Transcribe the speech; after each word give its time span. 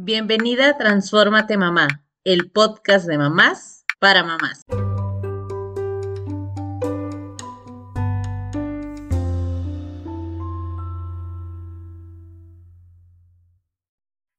Bienvenida 0.00 0.68
a 0.68 0.78
Transfórmate 0.78 1.56
Mamá, 1.56 2.06
el 2.22 2.52
podcast 2.52 3.08
de 3.08 3.18
mamás 3.18 3.84
para 3.98 4.22
mamás. 4.22 4.62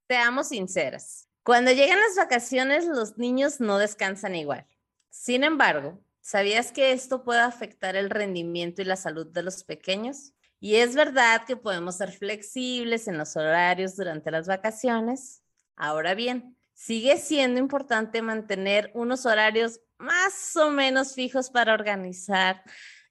Seamos 0.07 0.47
sinceras, 0.47 1.27
cuando 1.43 1.73
llegan 1.73 1.99
las 1.99 2.15
vacaciones 2.15 2.87
los 2.87 3.17
niños 3.17 3.59
no 3.59 3.79
descansan 3.79 4.35
igual. 4.35 4.65
Sin 5.09 5.43
embargo, 5.43 6.01
¿sabías 6.21 6.71
que 6.71 6.93
esto 6.93 7.25
puede 7.25 7.41
afectar 7.41 7.97
el 7.97 8.09
rendimiento 8.09 8.81
y 8.81 8.85
la 8.85 8.95
salud 8.95 9.27
de 9.27 9.43
los 9.43 9.65
pequeños? 9.65 10.31
Y 10.61 10.75
es 10.75 10.95
verdad 10.95 11.43
que 11.45 11.55
podemos 11.55 11.95
ser 11.95 12.11
flexibles 12.11 13.09
en 13.09 13.17
los 13.17 13.35
horarios 13.35 13.95
durante 13.95 14.29
las 14.29 14.47
vacaciones, 14.47 15.38
Ahora 15.81 16.13
bien, 16.13 16.57
sigue 16.73 17.17
siendo 17.17 17.57
importante 17.57 18.21
mantener 18.21 18.91
unos 18.93 19.25
horarios 19.25 19.79
más 19.97 20.53
o 20.57 20.71
menos 20.71 21.15
fijos 21.15 21.49
para 21.49 21.73
organizar 21.73 22.61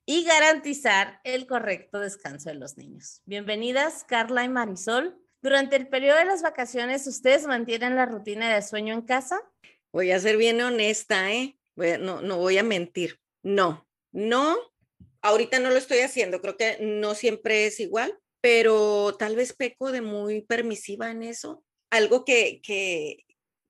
y 0.05 0.23
garantizar 0.25 1.19
el 1.25 1.47
correcto 1.47 1.99
descanso 1.99 2.51
de 2.51 2.57
los 2.57 2.77
niños. 2.77 3.23
Bienvenidas, 3.25 4.05
Carla 4.05 4.45
y 4.45 4.51
Marisol. 4.51 5.19
Durante 5.41 5.77
el 5.77 5.89
periodo 5.89 6.19
de 6.19 6.27
las 6.27 6.43
vacaciones, 6.43 7.07
¿ustedes 7.07 7.47
mantienen 7.47 7.97
la 7.97 8.05
rutina 8.05 8.55
de 8.55 8.61
sueño 8.61 8.93
en 8.93 9.03
casa? 9.03 9.41
Voy 9.91 10.11
a 10.11 10.21
ser 10.21 10.37
bien 10.37 10.61
honesta, 10.61 11.33
¿eh? 11.33 11.59
no, 11.75 12.21
no 12.21 12.37
voy 12.37 12.59
a 12.59 12.63
mentir. 12.63 13.19
No, 13.43 13.89
no, 14.13 14.59
ahorita 15.23 15.59
no 15.59 15.71
lo 15.71 15.77
estoy 15.77 16.01
haciendo. 16.01 16.43
Creo 16.43 16.59
que 16.59 16.77
no 16.83 17.15
siempre 17.15 17.65
es 17.65 17.81
igual, 17.81 18.19
pero 18.43 19.17
tal 19.19 19.37
vez 19.37 19.55
peco 19.55 19.91
de 19.91 20.03
muy 20.03 20.43
permisiva 20.43 21.11
en 21.11 21.23
eso 21.23 21.65
algo 21.91 22.25
que, 22.25 22.61
que, 22.63 23.25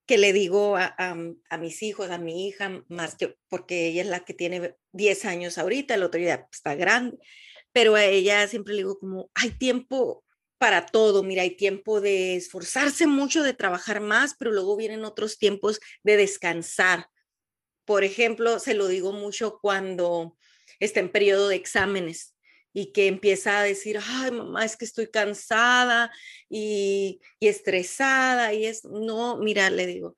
que 0.06 0.18
le 0.18 0.32
digo 0.32 0.76
a, 0.76 0.94
a, 0.96 1.58
mis 1.58 1.82
hijos, 1.82 2.10
a 2.10 2.18
mi 2.18 2.48
hija, 2.48 2.82
más 2.88 3.14
que 3.14 3.36
porque 3.48 3.88
ella 3.88 4.02
es 4.02 4.08
la 4.08 4.24
que 4.24 4.34
tiene 4.34 4.74
10 4.92 5.24
años 5.26 5.58
ahorita, 5.58 5.94
el 5.94 6.02
otro 6.02 6.20
día 6.20 6.48
está 6.50 6.74
grande, 6.74 7.18
pero 7.72 7.94
a 7.94 8.04
ella 8.04 8.46
siempre 8.48 8.74
le 8.74 8.78
digo 8.78 8.98
como, 8.98 9.30
hay 9.34 9.50
tiempo 9.50 10.24
para 10.58 10.86
todo, 10.86 11.22
mira, 11.22 11.42
hay 11.42 11.56
tiempo 11.56 12.00
de 12.00 12.34
esforzarse 12.36 13.06
mucho, 13.06 13.42
de 13.42 13.54
trabajar 13.54 14.00
más, 14.00 14.34
pero 14.36 14.50
luego 14.50 14.76
vienen 14.76 15.04
otros 15.04 15.38
tiempos 15.38 15.78
de 16.02 16.16
descansar. 16.16 17.08
Por 17.84 18.02
ejemplo, 18.02 18.58
se 18.58 18.74
lo 18.74 18.88
digo 18.88 19.12
mucho 19.12 19.58
cuando 19.60 20.36
está 20.80 21.00
en 21.00 21.12
periodo 21.12 21.48
de 21.48 21.56
exámenes 21.56 22.34
y 22.72 22.92
que 22.92 23.06
empieza 23.06 23.58
a 23.58 23.62
decir, 23.62 23.98
ay, 24.02 24.30
mamá, 24.30 24.64
es 24.64 24.76
que 24.76 24.84
estoy 24.84 25.08
cansada 25.08 26.10
y, 26.48 27.20
estresada 27.40 28.52
y 28.52 28.66
es, 28.66 28.84
no, 28.84 29.38
mira, 29.38 29.70
le 29.70 29.86
digo, 29.86 30.16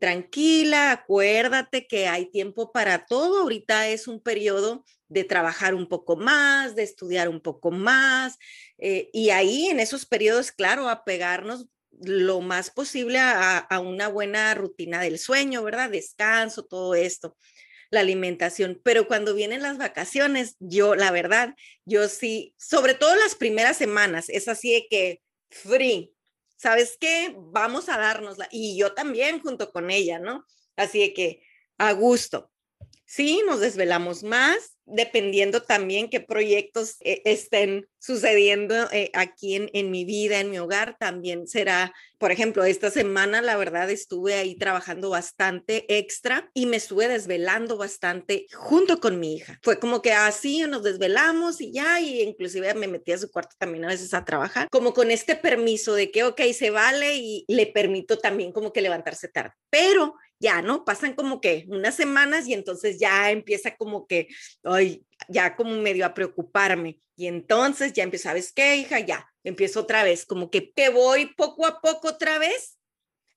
tranquila, 0.00 0.92
acuérdate 0.92 1.86
que 1.86 2.06
hay 2.06 2.30
tiempo 2.30 2.72
para 2.72 3.06
todo, 3.06 3.42
ahorita 3.42 3.88
es 3.88 4.08
un 4.08 4.20
periodo 4.20 4.84
de 5.08 5.24
trabajar 5.24 5.74
un 5.74 5.88
poco 5.88 6.16
más, 6.16 6.76
de 6.76 6.84
estudiar 6.84 7.28
un 7.28 7.40
poco 7.40 7.70
más, 7.70 8.38
eh, 8.78 9.10
y 9.12 9.30
ahí 9.30 9.66
en 9.66 9.80
esos 9.80 10.06
periodos, 10.06 10.52
claro, 10.52 10.88
apegarnos 10.88 11.66
lo 12.02 12.40
más 12.40 12.70
posible 12.70 13.18
a, 13.18 13.58
a, 13.58 13.80
una 13.80 14.08
buena 14.08 14.54
rutina 14.54 15.00
del 15.00 15.18
sueño, 15.18 15.62
¿verdad? 15.62 15.90
Descanso, 15.90 16.64
todo 16.64 16.94
esto 16.94 17.36
la 17.90 18.00
alimentación, 18.00 18.80
pero 18.84 19.06
cuando 19.06 19.34
vienen 19.34 19.62
las 19.62 19.78
vacaciones, 19.78 20.56
yo, 20.60 20.94
la 20.94 21.10
verdad, 21.10 21.54
yo 21.84 22.08
sí, 22.08 22.54
sobre 22.58 22.94
todo 22.94 23.14
las 23.16 23.34
primeras 23.34 23.76
semanas, 23.76 24.28
es 24.28 24.48
así 24.48 24.72
de 24.72 24.86
que 24.88 25.22
free, 25.50 26.14
¿sabes 26.56 26.96
qué? 27.00 27.34
Vamos 27.36 27.88
a 27.88 27.98
dárnosla. 27.98 28.48
Y 28.50 28.78
yo 28.78 28.92
también 28.92 29.40
junto 29.40 29.72
con 29.72 29.90
ella, 29.90 30.18
¿no? 30.18 30.44
Así 30.76 31.00
de 31.00 31.14
que 31.14 31.42
a 31.78 31.92
gusto. 31.92 32.49
Sí, 33.12 33.42
nos 33.44 33.58
desvelamos 33.58 34.22
más, 34.22 34.76
dependiendo 34.84 35.64
también 35.64 36.10
qué 36.10 36.20
proyectos 36.20 36.94
eh, 37.00 37.22
estén 37.24 37.88
sucediendo 37.98 38.88
eh, 38.92 39.10
aquí 39.14 39.56
en, 39.56 39.90
mi 39.90 40.04
vida, 40.04 40.38
en 40.38 40.48
mi 40.48 40.60
hogar, 40.60 40.96
también 40.96 41.48
será, 41.48 41.92
por 42.18 42.30
ejemplo, 42.30 42.62
esta 42.62 42.88
semana 42.88 43.42
la 43.42 43.56
verdad 43.56 43.90
estuve 43.90 44.34
ahí 44.34 44.56
trabajando 44.56 45.10
bastante 45.10 45.86
extra 45.98 46.52
y 46.54 46.66
me 46.66 46.76
estuve 46.76 47.08
desvelando 47.08 47.76
bastante 47.76 48.46
junto 48.54 49.00
con 49.00 49.18
mi 49.18 49.34
hija. 49.34 49.58
Fue 49.64 49.80
como 49.80 50.02
que 50.02 50.12
así 50.12 50.60
nos 50.60 50.84
desvelamos 50.84 51.60
y 51.60 51.72
ya, 51.72 52.00
y 52.00 52.22
inclusive 52.22 52.74
me 52.74 52.86
metí 52.86 53.10
a 53.10 53.18
su 53.18 53.28
cuarto 53.28 53.56
también 53.58 53.86
a 53.86 53.88
veces 53.88 54.14
a 54.14 54.24
trabajar, 54.24 54.68
como 54.70 54.94
con 54.94 55.10
este 55.10 55.34
permiso 55.34 55.94
de 55.94 56.12
que, 56.12 56.22
ok, 56.22 56.42
se 56.56 56.70
vale 56.70 57.16
y 57.16 57.44
le 57.48 57.66
permito 57.66 58.18
también 58.18 58.52
como 58.52 58.72
que 58.72 58.82
levantarse 58.82 59.26
tarde, 59.26 59.54
pero 59.68 60.14
ya, 60.40 60.62
¿no? 60.62 60.84
Pasan 60.84 61.14
como 61.14 61.40
que 61.40 61.66
unas 61.68 61.94
semanas 61.94 62.48
y 62.48 62.54
entonces 62.54 62.98
ya 62.98 63.30
empieza 63.30 63.76
como 63.76 64.06
que, 64.06 64.28
ay, 64.64 65.04
ya 65.28 65.54
como 65.54 65.76
medio 65.76 66.06
a 66.06 66.14
preocuparme. 66.14 66.98
Y 67.14 67.26
entonces 67.26 67.92
ya 67.92 68.02
empiezo, 68.02 68.24
¿sabes 68.24 68.52
qué, 68.52 68.76
hija? 68.76 68.98
Ya, 69.00 69.30
empiezo 69.44 69.80
otra 69.80 70.02
vez, 70.02 70.24
como 70.24 70.50
que, 70.50 70.72
que 70.72 70.88
voy 70.88 71.26
poco 71.36 71.66
a 71.66 71.80
poco 71.80 72.08
otra 72.08 72.38
vez 72.38 72.79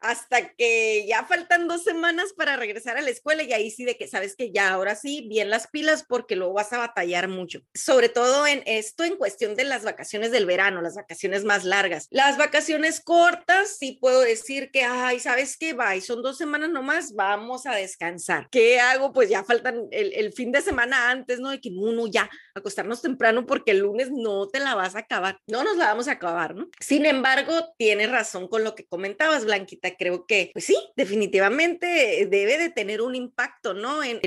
hasta 0.04 0.50
que 0.50 1.06
ya 1.08 1.24
faltan 1.26 1.68
dos 1.68 1.84
semanas 1.84 2.34
para 2.34 2.58
regresar 2.58 2.98
a 2.98 3.02
la 3.02 3.10
escuela 3.10 3.42
y 3.42 3.54
ahí 3.54 3.72
sí 3.72 3.86
de 3.86 3.98
que 3.98 4.08
sabes 4.08 4.36
que 4.36 4.52
ya 4.52 4.70
ahora 4.70 4.96
sí, 4.96 5.26
bien 5.30 5.50
las 5.50 5.68
pilas 5.68 6.06
porque 6.08 6.36
luego 6.36 6.54
vas 6.54 6.74
a 6.74 6.78
batallar 6.78 7.30
mucho. 7.30 7.62
Sobre 7.74 8.10
todo 8.10 8.46
en 8.46 8.64
esto 8.66 9.06
en 9.06 9.16
cuestión 9.16 9.56
de 9.56 9.64
las 9.64 9.84
vacaciones 9.84 10.32
del 10.32 10.46
verano, 10.46 10.82
las 10.82 10.96
vacaciones 10.96 11.46
más 11.46 11.64
largas. 11.64 12.08
Las 12.12 12.38
vacaciones 12.38 13.00
cortas, 13.00 13.78
sí 13.80 13.98
puedo 14.00 14.20
decir 14.20 14.72
que, 14.72 14.84
ay, 14.84 15.22
¿sabes 15.22 15.58
qué? 15.58 15.74
Va, 15.74 15.96
y 15.96 16.02
son 16.02 16.22
dos 16.22 16.38
semanas 16.38 16.70
nomás, 16.70 17.14
vamos 17.14 17.66
a 17.66 17.74
descansar. 17.74 18.50
¿Qué 18.52 18.82
hago? 18.82 19.14
Pues 19.14 19.30
ya 19.30 19.46
faltan 19.46 19.88
el, 19.92 20.14
el 20.14 20.34
fin 20.34 20.52
de 20.52 20.62
semana 20.62 21.12
antes, 21.12 21.40
¿no? 21.40 21.50
De 21.50 21.62
que 21.62 21.70
uno 21.70 22.08
ya 22.08 22.30
acostarnos 22.54 23.02
temprano 23.02 23.46
porque 23.46 23.72
el 23.72 23.80
lunes 23.80 24.12
no 24.12 24.50
te 24.50 24.60
la 24.60 24.76
vas 24.76 24.96
a 24.96 25.00
acabar. 25.00 25.40
No 25.48 25.64
nos 25.64 25.78
la 25.78 25.86
vamos 25.86 26.10
a 26.10 26.14
acabar, 26.14 26.56
¿no? 26.56 26.68
Sin 26.82 27.06
embargo, 27.06 27.74
tienes 27.78 28.12
razón 28.12 28.50
con 28.50 28.66
lo 28.66 28.76
que 28.76 28.86
comentabas, 28.86 29.46
Blanquita 29.46 29.93
creo 29.98 30.26
que, 30.26 30.52
pues 30.54 30.66
sí, 30.66 30.76
definitivamente 30.96 32.28
debe 32.30 32.58
de 32.58 32.70
tener 32.70 33.02
un 33.02 33.16
impacto, 33.16 33.74
¿no? 33.74 34.04
En, 34.04 34.24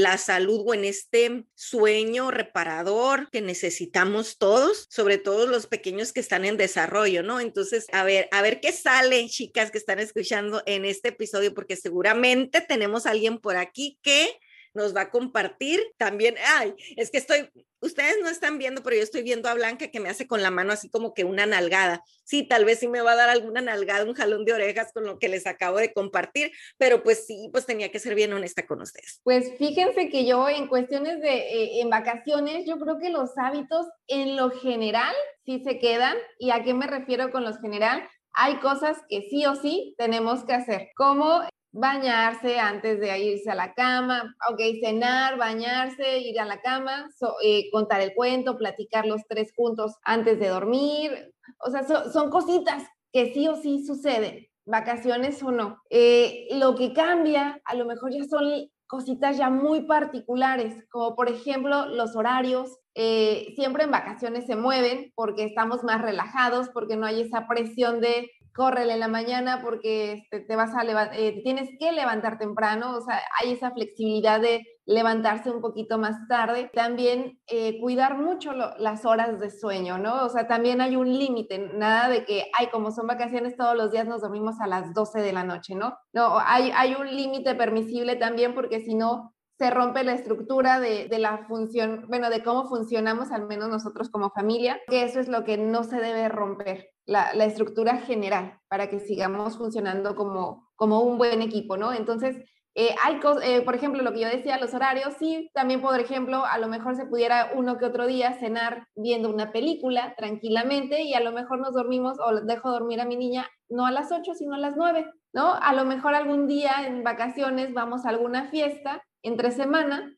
la 0.00 0.18
salud 0.18 0.62
o 0.66 0.74
en 0.74 0.84
este 0.84 1.44
sueño 1.54 2.30
reparador 2.30 3.28
que 3.30 3.40
necesitamos 3.40 4.38
todos, 4.38 4.86
sobre 4.90 5.18
todo 5.18 5.46
los 5.46 5.66
pequeños 5.66 6.12
que 6.12 6.20
están 6.20 6.44
en 6.44 6.56
desarrollo, 6.56 7.22
¿no? 7.22 7.40
Entonces, 7.40 7.86
a 7.92 8.04
ver, 8.04 8.28
a 8.32 8.42
ver 8.42 8.60
qué 8.60 8.72
sale, 8.72 9.28
chicas 9.28 9.70
que 9.70 9.78
están 9.78 9.98
escuchando 9.98 10.62
en 10.66 10.84
este 10.84 11.08
episodio, 11.08 11.54
porque 11.54 11.76
seguramente 11.76 12.60
tenemos 12.60 13.06
alguien 13.06 13.38
por 13.38 13.56
aquí 13.56 13.98
que 14.02 14.38
nos 14.74 14.94
va 14.94 15.02
a 15.02 15.10
compartir 15.10 15.80
también. 15.96 16.36
Ay, 16.56 16.74
es 16.96 17.10
que 17.10 17.18
estoy, 17.18 17.50
ustedes 17.80 18.16
no 18.22 18.28
están 18.28 18.58
viendo, 18.58 18.82
pero 18.82 18.96
yo 18.96 19.02
estoy 19.02 19.22
viendo 19.22 19.48
a 19.48 19.54
Blanca 19.54 19.88
que 19.88 20.00
me 20.00 20.08
hace 20.08 20.26
con 20.26 20.42
la 20.42 20.50
mano 20.50 20.72
así 20.72 20.90
como 20.90 21.14
que 21.14 21.24
una 21.24 21.46
nalgada. 21.46 22.02
Sí, 22.24 22.46
tal 22.46 22.64
vez 22.64 22.80
sí 22.80 22.88
me 22.88 23.00
va 23.00 23.12
a 23.12 23.16
dar 23.16 23.28
alguna 23.28 23.60
nalgada, 23.60 24.04
un 24.04 24.14
jalón 24.14 24.44
de 24.44 24.52
orejas 24.52 24.92
con 24.92 25.04
lo 25.04 25.18
que 25.18 25.28
les 25.28 25.46
acabo 25.46 25.78
de 25.78 25.92
compartir, 25.92 26.52
pero 26.76 27.02
pues 27.02 27.26
sí, 27.26 27.48
pues 27.52 27.66
tenía 27.66 27.90
que 27.90 27.98
ser 27.98 28.14
bien 28.14 28.32
honesta 28.32 28.66
con 28.66 28.82
ustedes. 28.82 29.20
Pues 29.24 29.52
fíjense 29.58 30.08
que 30.08 30.26
yo 30.26 30.48
en 30.48 30.66
cuestiones 30.66 31.20
de, 31.20 31.30
eh, 31.30 31.80
en 31.80 31.90
vacaciones, 31.90 32.66
yo 32.66 32.78
creo 32.78 32.98
que 32.98 33.10
los 33.10 33.30
hábitos 33.36 33.86
en 34.06 34.36
lo 34.36 34.50
general 34.50 35.14
sí 35.44 35.62
se 35.64 35.78
quedan. 35.78 36.16
¿Y 36.38 36.50
a 36.50 36.62
qué 36.62 36.74
me 36.74 36.86
refiero 36.86 37.30
con 37.30 37.44
los 37.44 37.58
general? 37.60 38.08
Hay 38.40 38.60
cosas 38.60 38.98
que 39.08 39.22
sí 39.28 39.44
o 39.46 39.56
sí 39.56 39.96
tenemos 39.98 40.44
que 40.44 40.52
hacer, 40.52 40.90
como 40.96 41.40
bañarse 41.72 42.60
antes 42.60 43.00
de 43.00 43.18
irse 43.18 43.50
a 43.50 43.56
la 43.56 43.74
cama, 43.74 44.32
ok, 44.48 44.60
cenar, 44.80 45.36
bañarse, 45.36 46.20
ir 46.20 46.38
a 46.38 46.44
la 46.44 46.60
cama, 46.60 47.08
eh, 47.42 47.68
contar 47.72 48.00
el 48.00 48.14
cuento, 48.14 48.56
platicar 48.56 49.06
los 49.06 49.22
tres 49.28 49.52
juntos 49.56 49.96
antes 50.04 50.38
de 50.38 50.50
dormir. 50.50 51.34
O 51.66 51.70
sea, 51.72 51.82
son 51.82 52.30
cositas 52.30 52.84
que 53.12 53.34
sí 53.34 53.48
o 53.48 53.56
sí 53.56 53.84
suceden, 53.84 54.46
vacaciones 54.64 55.42
o 55.42 55.50
no. 55.50 55.82
Eh, 55.90 56.46
lo 56.52 56.76
que 56.76 56.92
cambia, 56.92 57.60
a 57.64 57.74
lo 57.74 57.86
mejor 57.86 58.12
ya 58.12 58.22
son 58.22 58.44
cositas 58.88 59.36
ya 59.36 59.50
muy 59.50 59.82
particulares, 59.82 60.84
como 60.90 61.14
por 61.14 61.28
ejemplo 61.28 61.86
los 61.86 62.16
horarios. 62.16 62.78
Eh, 62.94 63.52
siempre 63.54 63.84
en 63.84 63.92
vacaciones 63.92 64.46
se 64.46 64.56
mueven 64.56 65.12
porque 65.14 65.44
estamos 65.44 65.84
más 65.84 66.02
relajados, 66.02 66.68
porque 66.70 66.96
no 66.96 67.06
hay 67.06 67.20
esa 67.20 67.46
presión 67.46 68.00
de 68.00 68.28
córrele 68.58 68.94
en 68.94 69.00
la 69.00 69.08
mañana 69.08 69.60
porque 69.62 70.14
este, 70.14 70.40
te 70.40 70.56
vas 70.56 70.74
a 70.74 70.82
eh, 71.16 71.40
tienes 71.44 71.70
que 71.78 71.92
levantar 71.92 72.38
temprano, 72.38 72.96
o 72.96 73.00
sea, 73.00 73.20
hay 73.40 73.52
esa 73.52 73.70
flexibilidad 73.70 74.40
de 74.40 74.66
levantarse 74.88 75.50
un 75.50 75.60
poquito 75.60 75.98
más 75.98 76.26
tarde. 76.28 76.70
También 76.72 77.38
eh, 77.46 77.78
cuidar 77.78 78.16
mucho 78.16 78.52
las 78.54 79.04
horas 79.04 79.38
de 79.38 79.50
sueño, 79.50 79.98
¿no? 79.98 80.24
O 80.24 80.28
sea, 80.30 80.48
también 80.48 80.80
hay 80.80 80.96
un 80.96 81.12
límite, 81.12 81.58
nada 81.74 82.08
de 82.08 82.24
que, 82.24 82.50
ay, 82.58 82.68
como 82.72 82.90
son 82.90 83.06
vacaciones 83.06 83.54
todos 83.54 83.76
los 83.76 83.92
días 83.92 84.08
nos 84.08 84.22
dormimos 84.22 84.60
a 84.60 84.66
las 84.66 84.94
12 84.94 85.20
de 85.20 85.32
la 85.34 85.44
noche, 85.44 85.74
¿no? 85.74 85.98
No, 86.14 86.38
hay, 86.38 86.72
hay 86.74 86.94
un 86.94 87.14
límite 87.14 87.54
permisible 87.54 88.16
también 88.16 88.54
porque 88.54 88.80
si 88.80 88.94
no, 88.94 89.34
se 89.58 89.70
rompe 89.70 90.04
la 90.04 90.14
estructura 90.14 90.80
de, 90.80 91.08
de, 91.08 91.18
la 91.18 91.44
función, 91.48 92.06
bueno, 92.08 92.30
de 92.30 92.42
cómo 92.42 92.66
funcionamos, 92.66 93.30
al 93.30 93.46
menos 93.46 93.68
nosotros 93.68 94.08
como 94.08 94.30
familia, 94.30 94.80
que 94.86 95.02
eso 95.02 95.20
es 95.20 95.28
lo 95.28 95.44
que 95.44 95.58
no 95.58 95.84
se 95.84 95.96
debe 95.96 96.28
romper. 96.28 96.92
la, 97.04 97.32
estructura 97.44 97.98
general 97.98 98.58
para 98.68 98.88
que 98.88 99.00
sigamos 99.00 99.58
funcionando 99.58 100.14
como, 100.14 100.70
como 100.76 101.00
un 101.00 101.18
buen 101.18 101.42
equipo, 101.42 101.76
¿no? 101.76 101.92
Entonces, 101.92 102.36
eh, 102.80 102.94
hay 103.02 103.18
eh, 103.42 103.62
por 103.62 103.74
ejemplo, 103.74 104.04
lo 104.04 104.12
que 104.12 104.20
yo 104.20 104.28
decía, 104.28 104.56
los 104.56 104.72
horarios, 104.72 105.12
sí, 105.18 105.50
también, 105.52 105.80
por 105.80 105.98
ejemplo, 105.98 106.44
a 106.44 106.58
lo 106.58 106.68
mejor 106.68 106.94
se 106.94 107.06
pudiera 107.06 107.50
uno 107.56 107.76
que 107.76 107.84
otro 107.84 108.06
día 108.06 108.34
cenar 108.34 108.86
viendo 108.94 109.30
una 109.30 109.50
película 109.50 110.14
tranquilamente 110.16 111.02
y 111.02 111.12
a 111.12 111.18
lo 111.18 111.32
mejor 111.32 111.58
nos 111.58 111.74
dormimos 111.74 112.18
o 112.20 112.32
dejo 112.42 112.70
dormir 112.70 113.00
a 113.00 113.04
mi 113.04 113.16
niña 113.16 113.48
no 113.68 113.84
a 113.84 113.90
las 113.90 114.12
8, 114.12 114.32
sino 114.32 114.54
a 114.54 114.58
las 114.58 114.76
9, 114.76 115.12
¿no? 115.32 115.54
A 115.54 115.72
lo 115.72 115.86
mejor 115.86 116.14
algún 116.14 116.46
día 116.46 116.86
en 116.86 117.02
vacaciones 117.02 117.74
vamos 117.74 118.06
a 118.06 118.10
alguna 118.10 118.48
fiesta 118.48 119.02
entre 119.24 119.50
semana 119.50 120.14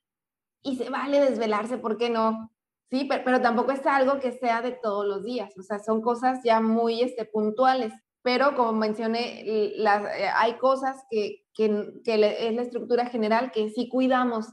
y 0.62 0.76
se 0.76 0.90
vale 0.90 1.18
desvelarse, 1.18 1.78
¿por 1.78 1.96
qué 1.96 2.10
no? 2.10 2.50
Sí, 2.90 3.06
pero, 3.08 3.22
pero, 3.24 3.40
tampoco 3.40 3.72
es 3.72 3.86
algo 3.86 4.20
que 4.20 4.32
sea 4.32 4.60
de 4.60 4.72
todos 4.72 5.06
los 5.06 5.24
días, 5.24 5.56
o 5.56 5.62
sea, 5.62 5.78
son 5.78 6.02
cosas 6.02 6.40
ya 6.44 6.60
muy 6.60 7.00
este, 7.00 7.24
puntuales 7.24 7.94
pero 8.22 8.54
como 8.54 8.72
mencioné, 8.72 9.42
eh, 9.46 9.84
hay 10.34 10.54
cosas 10.54 10.96
que, 11.10 11.46
que, 11.54 11.86
que, 12.04 12.14
es 12.14 12.54
la 12.54 12.62
estructura 12.62 13.06
general 13.06 13.50
que 13.52 13.70
sí 13.70 13.88
cuidamos 13.88 14.46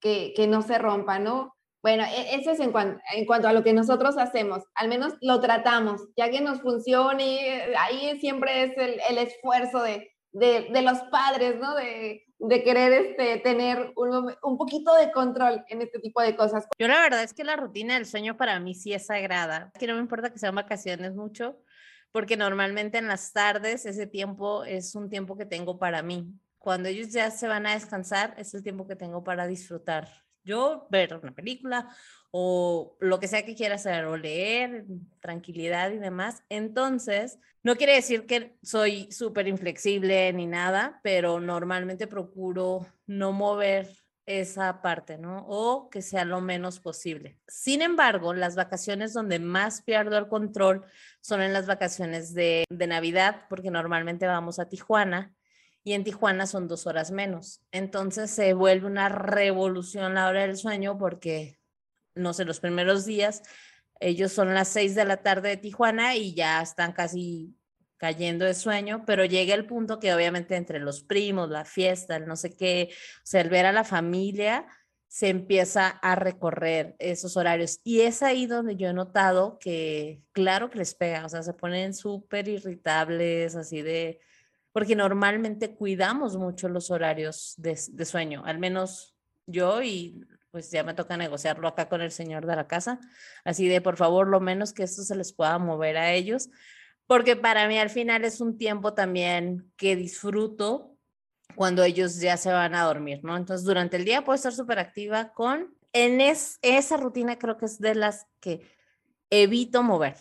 que, 0.00 0.32
que 0.34 0.46
no 0.46 0.62
se 0.62 0.78
rompa, 0.78 1.18
¿no? 1.18 1.54
Bueno, 1.82 2.04
e, 2.04 2.34
eso 2.34 2.50
es 2.50 2.60
en, 2.60 2.72
cuanto, 2.72 3.00
en 3.14 3.26
cuanto 3.26 3.48
a 3.48 3.52
lo 3.52 3.62
que 3.62 3.72
nosotros 3.72 4.18
hacemos, 4.18 4.64
al 4.74 4.88
menos 4.88 5.14
lo 5.20 5.40
tratamos, 5.40 6.02
ya 6.16 6.30
que 6.30 6.40
nos 6.40 6.60
funcione, 6.60 7.74
ahí 7.78 8.18
siempre 8.20 8.64
es 8.64 8.76
el, 8.76 9.00
el 9.08 9.18
esfuerzo 9.18 9.82
de, 9.82 10.10
de, 10.32 10.68
de, 10.72 10.82
los 10.82 10.98
padres, 11.10 11.58
¿no? 11.60 11.74
De, 11.74 12.24
de 12.38 12.62
querer 12.62 12.92
este, 12.92 13.38
tener 13.38 13.92
un, 13.96 14.34
un, 14.42 14.56
poquito 14.56 14.94
de 14.94 15.12
control 15.12 15.62
en 15.68 15.82
este 15.82 15.98
tipo 15.98 16.22
de 16.22 16.36
cosas. 16.36 16.66
Yo 16.78 16.88
la 16.88 17.00
verdad 17.00 17.22
es 17.22 17.34
que 17.34 17.44
la 17.44 17.56
rutina 17.56 17.94
del 17.94 18.06
sueño 18.06 18.36
para 18.36 18.58
mí 18.60 18.74
sí 18.74 18.94
es 18.94 19.06
sagrada, 19.06 19.72
que 19.78 19.86
no 19.86 19.94
me 19.94 20.00
importa 20.00 20.32
que 20.32 20.38
sean 20.38 20.54
vacaciones 20.54 21.14
mucho, 21.14 21.58
porque 22.12 22.36
normalmente 22.36 22.98
en 22.98 23.08
las 23.08 23.32
tardes 23.32 23.86
ese 23.86 24.06
tiempo 24.06 24.64
es 24.64 24.94
un 24.94 25.08
tiempo 25.08 25.36
que 25.36 25.46
tengo 25.46 25.78
para 25.78 26.02
mí. 26.02 26.32
Cuando 26.58 26.88
ellos 26.88 27.12
ya 27.12 27.30
se 27.30 27.48
van 27.48 27.66
a 27.66 27.74
descansar, 27.74 28.34
es 28.36 28.52
el 28.54 28.62
tiempo 28.62 28.86
que 28.86 28.96
tengo 28.96 29.24
para 29.24 29.46
disfrutar. 29.46 30.08
Yo 30.42 30.86
ver 30.90 31.14
una 31.14 31.34
película 31.34 31.94
o 32.30 32.96
lo 33.00 33.18
que 33.18 33.28
sea 33.28 33.44
que 33.44 33.54
quiera 33.54 33.74
hacer, 33.74 34.04
o 34.04 34.16
leer, 34.16 34.84
tranquilidad 35.20 35.90
y 35.90 35.98
demás. 35.98 36.42
Entonces, 36.48 37.38
no 37.62 37.76
quiere 37.76 37.94
decir 37.94 38.26
que 38.26 38.56
soy 38.62 39.10
súper 39.10 39.48
inflexible 39.48 40.32
ni 40.32 40.46
nada, 40.46 41.00
pero 41.02 41.40
normalmente 41.40 42.06
procuro 42.06 42.86
no 43.06 43.32
mover 43.32 43.88
esa 44.38 44.82
parte, 44.82 45.18
¿no? 45.18 45.44
O 45.48 45.90
que 45.90 46.02
sea 46.02 46.24
lo 46.24 46.40
menos 46.40 46.78
posible. 46.80 47.38
Sin 47.48 47.82
embargo, 47.82 48.32
las 48.34 48.54
vacaciones 48.54 49.12
donde 49.12 49.38
más 49.38 49.82
pierdo 49.82 50.16
el 50.18 50.28
control 50.28 50.84
son 51.20 51.42
en 51.42 51.52
las 51.52 51.66
vacaciones 51.66 52.32
de, 52.34 52.64
de 52.70 52.86
Navidad, 52.86 53.46
porque 53.48 53.70
normalmente 53.70 54.26
vamos 54.26 54.58
a 54.58 54.68
Tijuana 54.68 55.34
y 55.82 55.94
en 55.94 56.04
Tijuana 56.04 56.46
son 56.46 56.68
dos 56.68 56.86
horas 56.86 57.10
menos. 57.10 57.60
Entonces 57.72 58.30
se 58.30 58.54
vuelve 58.54 58.86
una 58.86 59.08
revolución 59.08 60.14
la 60.14 60.28
hora 60.28 60.42
del 60.42 60.56
sueño 60.56 60.98
porque, 60.98 61.58
no 62.14 62.32
sé, 62.32 62.44
los 62.44 62.60
primeros 62.60 63.04
días 63.04 63.42
ellos 64.00 64.32
son 64.32 64.54
las 64.54 64.68
seis 64.68 64.94
de 64.94 65.04
la 65.04 65.18
tarde 65.18 65.50
de 65.50 65.56
Tijuana 65.58 66.16
y 66.16 66.34
ya 66.34 66.62
están 66.62 66.92
casi 66.92 67.54
cayendo 68.00 68.46
de 68.46 68.54
sueño, 68.54 69.04
pero 69.06 69.26
llega 69.26 69.54
el 69.54 69.66
punto 69.66 70.00
que 70.00 70.14
obviamente 70.14 70.56
entre 70.56 70.78
los 70.78 71.02
primos, 71.02 71.50
la 71.50 71.66
fiesta, 71.66 72.16
el 72.16 72.26
no 72.26 72.34
sé 72.34 72.56
qué, 72.56 72.88
o 73.18 73.26
sea, 73.26 73.42
el 73.42 73.50
ver 73.50 73.66
a 73.66 73.72
la 73.72 73.84
familia, 73.84 74.66
se 75.06 75.28
empieza 75.28 75.88
a 75.88 76.14
recorrer 76.14 76.96
esos 76.98 77.36
horarios. 77.36 77.80
Y 77.84 78.00
es 78.00 78.22
ahí 78.22 78.46
donde 78.46 78.76
yo 78.76 78.88
he 78.88 78.94
notado 78.94 79.58
que, 79.58 80.22
claro 80.32 80.70
que 80.70 80.78
les 80.78 80.94
pega, 80.94 81.26
o 81.26 81.28
sea, 81.28 81.42
se 81.42 81.52
ponen 81.52 81.92
súper 81.92 82.48
irritables, 82.48 83.54
así 83.54 83.82
de, 83.82 84.20
porque 84.72 84.96
normalmente 84.96 85.74
cuidamos 85.74 86.38
mucho 86.38 86.70
los 86.70 86.90
horarios 86.90 87.52
de, 87.58 87.78
de, 87.90 88.04
sueño, 88.06 88.44
al 88.46 88.58
menos 88.58 89.14
yo 89.44 89.82
y 89.82 90.24
pues 90.50 90.70
ya 90.70 90.84
me 90.84 90.94
toca 90.94 91.18
negociarlo 91.18 91.68
acá 91.68 91.90
con 91.90 92.00
el 92.00 92.12
señor 92.12 92.46
de 92.46 92.56
la 92.56 92.66
casa, 92.66 92.98
así 93.44 93.68
de, 93.68 93.82
por 93.82 93.98
favor, 93.98 94.26
lo 94.26 94.40
menos 94.40 94.72
que 94.72 94.84
esto 94.84 95.02
se 95.02 95.16
les 95.16 95.34
pueda 95.34 95.58
mover 95.58 95.98
a 95.98 96.12
ellos 96.12 96.48
porque 97.10 97.34
para 97.34 97.66
mí 97.66 97.76
al 97.76 97.90
final 97.90 98.24
es 98.24 98.40
un 98.40 98.56
tiempo 98.56 98.94
también 98.94 99.72
que 99.76 99.96
disfruto 99.96 100.96
cuando 101.56 101.82
ellos 101.82 102.20
ya 102.20 102.36
se 102.36 102.52
van 102.52 102.72
a 102.76 102.84
dormir, 102.84 103.24
¿no? 103.24 103.36
Entonces, 103.36 103.66
durante 103.66 103.96
el 103.96 104.04
día 104.04 104.24
puedo 104.24 104.36
estar 104.36 104.52
súper 104.52 104.78
activa 104.78 105.32
con, 105.32 105.76
en 105.92 106.20
esa 106.20 106.96
rutina 106.98 107.36
creo 107.36 107.56
que 107.56 107.64
es 107.64 107.80
de 107.80 107.96
las 107.96 108.28
que 108.38 108.60
evito 109.28 109.82
mover. 109.82 110.18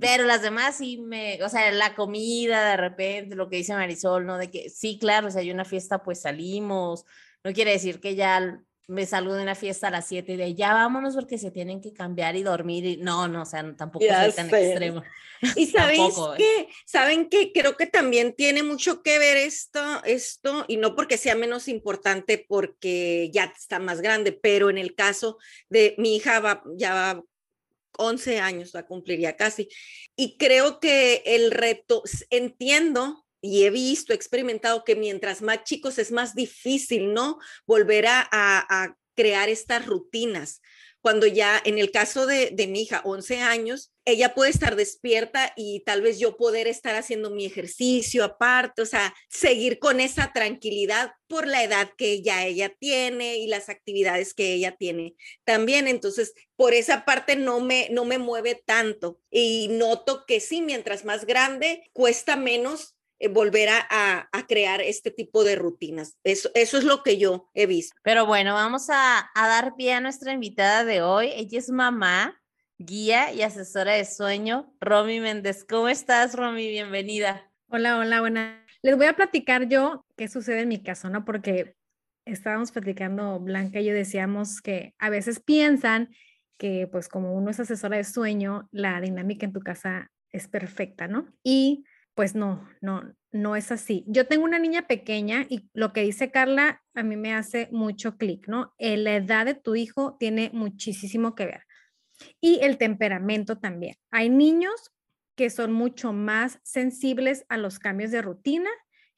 Pero 0.00 0.24
las 0.24 0.40
demás 0.40 0.78
sí 0.78 0.96
me, 0.96 1.38
o 1.44 1.50
sea, 1.50 1.70
la 1.70 1.94
comida 1.94 2.70
de 2.70 2.78
repente, 2.78 3.36
lo 3.36 3.50
que 3.50 3.56
dice 3.56 3.74
Marisol, 3.74 4.24
¿no? 4.24 4.38
De 4.38 4.50
que 4.50 4.70
sí, 4.70 4.98
claro, 4.98 5.30
si 5.30 5.38
hay 5.38 5.50
una 5.50 5.66
fiesta, 5.66 6.02
pues 6.02 6.22
salimos. 6.22 7.04
No 7.44 7.52
quiere 7.52 7.72
decir 7.72 8.00
que 8.00 8.14
ya 8.14 8.58
me 8.88 9.04
salgo 9.04 9.34
de 9.34 9.42
una 9.42 9.54
fiesta 9.54 9.88
a 9.88 9.90
las 9.90 10.06
7 10.06 10.32
y 10.32 10.36
de 10.36 10.54
ya 10.54 10.72
vámonos 10.72 11.14
porque 11.14 11.38
se 11.38 11.50
tienen 11.50 11.80
que 11.80 11.92
cambiar 11.92 12.36
y 12.36 12.42
dormir. 12.42 12.84
Y, 12.84 12.96
no, 12.98 13.26
no, 13.26 13.42
o 13.42 13.44
sea, 13.44 13.74
tampoco 13.76 14.04
es 14.04 14.34
tan 14.34 14.46
extremo. 14.46 15.02
Y 15.54 15.66
sabéis 15.66 16.14
que, 16.38 16.68
saben 16.86 17.28
que 17.28 17.52
creo 17.52 17.76
que 17.76 17.86
también 17.86 18.34
tiene 18.34 18.62
mucho 18.62 19.02
que 19.02 19.18
ver 19.18 19.36
esto, 19.36 20.02
esto, 20.04 20.64
y 20.66 20.78
no 20.78 20.96
porque 20.96 21.18
sea 21.18 21.34
menos 21.34 21.68
importante 21.68 22.42
porque 22.48 23.28
ya 23.34 23.52
está 23.54 23.78
más 23.78 24.00
grande, 24.00 24.32
pero 24.32 24.70
en 24.70 24.78
el 24.78 24.94
caso 24.94 25.36
de 25.68 25.94
mi 25.98 26.16
hija 26.16 26.40
va, 26.40 26.62
ya 26.78 26.94
va 26.94 27.22
11 27.98 28.40
años, 28.40 28.72
va 28.74 28.80
a 28.80 28.86
cumplir 28.86 29.20
ya 29.20 29.36
casi. 29.36 29.68
Y 30.16 30.38
creo 30.38 30.80
que 30.80 31.22
el 31.26 31.50
reto, 31.50 32.02
entiendo 32.30 33.25
y 33.40 33.64
he 33.64 33.70
visto, 33.70 34.12
he 34.12 34.16
experimentado 34.16 34.84
que 34.84 34.96
mientras 34.96 35.42
más 35.42 35.64
chicos 35.64 35.98
es 35.98 36.10
más 36.10 36.34
difícil, 36.34 37.12
¿no? 37.12 37.38
Volver 37.66 38.06
a, 38.08 38.96
crear 39.14 39.48
estas 39.48 39.86
rutinas. 39.86 40.60
Cuando 41.00 41.26
ya, 41.26 41.58
en 41.64 41.78
el 41.78 41.90
caso 41.90 42.26
de, 42.26 42.50
de, 42.50 42.66
mi 42.66 42.82
hija, 42.82 43.00
11 43.04 43.40
años, 43.40 43.92
ella 44.04 44.34
puede 44.34 44.50
estar 44.50 44.76
despierta 44.76 45.52
y 45.56 45.80
tal 45.86 46.02
vez 46.02 46.18
yo 46.18 46.36
poder 46.36 46.68
estar 46.68 46.94
haciendo 46.94 47.30
mi 47.30 47.46
ejercicio 47.46 48.24
aparte, 48.24 48.82
o 48.82 48.86
sea, 48.86 49.14
seguir 49.28 49.78
con 49.78 50.00
esa 50.00 50.32
tranquilidad 50.34 51.12
por 51.28 51.46
la 51.46 51.64
edad 51.64 51.90
que 51.96 52.22
ya 52.22 52.44
ella 52.44 52.74
tiene 52.78 53.38
y 53.38 53.46
las 53.46 53.68
actividades 53.68 54.34
que 54.34 54.52
ella 54.52 54.76
tiene 54.76 55.14
también. 55.44 55.88
Entonces, 55.88 56.34
por 56.56 56.74
esa 56.74 57.04
parte 57.04 57.36
no 57.36 57.60
me, 57.60 57.88
no 57.90 58.04
me 58.04 58.18
mueve 58.18 58.62
tanto 58.66 59.18
y 59.30 59.68
noto 59.70 60.24
que 60.26 60.40
sí, 60.40 60.60
mientras 60.60 61.04
más 61.04 61.24
grande, 61.24 61.88
cuesta 61.92 62.36
menos 62.36 62.95
eh, 63.18 63.28
volver 63.28 63.68
a, 63.68 64.28
a, 64.30 64.46
crear 64.46 64.80
este 64.80 65.10
tipo 65.10 65.44
de 65.44 65.56
rutinas. 65.56 66.16
Eso, 66.24 66.50
eso 66.54 66.78
es 66.78 66.84
lo 66.84 67.02
que 67.02 67.18
yo 67.18 67.48
he 67.54 67.66
visto. 67.66 67.96
Pero 68.02 68.26
bueno, 68.26 68.54
vamos 68.54 68.90
a, 68.90 69.30
a 69.34 69.48
dar 69.48 69.74
pie 69.76 69.94
a 69.94 70.00
nuestra 70.00 70.32
invitada 70.32 70.84
de 70.84 71.02
hoy. 71.02 71.30
Ella 71.34 71.58
es 71.58 71.70
mamá, 71.70 72.40
guía 72.78 73.32
y 73.32 73.42
asesora 73.42 73.94
de 73.94 74.04
sueño, 74.04 74.74
Romy 74.80 75.20
Méndez. 75.20 75.64
¿Cómo 75.64 75.88
estás, 75.88 76.34
Romy? 76.34 76.68
Bienvenida. 76.68 77.50
Hola, 77.68 77.98
hola, 77.98 78.20
buena. 78.20 78.66
Les 78.82 78.96
voy 78.96 79.06
a 79.06 79.16
platicar 79.16 79.66
yo 79.68 80.04
qué 80.16 80.28
sucede 80.28 80.60
en 80.60 80.68
mi 80.68 80.82
caso, 80.82 81.08
¿no? 81.08 81.24
Porque 81.24 81.76
estábamos 82.26 82.72
platicando, 82.72 83.40
Blanca 83.40 83.80
y 83.80 83.86
yo 83.86 83.94
decíamos 83.94 84.60
que 84.60 84.94
a 84.98 85.10
veces 85.10 85.40
piensan 85.40 86.10
que 86.58 86.88
pues 86.90 87.08
como 87.08 87.34
uno 87.34 87.50
es 87.50 87.60
asesora 87.60 87.96
de 87.96 88.04
sueño, 88.04 88.68
la 88.72 89.00
dinámica 89.00 89.46
en 89.46 89.52
tu 89.52 89.60
casa 89.60 90.10
es 90.30 90.48
perfecta, 90.48 91.08
¿no? 91.08 91.32
Y 91.42 91.84
pues 92.16 92.34
no, 92.34 92.66
no, 92.80 93.14
no 93.30 93.56
es 93.56 93.70
así. 93.70 94.02
Yo 94.08 94.26
tengo 94.26 94.44
una 94.44 94.58
niña 94.58 94.86
pequeña 94.86 95.44
y 95.50 95.68
lo 95.74 95.92
que 95.92 96.00
dice 96.00 96.30
Carla 96.30 96.82
a 96.94 97.02
mí 97.02 97.14
me 97.14 97.34
hace 97.34 97.68
mucho 97.72 98.16
clic, 98.16 98.48
¿no? 98.48 98.74
La 98.78 99.16
edad 99.16 99.44
de 99.44 99.54
tu 99.54 99.76
hijo 99.76 100.16
tiene 100.18 100.50
muchísimo 100.54 101.34
que 101.34 101.44
ver. 101.44 101.62
Y 102.40 102.60
el 102.62 102.78
temperamento 102.78 103.58
también. 103.58 103.96
Hay 104.10 104.30
niños 104.30 104.94
que 105.36 105.50
son 105.50 105.72
mucho 105.72 106.14
más 106.14 106.58
sensibles 106.62 107.44
a 107.50 107.58
los 107.58 107.78
cambios 107.78 108.10
de 108.10 108.22
rutina 108.22 108.70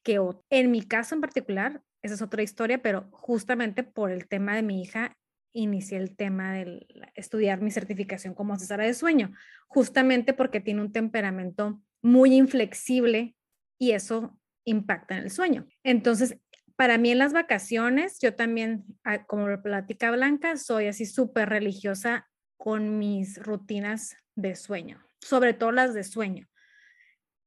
que 0.02 0.18
otros. 0.18 0.44
En 0.50 0.72
mi 0.72 0.82
caso 0.82 1.14
en 1.14 1.20
particular, 1.20 1.80
esa 2.02 2.14
es 2.14 2.22
otra 2.22 2.42
historia, 2.42 2.82
pero 2.82 3.08
justamente 3.12 3.84
por 3.84 4.10
el 4.10 4.26
tema 4.26 4.56
de 4.56 4.64
mi 4.64 4.82
hija, 4.82 5.16
inicié 5.52 5.98
el 5.98 6.16
tema 6.16 6.52
de 6.52 6.84
estudiar 7.14 7.60
mi 7.60 7.70
certificación 7.70 8.34
como 8.34 8.54
asesora 8.54 8.84
de 8.84 8.94
sueño, 8.94 9.32
justamente 9.68 10.32
porque 10.32 10.60
tiene 10.60 10.80
un 10.80 10.90
temperamento 10.90 11.80
muy 12.02 12.34
inflexible 12.34 13.34
y 13.78 13.92
eso 13.92 14.38
impacta 14.64 15.16
en 15.16 15.24
el 15.24 15.30
sueño. 15.30 15.66
Entonces, 15.82 16.36
para 16.76 16.96
mí 16.96 17.10
en 17.10 17.18
las 17.18 17.32
vacaciones, 17.32 18.20
yo 18.20 18.34
también, 18.34 18.84
ah, 19.02 19.24
como 19.26 19.48
lo 19.48 19.60
platica 19.62 20.10
Blanca, 20.10 20.56
soy 20.56 20.86
así 20.86 21.06
súper 21.06 21.48
religiosa 21.48 22.28
con 22.56 22.98
mis 22.98 23.42
rutinas 23.42 24.16
de 24.36 24.54
sueño, 24.54 25.04
sobre 25.20 25.54
todo 25.54 25.72
las 25.72 25.94
de 25.94 26.04
sueño. 26.04 26.46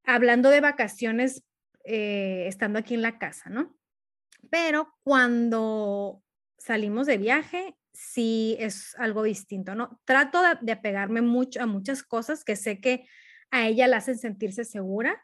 Hablando 0.03 0.49
de 0.49 0.61
vacaciones, 0.61 1.45
eh, 1.85 2.45
estando 2.47 2.79
aquí 2.79 2.93
en 2.93 3.01
la 3.01 3.19
casa, 3.19 3.49
¿no? 3.49 3.77
Pero 4.49 4.93
cuando 5.03 6.21
salimos 6.57 7.07
de 7.07 7.17
viaje, 7.17 7.77
sí 7.93 8.57
es 8.59 8.95
algo 8.97 9.23
distinto, 9.23 9.75
¿no? 9.75 10.01
Trato 10.05 10.41
de, 10.41 10.57
de 10.61 10.71
apegarme 10.73 11.21
mucho 11.21 11.61
a 11.61 11.67
muchas 11.67 12.03
cosas 12.03 12.43
que 12.43 12.55
sé 12.55 12.81
que 12.81 13.07
a 13.51 13.67
ella 13.67 13.87
la 13.87 13.97
hacen 13.97 14.17
sentirse 14.17 14.65
segura, 14.65 15.21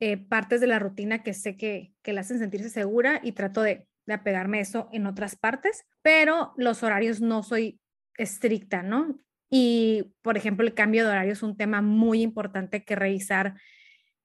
eh, 0.00 0.16
partes 0.16 0.60
de 0.60 0.66
la 0.66 0.78
rutina 0.78 1.22
que 1.22 1.34
sé 1.34 1.56
que, 1.56 1.92
que 2.02 2.12
la 2.12 2.22
hacen 2.22 2.38
sentirse 2.38 2.70
segura 2.70 3.20
y 3.22 3.32
trato 3.32 3.62
de, 3.62 3.86
de 4.06 4.14
apegarme 4.14 4.58
a 4.58 4.62
eso 4.62 4.88
en 4.92 5.06
otras 5.06 5.36
partes, 5.36 5.84
pero 6.02 6.54
los 6.56 6.82
horarios 6.82 7.20
no 7.20 7.42
soy 7.42 7.80
estricta, 8.16 8.82
¿no? 8.82 9.18
Y, 9.50 10.14
por 10.22 10.36
ejemplo, 10.36 10.64
el 10.64 10.74
cambio 10.74 11.04
de 11.04 11.10
horario 11.10 11.32
es 11.32 11.42
un 11.42 11.56
tema 11.56 11.82
muy 11.82 12.22
importante 12.22 12.84
que 12.84 12.94
revisar 12.94 13.54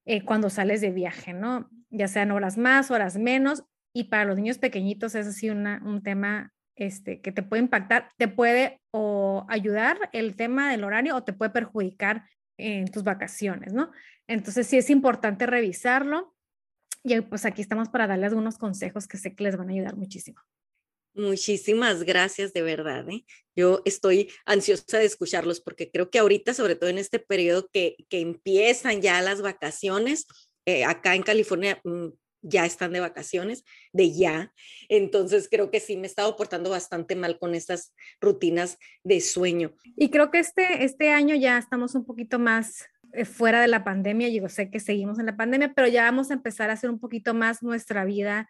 eh, 0.05 0.23
cuando 0.23 0.49
sales 0.49 0.81
de 0.81 0.91
viaje, 0.91 1.33
¿no? 1.33 1.69
Ya 1.89 2.07
sean 2.07 2.31
horas 2.31 2.57
más, 2.57 2.91
horas 2.91 3.17
menos. 3.17 3.63
Y 3.91 4.05
para 4.05 4.25
los 4.25 4.35
niños 4.35 4.59
pequeñitos 4.59 5.15
es 5.15 5.25
así 5.25 5.49
una, 5.49 5.81
un 5.83 6.03
tema 6.03 6.53
este, 6.75 7.21
que 7.21 7.31
te 7.31 7.41
puede 7.41 7.63
impactar, 7.63 8.09
te 8.17 8.27
puede 8.27 8.81
o 8.91 9.45
ayudar 9.49 9.97
el 10.13 10.35
tema 10.35 10.69
del 10.69 10.83
horario 10.83 11.15
o 11.15 11.23
te 11.23 11.33
puede 11.33 11.51
perjudicar 11.51 12.25
en 12.57 12.87
tus 12.87 13.03
vacaciones, 13.03 13.73
¿no? 13.73 13.91
Entonces 14.27 14.67
sí 14.67 14.77
es 14.77 14.89
importante 14.89 15.45
revisarlo 15.45 16.35
y 17.03 17.19
pues 17.21 17.45
aquí 17.45 17.61
estamos 17.61 17.89
para 17.89 18.07
darles 18.07 18.29
algunos 18.29 18.57
consejos 18.57 19.07
que 19.07 19.17
sé 19.17 19.35
que 19.35 19.43
les 19.43 19.57
van 19.57 19.69
a 19.69 19.73
ayudar 19.73 19.95
muchísimo. 19.95 20.41
Muchísimas 21.13 22.03
gracias, 22.03 22.51
de 22.51 22.61
verdad. 22.61 23.07
¿eh? 23.09 23.25
Yo 23.55 23.81
estoy 23.85 24.29
ansiosa 24.45 24.97
de 24.97 25.05
escucharlos 25.05 25.61
porque 25.61 25.89
creo 25.89 26.09
que 26.09 26.19
ahorita, 26.19 26.53
sobre 26.53 26.75
todo 26.75 26.89
en 26.89 26.97
este 26.97 27.19
periodo 27.19 27.69
que, 27.71 27.95
que 28.09 28.19
empiezan 28.19 29.01
ya 29.01 29.21
las 29.21 29.41
vacaciones, 29.41 30.27
eh, 30.65 30.83
acá 30.83 31.15
en 31.15 31.23
California 31.23 31.79
mm, 31.83 32.07
ya 32.45 32.65
están 32.65 32.93
de 32.93 32.99
vacaciones, 32.99 33.65
de 33.91 34.13
ya. 34.13 34.53
Entonces 34.87 35.47
creo 35.49 35.71
que 35.71 35.79
sí 35.79 35.97
me 35.97 36.03
he 36.03 36.05
estado 36.05 36.35
portando 36.35 36.69
bastante 36.69 37.15
mal 37.15 37.39
con 37.39 37.55
estas 37.55 37.93
rutinas 38.21 38.77
de 39.03 39.19
sueño. 39.19 39.75
Y 39.97 40.09
creo 40.09 40.31
que 40.31 40.39
este, 40.39 40.83
este 40.83 41.09
año 41.09 41.35
ya 41.35 41.57
estamos 41.57 41.95
un 41.95 42.05
poquito 42.05 42.39
más 42.39 42.85
eh, 43.13 43.25
fuera 43.25 43.61
de 43.61 43.67
la 43.67 43.83
pandemia. 43.83 44.29
Yo 44.29 44.47
sé 44.49 44.69
que 44.69 44.79
seguimos 44.79 45.19
en 45.19 45.25
la 45.25 45.35
pandemia, 45.35 45.73
pero 45.73 45.87
ya 45.87 46.03
vamos 46.03 46.29
a 46.29 46.35
empezar 46.35 46.69
a 46.69 46.73
hacer 46.73 46.89
un 46.89 46.99
poquito 46.99 47.33
más 47.33 47.63
nuestra 47.63 48.05
vida 48.05 48.49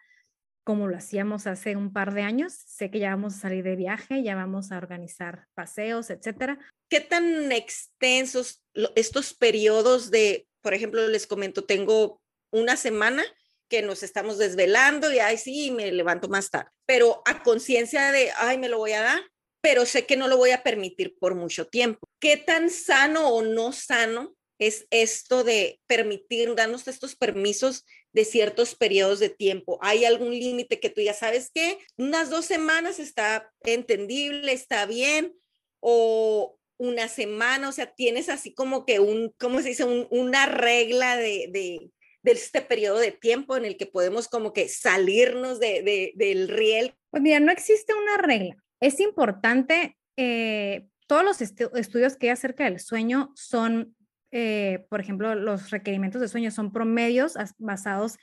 como 0.62 0.88
lo 0.88 0.96
hacíamos 0.96 1.46
hace 1.46 1.76
un 1.76 1.92
par 1.92 2.12
de 2.12 2.22
años. 2.22 2.52
Sé 2.52 2.90
que 2.90 2.98
ya 2.98 3.10
vamos 3.10 3.34
a 3.34 3.38
salir 3.38 3.62
de 3.62 3.76
viaje, 3.76 4.24
ya 4.24 4.34
vamos 4.34 4.72
a 4.72 4.78
organizar 4.78 5.46
paseos, 5.54 6.10
etcétera. 6.10 6.58
¿Qué 6.90 7.00
tan 7.00 7.52
extensos 7.52 8.64
estos 8.96 9.32
periodos 9.32 10.10
de, 10.10 10.48
por 10.62 10.74
ejemplo, 10.74 11.06
les 11.06 11.28
comento, 11.28 11.64
tengo 11.64 12.20
una 12.50 12.76
semana 12.76 13.22
que 13.68 13.82
nos 13.82 14.02
estamos 14.02 14.38
desvelando 14.38 15.12
y 15.12 15.18
ay, 15.18 15.38
sí, 15.38 15.70
me 15.70 15.90
levanto 15.92 16.28
más 16.28 16.50
tarde, 16.50 16.70
pero 16.86 17.22
a 17.26 17.42
conciencia 17.42 18.12
de, 18.12 18.30
ay, 18.36 18.58
me 18.58 18.68
lo 18.68 18.78
voy 18.78 18.92
a 18.92 19.02
dar, 19.02 19.20
pero 19.60 19.86
sé 19.86 20.06
que 20.06 20.16
no 20.16 20.28
lo 20.28 20.36
voy 20.36 20.50
a 20.50 20.62
permitir 20.62 21.16
por 21.18 21.34
mucho 21.34 21.66
tiempo. 21.66 22.06
¿Qué 22.20 22.36
tan 22.36 22.70
sano 22.70 23.28
o 23.28 23.42
no 23.42 23.72
sano 23.72 24.36
es 24.58 24.86
esto 24.90 25.44
de 25.44 25.80
permitir, 25.86 26.54
darnos 26.54 26.88
estos 26.88 27.16
permisos 27.16 27.84
de 28.12 28.24
ciertos 28.24 28.74
periodos 28.74 29.18
de 29.18 29.28
tiempo. 29.28 29.78
¿Hay 29.82 30.04
algún 30.04 30.30
límite 30.30 30.80
que 30.80 30.88
tú 30.88 31.02
ya 31.02 31.12
sabes 31.12 31.50
que 31.52 31.78
unas 31.98 32.30
dos 32.30 32.46
semanas 32.46 32.98
está 32.98 33.52
entendible, 33.62 34.52
está 34.52 34.86
bien? 34.86 35.34
O 35.80 36.58
una 36.78 37.08
semana, 37.08 37.68
o 37.68 37.72
sea, 37.72 37.94
tienes 37.94 38.28
así 38.28 38.54
como 38.54 38.86
que 38.86 39.00
un, 39.00 39.34
¿cómo 39.38 39.60
se 39.60 39.68
dice? 39.68 39.84
una 39.84 40.46
regla 40.46 41.16
de, 41.16 41.48
de, 41.50 41.90
este 42.34 42.60
periodo 42.60 42.98
de 42.98 43.12
tiempo 43.12 43.56
en 43.56 43.64
el 43.64 43.76
que 43.76 43.86
podemos 43.86 44.28
como 44.28 44.52
que 44.52 44.68
salirnos 44.68 45.60
de, 45.60 46.12
del 46.14 46.48
riel. 46.48 46.94
Pues 47.10 47.22
mira, 47.22 47.40
no 47.40 47.52
existe 47.52 47.94
una 47.94 48.16
regla. 48.18 48.56
Es 48.80 49.00
importante, 49.00 49.96
eh, 50.16 50.86
todos 51.06 51.24
los 51.24 51.40
estudios 51.40 52.16
que 52.16 52.26
hay 52.26 52.32
acerca 52.32 52.64
del 52.64 52.80
sueño 52.80 53.32
son 53.34 53.96
eh, 54.38 54.84
por 54.90 55.00
ejemplo, 55.00 55.34
los 55.34 55.70
requerimientos 55.70 56.20
de 56.20 56.28
sueño 56.28 56.50
son 56.50 56.72
promedios 56.72 57.34
basados 57.58 58.18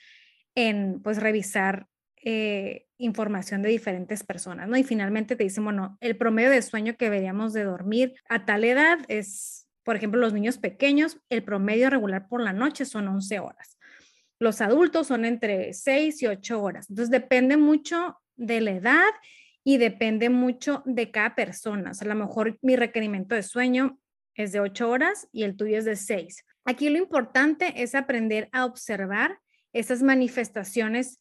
en, 0.55 1.01
pues, 1.01 1.17
revisar 1.17 1.87
eh, 2.23 2.85
información 2.97 3.61
de 3.61 3.69
diferentes 3.69 4.23
personas, 4.23 4.67
¿no? 4.67 4.77
Y 4.77 4.83
finalmente 4.83 5.35
te 5.35 5.43
dicen, 5.43 5.63
bueno, 5.63 5.97
el 6.01 6.15
promedio 6.15 6.51
de 6.51 6.61
sueño 6.61 6.95
que 6.97 7.05
deberíamos 7.05 7.51
de 7.53 7.63
dormir 7.63 8.13
a 8.29 8.45
tal 8.45 8.63
edad 8.63 8.99
es, 9.07 9.67
por 9.83 9.95
ejemplo, 9.95 10.21
los 10.21 10.33
niños 10.33 10.57
pequeños, 10.57 11.19
el 11.29 11.43
promedio 11.43 11.89
regular 11.89 12.27
por 12.29 12.41
la 12.41 12.53
noche 12.53 12.85
son 12.85 13.07
11 13.07 13.39
horas. 13.39 13.77
Los 14.43 14.61
adultos 14.61 15.07
son 15.07 15.25
entre 15.25 15.73
6 15.73 16.21
y 16.21 16.27
8 16.27 16.61
horas. 16.61 16.89
Entonces, 16.89 17.09
depende 17.09 17.57
mucho 17.57 18.17
de 18.35 18.61
la 18.61 18.71
edad 18.71 19.09
y 19.63 19.77
depende 19.77 20.29
mucho 20.29 20.83
de 20.85 21.11
cada 21.11 21.35
persona. 21.35 21.91
O 21.91 22.03
a 22.03 22.07
lo 22.07 22.15
mejor 22.15 22.59
mi 22.61 22.75
requerimiento 22.75 23.35
de 23.35 23.43
sueño 23.43 23.97
es 24.35 24.51
de 24.51 24.59
ocho 24.59 24.89
horas 24.89 25.27
y 25.31 25.43
el 25.43 25.55
tuyo 25.55 25.77
es 25.77 25.85
de 25.85 25.95
seis. 25.95 26.43
Aquí 26.65 26.89
lo 26.89 26.97
importante 26.97 27.81
es 27.81 27.95
aprender 27.95 28.49
a 28.51 28.65
observar 28.65 29.39
esas 29.73 30.01
manifestaciones 30.01 31.19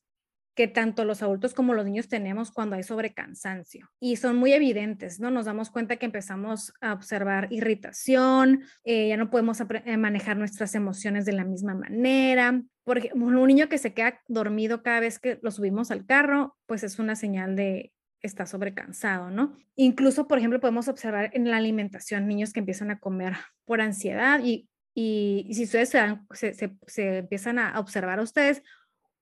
que 0.54 0.68
tanto 0.68 1.04
los 1.04 1.22
adultos 1.22 1.54
como 1.54 1.72
los 1.72 1.86
niños 1.86 2.08
tenemos 2.08 2.50
cuando 2.50 2.76
hay 2.76 2.82
sobrecansancio. 2.82 3.88
Y 4.00 4.16
son 4.16 4.36
muy 4.36 4.52
evidentes, 4.52 5.18
¿no? 5.18 5.30
Nos 5.30 5.46
damos 5.46 5.70
cuenta 5.70 5.96
que 5.96 6.04
empezamos 6.04 6.74
a 6.82 6.92
observar 6.92 7.48
irritación, 7.50 8.62
eh, 8.84 9.08
ya 9.08 9.16
no 9.16 9.30
podemos 9.30 9.58
eh, 9.60 9.96
manejar 9.96 10.36
nuestras 10.36 10.74
emociones 10.74 11.24
de 11.24 11.32
la 11.32 11.44
misma 11.44 11.74
manera. 11.74 12.62
Porque 12.84 13.10
un 13.14 13.46
niño 13.46 13.68
que 13.68 13.78
se 13.78 13.94
queda 13.94 14.20
dormido 14.28 14.82
cada 14.82 15.00
vez 15.00 15.18
que 15.18 15.38
lo 15.42 15.50
subimos 15.50 15.90
al 15.90 16.04
carro, 16.04 16.56
pues 16.66 16.82
es 16.82 16.98
una 16.98 17.14
señal 17.16 17.54
de 17.54 17.92
está 18.22 18.46
sobrecansado, 18.46 19.30
¿no? 19.30 19.56
Incluso, 19.74 20.28
por 20.28 20.38
ejemplo, 20.38 20.60
podemos 20.60 20.88
observar 20.88 21.30
en 21.34 21.50
la 21.50 21.56
alimentación 21.56 22.26
niños 22.26 22.52
que 22.52 22.60
empiezan 22.60 22.90
a 22.90 22.98
comer 22.98 23.34
por 23.64 23.80
ansiedad 23.80 24.40
y, 24.42 24.68
y, 24.94 25.48
si 25.52 25.64
ustedes 25.64 25.90
se, 25.90 26.54
se, 26.54 26.76
se, 26.86 27.18
empiezan 27.18 27.58
a 27.58 27.78
observar 27.80 28.20
a 28.20 28.22
ustedes, 28.22 28.62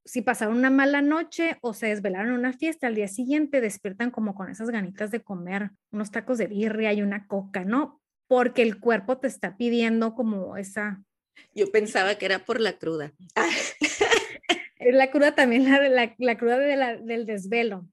si 0.04 0.22
pasaron 0.22 0.56
una 0.56 0.70
mala 0.70 1.02
noche 1.02 1.58
o 1.62 1.72
se 1.72 1.86
desvelaron 1.86 2.32
en 2.32 2.38
una 2.38 2.52
fiesta, 2.52 2.86
al 2.86 2.94
día 2.94 3.08
siguiente 3.08 3.60
despiertan 3.60 4.10
como 4.10 4.34
con 4.34 4.50
esas 4.50 4.70
ganitas 4.70 5.10
de 5.10 5.22
comer 5.22 5.70
unos 5.90 6.10
tacos 6.10 6.38
de 6.38 6.46
birria 6.46 6.92
y 6.92 7.02
una 7.02 7.26
coca, 7.26 7.64
¿no? 7.64 8.00
Porque 8.26 8.62
el 8.62 8.80
cuerpo 8.80 9.18
te 9.18 9.28
está 9.28 9.56
pidiendo 9.56 10.14
como 10.14 10.56
esa... 10.56 11.02
Yo 11.54 11.70
pensaba 11.70 12.16
que 12.16 12.26
era 12.26 12.44
por 12.44 12.60
la 12.60 12.78
cruda. 12.78 13.12
la 14.80 15.10
cruda 15.10 15.34
también, 15.34 15.64
la, 15.64 15.88
la, 15.88 16.14
la 16.18 16.38
cruda 16.38 16.58
de 16.58 16.76
la, 16.76 16.96
del 16.96 17.26
desvelo. 17.26 17.88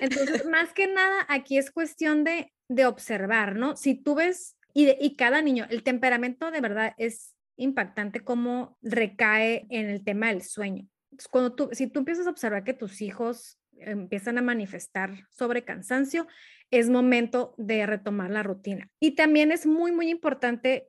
Entonces, 0.00 0.44
más 0.50 0.72
que 0.72 0.86
nada, 0.86 1.26
aquí 1.28 1.58
es 1.58 1.70
cuestión 1.70 2.24
de, 2.24 2.52
de 2.68 2.86
observar, 2.86 3.56
¿no? 3.56 3.76
Si 3.76 3.94
tú 3.94 4.14
ves, 4.14 4.56
y, 4.72 4.88
y 5.00 5.16
cada 5.16 5.42
niño, 5.42 5.66
el 5.70 5.82
temperamento 5.82 6.50
de 6.50 6.60
verdad 6.60 6.94
es 6.98 7.34
impactante 7.56 8.20
cómo 8.20 8.78
recae 8.82 9.66
en 9.70 9.88
el 9.88 10.02
tema 10.02 10.28
del 10.28 10.42
sueño. 10.42 10.88
cuando 11.30 11.54
tú, 11.54 11.68
si 11.72 11.86
tú 11.86 12.00
empiezas 12.00 12.26
a 12.26 12.30
observar 12.30 12.64
que 12.64 12.74
tus 12.74 13.00
hijos 13.00 13.58
empiezan 13.78 14.38
a 14.38 14.42
manifestar 14.42 15.26
sobre 15.30 15.64
cansancio, 15.64 16.26
es 16.70 16.88
momento 16.88 17.54
de 17.56 17.86
retomar 17.86 18.30
la 18.30 18.42
rutina. 18.42 18.88
Y 19.00 19.12
también 19.12 19.52
es 19.52 19.66
muy, 19.66 19.92
muy 19.92 20.10
importante 20.10 20.88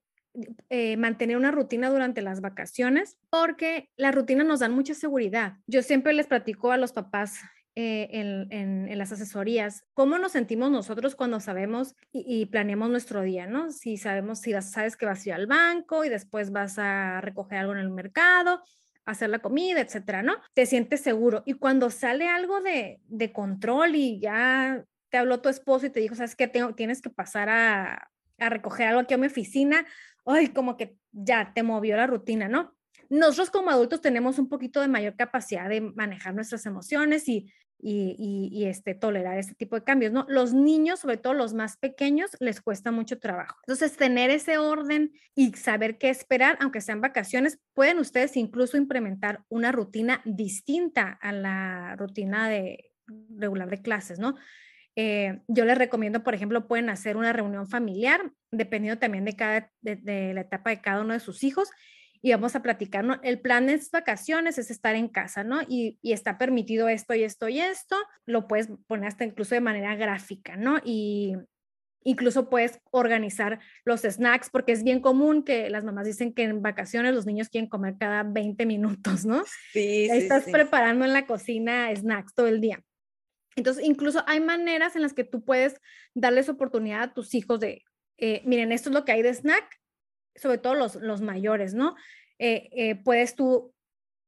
eh, 0.70 0.98
mantener 0.98 1.38
una 1.38 1.51
rutina 1.51 1.89
durante 1.89 2.22
las 2.22 2.42
vacaciones 2.42 3.18
porque 3.30 3.89
la 3.96 4.12
rutina 4.12 4.44
nos 4.44 4.60
da 4.60 4.70
mucha 4.70 4.94
seguridad. 4.94 5.58
Yo 5.68 5.82
siempre 5.82 6.13
les 6.13 6.27
platico 6.27 6.72
a 6.72 6.77
los 6.77 6.94
papás 6.94 7.39
eh, 7.77 8.08
en, 8.12 8.98
las 8.98 9.12
asesorías, 9.12 9.84
cómo 9.94 10.18
nos 10.18 10.32
sentimos 10.32 10.72
nosotros 10.72 11.15
cuando 11.15 11.42
sabemos 11.42 11.96
y, 12.13 12.46
planeamos 12.46 12.89
nuestro 12.89 13.22
día, 13.22 13.48
¿no? 13.48 13.72
Si 13.72 13.98
sabemos, 13.98 14.39
si 14.39 14.54
sabes 14.62 14.96
que 14.96 15.06
vas 15.06 15.25
a 15.25 15.30
ir 15.30 15.34
al 15.34 15.48
banco 15.48 16.06
y 16.06 16.10
después 16.10 16.51
vas 16.51 16.80
a 16.80 17.20
recoger 17.20 17.58
algo 17.58 17.74
en 17.74 17.80
el 17.80 17.89
mercado, 17.89 18.63
hacer 19.04 19.30
la 19.30 19.39
comida, 19.39 19.82
etcétera, 19.82 20.24
¿no? 20.24 20.38
Te 20.54 20.65
sientes 20.65 21.01
seguro. 21.01 21.44
Y 21.46 21.56
cuando 21.56 21.89
sale 21.89 22.30
algo 22.30 22.62
de, 22.62 23.01
de 23.08 23.34
control 23.34 23.96
y 23.96 24.22
ya 24.22 24.86
te 25.10 25.18
habló 25.18 25.42
tu 25.42 25.50
esposo 25.50 25.86
y 25.86 25.89
te 25.89 26.00
dijo, 26.00 26.15
¿sabes 26.15 26.38
qué? 26.38 26.48
Tengo, 26.48 26.75
tienes 26.75 27.01
que 27.01 27.10
pasar 27.10 27.50
a, 27.50 28.10
a 28.39 28.50
recoger 28.50 28.88
algo 28.88 29.01
aquí 29.01 29.13
a 29.13 29.18
mi 29.18 29.27
oficina, 29.27 29.86
ay, 30.25 30.50
como 30.50 30.77
que 30.77 30.98
ya 31.12 31.53
te 31.53 31.63
movió 31.63 31.98
la 31.98 32.08
rutina, 32.08 32.48
¿no? 32.48 32.75
Nosotros 33.10 33.51
como 33.51 33.70
adultos 33.70 34.01
tenemos 34.01 34.39
un 34.39 34.50
poquito 34.50 34.82
de 34.82 34.88
mayor 34.88 35.15
capacidad 35.15 35.70
de 35.70 35.82
manejar 35.82 36.34
nuestras 36.34 36.65
emociones 36.65 37.27
y 37.29 37.51
y, 37.79 38.65
este, 38.65 38.96
tolerar 38.96 39.38
este 39.38 39.53
tipo 39.53 39.75
de 39.75 39.84
cambios, 39.84 40.12
¿no? 40.12 40.25
Los 40.27 40.53
niños, 40.53 41.00
sobre 41.00 41.17
todo 41.17 41.34
los 41.34 41.53
más 41.53 41.77
pequeños, 41.77 42.32
les 42.39 42.62
cuesta 42.62 42.91
mucho 42.91 43.20
trabajo. 43.20 43.58
Entonces, 43.67 43.96
tener 43.98 44.29
ese 44.29 44.58
orden 44.58 45.12
y 45.36 45.53
saber 45.53 45.98
qué 45.98 46.10
esperar, 46.10 46.58
aunque 46.62 46.82
sean 46.82 47.01
vacaciones, 47.01 47.60
pueden 47.74 48.00
ustedes 48.00 48.38
incluso 48.38 48.77
implementar 48.77 49.44
una 49.50 49.72
rutina 49.72 50.22
distinta 50.25 51.17
a 51.22 51.32
la 51.32 51.96
rutina 51.98 52.50
de 52.50 52.91
regular 53.29 53.70
de 53.70 53.82
clases, 53.82 54.20
¿no? 54.20 54.36
Eh, 54.96 55.42
yo 55.48 55.66
les 55.66 55.78
recomiendo, 55.78 56.24
por 56.24 56.36
ejemplo, 56.36 56.68
pueden 56.68 56.90
hacer 56.90 57.18
una 57.18 57.34
reunión 57.34 57.68
familiar, 57.68 58.32
dependiendo 58.52 59.00
también 59.00 59.25
de, 59.25 59.36
cada, 59.36 59.72
de 59.82 60.34
la 60.34 60.42
etapa 60.42 60.70
de 60.70 60.82
cada 60.82 61.02
uno 61.02 61.14
de 61.14 61.20
sus 61.20 61.44
hijos, 61.44 61.70
y 62.22 62.32
vamos 62.32 62.56
a 62.56 62.64
platicar, 62.64 63.04
¿no? 63.04 63.20
El 63.22 63.40
plan 63.40 63.68
de 63.68 63.80
vacaciones 63.92 64.58
es 64.58 64.72
estar 64.72 64.96
en 64.96 65.10
casa, 65.10 65.44
¿no? 65.44 65.62
Y, 65.68 66.00
y, 66.02 66.14
está 66.14 66.40
permitido 66.40 66.90
esto 66.90 67.14
y 67.14 67.24
esto 67.24 67.50
y 67.50 67.60
esto, 67.60 67.98
lo 68.25 68.48
puedes 68.48 68.70
poner 68.88 69.10
hasta 69.10 69.25
incluso 69.25 69.54
de 69.54 69.62
manera 69.62 69.96
gráfica, 69.96 70.56
¿no? 70.56 70.80
Y, 70.84 71.36
Incluso 72.08 72.52
puedes 72.52 72.80
organizar 72.92 73.60
los 73.84 74.02
snacks, 74.02 74.52
porque 74.52 74.72
es 74.72 74.84
bien 74.84 75.00
común 75.00 75.44
que 75.44 75.72
las 75.72 75.84
mamás 75.84 76.06
dicen 76.06 76.34
que 76.34 76.44
en 76.44 76.62
vacaciones 76.62 77.16
los 77.16 77.25
niños 77.25 77.50
quieren 77.50 77.68
comer 77.68 77.96
cada 78.00 78.22
20 78.22 78.64
minutos, 78.68 79.25
¿no? 79.25 79.44
Sí, 79.74 80.08
Ahí 80.12 80.20
sí, 80.20 80.24
estás 80.25 80.46
sí. 80.46 80.52
preparando 80.52 81.04
en 81.04 81.14
la 81.14 81.25
cocina 81.25 81.92
snacks 81.96 82.36
todo 82.36 82.46
el 82.46 82.62
día. 82.62 82.84
Entonces, 83.55 83.85
incluso 83.85 84.24
hay 84.27 84.39
maneras 84.39 84.95
en 84.95 85.01
las 85.01 85.13
que 85.13 85.24
tú 85.24 85.43
puedes 85.43 85.79
darles 86.13 86.50
oportunidad 86.50 87.03
a 87.03 87.13
tus 87.13 87.33
hijos 87.33 87.59
de, 87.59 87.83
eh, 88.17 88.41
miren, 88.45 88.71
esto 88.71 88.89
es 88.89 88.95
lo 88.95 89.05
que 89.05 89.13
hay 89.13 89.21
de 89.21 89.33
snack, 89.33 89.65
sobre 90.35 90.57
todo 90.57 90.75
los, 90.75 90.95
los 90.95 91.21
mayores, 91.21 91.74
¿no? 91.74 91.95
Eh, 92.39 92.69
eh, 92.74 92.95
puedes 92.95 93.35
tú 93.35 93.74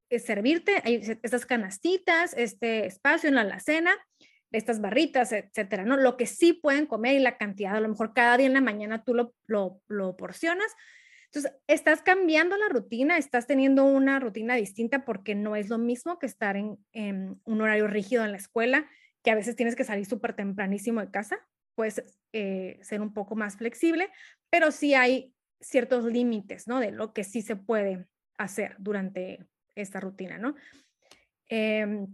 eh, 0.10 0.19
servirte, 0.19 0.81
hay 0.86 1.01
estas 1.22 1.46
canastitas, 1.46 2.34
este 2.38 2.86
espacio 2.86 3.27
en 3.27 3.36
la 3.36 3.41
alacena, 3.41 3.91
estas 4.51 4.79
barritas, 4.79 5.34
etcétera, 5.34 5.84
¿no? 5.84 5.98
Lo 5.98 6.15
que 6.15 6.25
sí 6.25 6.53
pueden 6.53 6.86
comer 6.86 7.15
y 7.15 7.19
la 7.19 7.38
cantidad, 7.38 7.75
a 7.75 7.81
lo 7.81 7.89
mejor 7.89 8.13
cada 8.13 8.38
día 8.38 8.48
en 8.48 8.53
la 8.53 8.62
mañana 8.62 9.03
tú 9.03 9.13
lo, 9.13 9.34
lo, 9.46 9.81
lo 9.88 10.15
porcionas. 10.15 10.74
Entonces, 11.25 11.51
estás 11.67 12.01
cambiando 12.01 12.55
la 12.55 12.69
rutina, 12.69 13.17
estás 13.17 13.48
teniendo 13.48 13.84
una 13.84 14.22
rutina 14.22 14.55
distinta 14.55 15.03
porque 15.03 15.36
no 15.36 15.57
es 15.57 15.67
lo 15.67 15.77
mismo 15.77 16.19
que 16.19 16.25
estar 16.25 16.55
en, 16.55 16.77
en 16.93 17.41
un 17.43 17.62
horario 17.62 17.88
rígido 17.88 18.24
en 18.24 18.31
la 18.31 18.38
escuela, 18.38 18.89
que 19.24 19.32
a 19.32 19.36
veces 19.36 19.56
tienes 19.56 19.76
que 19.76 19.84
salir 19.84 20.06
súper 20.06 20.34
tempranísimo 20.34 21.02
de 21.02 21.12
casa, 21.12 21.38
puedes 21.76 22.04
eh, 22.34 22.80
ser 22.82 23.02
un 23.02 23.14
poco 23.14 23.36
más 23.36 23.58
flexible, 23.58 24.10
pero 24.50 24.72
sí 24.72 24.94
hay 24.94 25.34
ciertos 25.60 26.06
límites, 26.06 26.68
¿no? 26.68 26.80
De 26.80 26.92
lo 26.92 27.14
que 27.14 27.24
sí 27.24 27.42
se 27.42 27.56
puede 27.56 28.08
hacer 28.38 28.76
durante 28.80 29.46
esta 29.76 30.00
rutina, 30.00 30.38
¿no? 30.38 30.56
Em, 31.50 32.08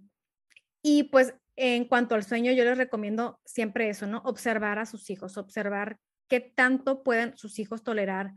y 0.81 1.03
pues 1.03 1.33
en 1.55 1.85
cuanto 1.85 2.15
al 2.15 2.23
sueño, 2.23 2.51
yo 2.51 2.63
les 2.63 2.77
recomiendo 2.77 3.39
siempre 3.45 3.89
eso, 3.89 4.07
¿no? 4.07 4.19
Observar 4.25 4.79
a 4.79 4.85
sus 4.85 5.09
hijos, 5.09 5.37
observar 5.37 5.99
qué 6.27 6.39
tanto 6.39 7.03
pueden 7.03 7.37
sus 7.37 7.59
hijos 7.59 7.83
tolerar 7.83 8.33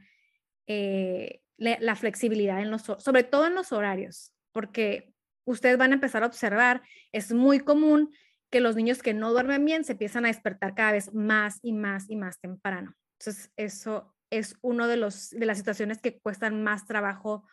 eh, 0.67 1.41
le- 1.57 1.79
la 1.81 1.97
flexibilidad 1.97 2.61
en 2.61 2.71
los, 2.71 2.83
sobre 2.83 3.23
todo 3.25 3.47
en 3.47 3.55
los 3.55 3.73
horarios, 3.73 4.33
porque 4.53 5.13
ustedes 5.45 5.79
van 5.79 5.93
a 5.93 5.95
empezar 5.95 6.23
a 6.23 6.27
observar, 6.27 6.83
es 7.13 7.33
muy 7.33 7.61
común 7.61 8.13
que 8.51 8.61
los 8.61 8.77
niños 8.77 9.03
que 9.03 9.15
no 9.15 9.33
duermen 9.33 9.65
bien 9.65 9.85
se 9.85 9.93
empiezan 9.93 10.25
a 10.25 10.29
despertar 10.29 10.75
cada 10.75 10.93
vez 10.93 11.13
más 11.13 11.59
y 11.63 11.73
más 11.73 12.09
y 12.09 12.17
más 12.17 12.39
temprano. 12.41 12.95
Entonces, 13.19 13.51
eso 13.57 14.15
es 14.31 14.57
uno 14.63 14.89
de 14.89 14.97
los 14.97 15.31
de 15.31 15.47
las 15.47 15.59
situaciones 15.59 16.01
que 16.01 16.19
cuestan 16.19 16.63
más 16.63 16.87
trabajo 16.87 17.45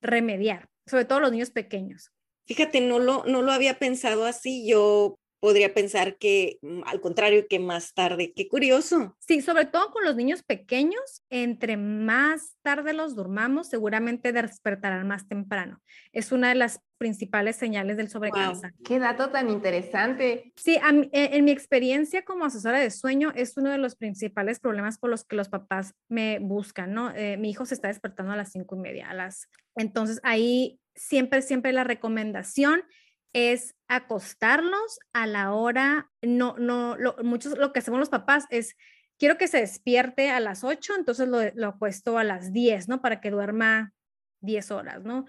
remediar, 0.00 0.68
sobre 0.86 1.04
todo 1.04 1.20
los 1.20 1.32
niños 1.32 1.50
pequeños. 1.50 2.10
Fíjate, 2.46 2.80
no 2.80 2.98
lo, 2.98 3.24
no 3.24 3.42
lo 3.42 3.52
había 3.52 3.78
pensado 3.78 4.24
así. 4.24 4.68
Yo 4.68 5.16
podría 5.42 5.74
pensar 5.74 6.18
que 6.18 6.60
mm, 6.62 6.82
al 6.86 7.00
contrario, 7.00 7.48
que 7.48 7.58
más 7.58 7.94
tarde. 7.94 8.32
Qué 8.32 8.46
curioso. 8.46 9.16
Sí, 9.18 9.42
sobre 9.42 9.64
todo 9.64 9.90
con 9.90 10.04
los 10.04 10.14
niños 10.14 10.44
pequeños, 10.44 11.24
entre 11.30 11.76
más 11.76 12.54
tarde 12.62 12.92
los 12.92 13.16
durmamos, 13.16 13.68
seguramente 13.68 14.32
despertarán 14.32 15.08
más 15.08 15.26
temprano. 15.26 15.82
Es 16.12 16.30
una 16.30 16.50
de 16.50 16.54
las 16.54 16.78
principales 16.96 17.56
señales 17.56 17.96
del 17.96 18.08
sobrecansa. 18.08 18.72
Qué 18.84 19.00
dato 19.00 19.30
tan 19.30 19.50
interesante. 19.50 20.52
Sí, 20.54 20.76
a 20.76 20.90
en, 20.90 21.10
en 21.12 21.44
mi 21.44 21.50
experiencia 21.50 22.22
como 22.22 22.44
asesora 22.44 22.78
de 22.78 22.92
sueño 22.92 23.32
es 23.34 23.56
uno 23.56 23.72
de 23.72 23.78
los 23.78 23.96
principales 23.96 24.60
problemas 24.60 24.96
por 24.98 25.10
los 25.10 25.24
que 25.24 25.34
los 25.34 25.48
papás 25.48 25.96
me 26.08 26.38
buscan, 26.38 26.94
¿no? 26.94 27.12
Eh, 27.16 27.36
mi 27.36 27.50
hijo 27.50 27.66
se 27.66 27.74
está 27.74 27.88
despertando 27.88 28.30
a 28.30 28.36
las 28.36 28.52
cinco 28.52 28.76
y 28.76 28.78
media, 28.78 29.10
a 29.10 29.14
las... 29.14 29.48
Entonces 29.74 30.20
ahí 30.22 30.78
siempre, 30.94 31.42
siempre 31.42 31.72
la 31.72 31.82
recomendación 31.82 32.84
es 33.32 33.74
acostarlos 33.88 34.98
a 35.12 35.26
la 35.26 35.52
hora, 35.52 36.10
no, 36.20 36.56
no, 36.58 36.96
lo, 36.96 37.16
muchos 37.22 37.56
lo 37.56 37.72
que 37.72 37.78
hacemos 37.78 38.00
los 38.00 38.08
papás 38.08 38.46
es, 38.50 38.76
quiero 39.18 39.38
que 39.38 39.48
se 39.48 39.58
despierte 39.58 40.30
a 40.30 40.40
las 40.40 40.64
8, 40.64 40.94
entonces 40.96 41.28
lo, 41.28 41.38
lo 41.54 41.68
acuesto 41.68 42.18
a 42.18 42.24
las 42.24 42.52
10, 42.52 42.88
¿no? 42.88 43.00
Para 43.00 43.20
que 43.20 43.30
duerma 43.30 43.92
10 44.40 44.70
horas, 44.70 45.02
¿no? 45.02 45.24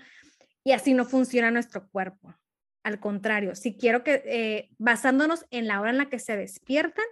Y 0.64 0.72
así 0.72 0.94
no 0.94 1.06
funciona 1.06 1.52
nuestro 1.52 1.88
cuerpo. 1.90 2.36
Al 2.84 3.00
contrario, 3.00 3.56
si 3.56 3.78
quiero 3.78 4.04
que, 4.04 4.24
eh, 4.26 4.70
basándonos 4.78 5.46
en 5.52 5.68
la 5.68 5.80
hora 5.80 5.92
en 5.92 5.98
la 5.98 6.10
que 6.10 6.20
se 6.20 6.36
despiertan, 6.36 7.06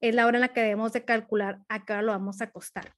es 0.00 0.14
la 0.14 0.26
hora 0.26 0.38
en 0.38 0.42
la 0.42 0.48
que 0.48 0.62
debemos 0.62 0.92
de 0.92 1.04
calcular 1.04 1.60
a 1.68 1.84
qué 1.84 1.92
hora 1.92 2.02
lo 2.02 2.12
vamos 2.12 2.40
a 2.40 2.44
acostar. 2.44 2.94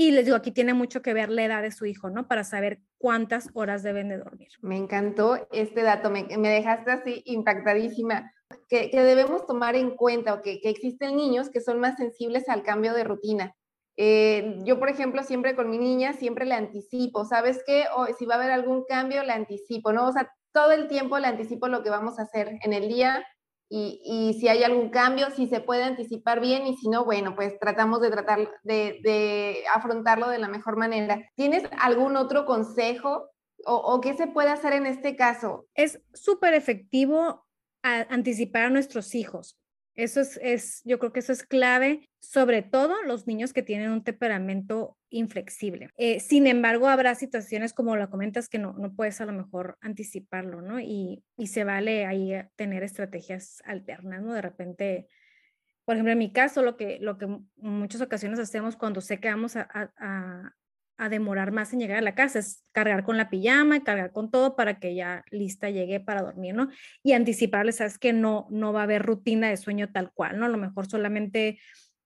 Y 0.00 0.12
les 0.12 0.26
digo, 0.26 0.36
aquí 0.36 0.52
tiene 0.52 0.74
mucho 0.74 1.02
que 1.02 1.12
ver 1.12 1.28
la 1.28 1.42
edad 1.42 1.60
de 1.60 1.72
su 1.72 1.84
hijo, 1.84 2.08
¿no? 2.08 2.28
Para 2.28 2.44
saber 2.44 2.78
cuántas 2.98 3.50
horas 3.54 3.82
deben 3.82 4.08
de 4.08 4.18
dormir. 4.18 4.50
Me 4.60 4.76
encantó 4.76 5.48
este 5.50 5.82
dato, 5.82 6.08
me, 6.08 6.22
dejaste 6.22 6.92
así 6.92 7.22
impactadísima. 7.26 8.32
Que, 8.68 8.90
debemos 8.92 9.44
tomar 9.44 9.74
en 9.74 9.96
cuenta 9.96 10.34
o 10.34 10.40
que, 10.40 10.60
existen 10.62 11.16
niños 11.16 11.50
que 11.50 11.60
son 11.60 11.80
más 11.80 11.96
sensibles 11.96 12.48
al 12.48 12.62
cambio 12.62 12.94
de 12.94 13.02
rutina. 13.02 13.56
Eh, 13.96 14.60
yo, 14.62 14.78
por 14.78 14.88
ejemplo, 14.88 15.24
siempre 15.24 15.56
con 15.56 15.68
mi 15.68 15.78
niña, 15.78 16.12
siempre 16.12 16.44
le 16.44 16.54
anticipo, 16.54 17.24
¿sabes 17.24 17.64
qué? 17.66 17.86
Si 18.20 18.24
va 18.24 18.36
a 18.36 18.38
haber 18.38 18.52
algún 18.52 18.84
cambio, 18.84 19.24
le 19.24 19.32
anticipo, 19.32 19.92
¿no? 19.92 20.06
O 20.06 20.12
sea, 20.12 20.32
todo 20.52 20.70
el 20.70 20.86
tiempo 20.86 21.18
le 21.18 21.26
anticipo 21.26 21.66
lo 21.66 21.82
que 21.82 21.90
vamos 21.90 22.20
a 22.20 22.22
hacer 22.22 22.56
en 22.62 22.72
el 22.72 22.86
día 22.86 23.26
y, 23.70 24.36
si 24.40 24.48
hay 24.48 24.62
algún 24.62 24.88
cambio, 24.88 25.30
si 25.30 25.46
se 25.46 25.60
puede 25.60 25.84
anticipar 25.84 26.40
bien 26.40 26.66
y 26.66 26.76
si 26.76 26.88
no, 26.88 27.04
bueno, 27.04 27.34
pues 27.34 27.58
tratamos 27.58 28.00
de 28.00 28.10
tratar 28.10 28.48
de, 28.62 29.62
afrontarlo 29.74 30.28
de 30.28 30.38
la 30.38 30.48
mejor 30.48 30.76
manera. 30.76 31.22
¿Tienes 31.34 31.64
algún 31.78 32.16
otro 32.16 32.46
consejo 32.46 33.30
o, 33.66 34.00
qué 34.00 34.14
se 34.14 34.26
puede 34.26 34.50
hacer 34.50 34.72
en 34.72 34.86
este 34.86 35.16
caso? 35.16 35.66
Es 35.74 36.00
súper 36.14 36.54
efectivo 36.54 37.46
anticipar 37.82 38.64
a 38.64 38.70
nuestros 38.70 39.14
hijos. 39.14 39.57
Eso 39.98 40.20
es, 40.20 40.38
es, 40.40 40.80
yo 40.84 41.00
creo 41.00 41.12
que 41.12 41.18
eso 41.18 41.32
es 41.32 41.42
clave, 41.42 42.08
sobre 42.20 42.62
todo 42.62 42.94
los 43.02 43.26
niños 43.26 43.52
que 43.52 43.64
tienen 43.64 43.90
un 43.90 44.04
temperamento 44.04 44.96
inflexible. 45.10 45.90
Eh, 45.96 46.20
sin 46.20 46.46
embargo, 46.46 46.86
habrá 46.86 47.16
situaciones 47.16 47.74
como 47.74 47.96
lo 47.96 48.08
comentas 48.08 48.48
que 48.48 48.60
no, 48.60 48.74
no 48.74 48.94
puedes 48.94 49.20
a 49.20 49.26
lo 49.26 49.32
mejor 49.32 49.76
anticiparlo, 49.80 50.62
¿no? 50.62 50.78
Y, 50.78 51.24
y 51.36 51.48
se 51.48 51.64
vale 51.64 52.06
ahí 52.06 52.32
eh, 52.32 52.48
tener 52.54 52.84
estrategias 52.84 53.60
alternas, 53.64 54.22
¿no? 54.22 54.34
De 54.34 54.40
repente, 54.42 55.08
por 55.84 55.96
ejemplo, 55.96 56.12
en 56.12 56.18
mi 56.18 56.32
caso, 56.32 56.62
lo 56.62 56.76
que, 56.76 56.98
lo 57.00 57.18
que 57.18 57.26
muchas 57.56 58.00
ocasiones 58.00 58.38
hacemos 58.38 58.76
cuando 58.76 59.00
sé 59.00 59.18
que 59.18 59.30
vamos 59.30 59.56
a- 59.56 59.66
a- 60.98 61.08
demorar 61.08 61.52
más 61.52 61.72
en 61.72 61.80
llegar 61.80 61.98
a 61.98 62.02
la 62.02 62.14
casa 62.14 62.38
es 62.40 62.64
cargar 62.72 63.04
con 63.04 63.16
la 63.16 63.30
pijama, 63.30 63.82
cargar 63.84 64.12
con 64.12 64.30
todo 64.30 64.56
para 64.56 64.78
que 64.80 64.94
ya 64.94 65.24
lista 65.30 65.70
llegue 65.70 66.00
para 66.00 66.22
dormir, 66.22 66.54
¿no? 66.54 66.68
Y 67.02 67.12
anticiparles, 67.12 67.76
sabes 67.76 67.98
que 67.98 68.12
no, 68.12 68.46
no 68.50 68.72
va 68.72 68.80
a 68.80 68.84
haber 68.84 69.02
rutina 69.02 69.48
de 69.48 69.56
sueño 69.56 69.90
tal 69.92 70.12
cual, 70.12 70.38
¿no? 70.38 70.46
A 70.46 70.48
lo 70.48 70.58
mejor 70.58 70.86
solamente 70.86 71.58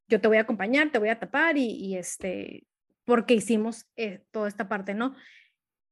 yo 0.09 0.21
te 0.21 0.29
voy 0.29 0.37
a 0.37 0.43
acompañar, 0.43 0.91
te 0.93 0.99
voy 0.99 1.09
a 1.09 1.19
tapar 1.19 1.57
y, 1.57 1.65
y 1.71 1.97
este, 1.97 2.67
porque 3.05 3.35
hicimos 3.35 3.87
eh, 3.97 4.23
toda 4.31 4.49
esta 4.49 4.69
parte, 4.69 4.95
¿no? 4.95 5.15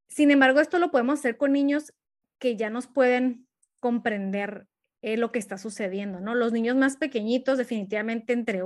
Sin 0.08 0.30
embargo, 0.30 0.60
esto 0.60 0.78
lo 0.78 0.90
podemos 0.90 1.18
hacer 1.20 1.36
con 1.36 1.52
niños 1.52 1.92
que 2.38 2.56
ya 2.56 2.70
nos 2.70 2.86
pueden 2.86 3.46
comprender 3.80 4.66
eh, 5.02 5.16
lo 5.16 5.32
que 5.32 5.38
está 5.38 5.56
sucediendo, 5.56 6.20
¿no? 6.20 6.34
Los 6.34 6.52
niños 6.52 6.76
más 6.76 6.96
pequeñitos, 6.96 7.58
definitivamente 7.58 8.32
entre 8.32 8.62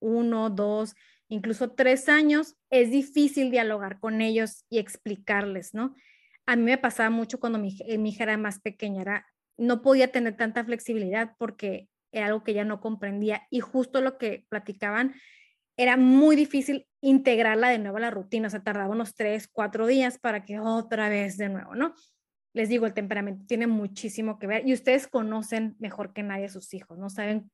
uno, 0.00 0.50
dos, 0.50 0.94
incluso 1.30 1.70
tres 1.70 2.08
años, 2.08 2.56
es 2.68 2.90
difícil 2.90 3.50
dialogar 3.50 3.98
con 4.00 4.20
ellos 4.20 4.66
y 4.68 4.78
explicarles, 4.78 5.72
¿no? 5.72 5.94
A 6.46 6.56
mí 6.56 6.64
me 6.64 6.76
pasaba 6.76 7.08
mucho 7.08 7.40
cuando 7.40 7.58
mi, 7.58 7.78
mi 7.98 8.10
hija 8.10 8.24
era 8.24 8.36
más 8.36 8.60
pequeña, 8.60 9.24
no 9.56 9.80
podía 9.82 10.10
tener 10.10 10.36
tanta 10.36 10.64
flexibilidad 10.64 11.34
porque 11.38 11.88
era 12.12 12.26
algo 12.26 12.42
que 12.42 12.50
ella 12.50 12.64
no 12.64 12.80
comprendía 12.80 13.46
y 13.50 13.60
justo 13.60 14.00
lo 14.00 14.18
que 14.18 14.44
platicaban 14.48 15.14
era 15.76 15.96
muy 15.96 16.34
difícil 16.34 16.86
integrarla 17.00 17.68
de 17.68 17.78
nuevo 17.78 17.98
a 17.98 18.00
la 18.00 18.10
rutina, 18.10 18.48
o 18.48 18.50
sea, 18.50 18.62
tardaba 18.62 18.92
unos 18.92 19.14
tres, 19.14 19.48
cuatro 19.48 19.86
días 19.86 20.18
para 20.18 20.44
que 20.44 20.58
otra 20.58 21.08
vez 21.08 21.36
de 21.36 21.48
nuevo, 21.48 21.74
¿no? 21.74 21.94
Les 22.52 22.68
digo, 22.68 22.84
el 22.84 22.94
temperamento 22.94 23.44
tiene 23.46 23.68
muchísimo 23.68 24.38
que 24.38 24.48
ver 24.48 24.68
y 24.68 24.74
ustedes 24.74 25.06
conocen 25.06 25.76
mejor 25.78 26.12
que 26.12 26.24
nadie 26.24 26.46
a 26.46 26.50
sus 26.50 26.74
hijos, 26.74 26.98
¿no? 26.98 27.08
Saben 27.08 27.50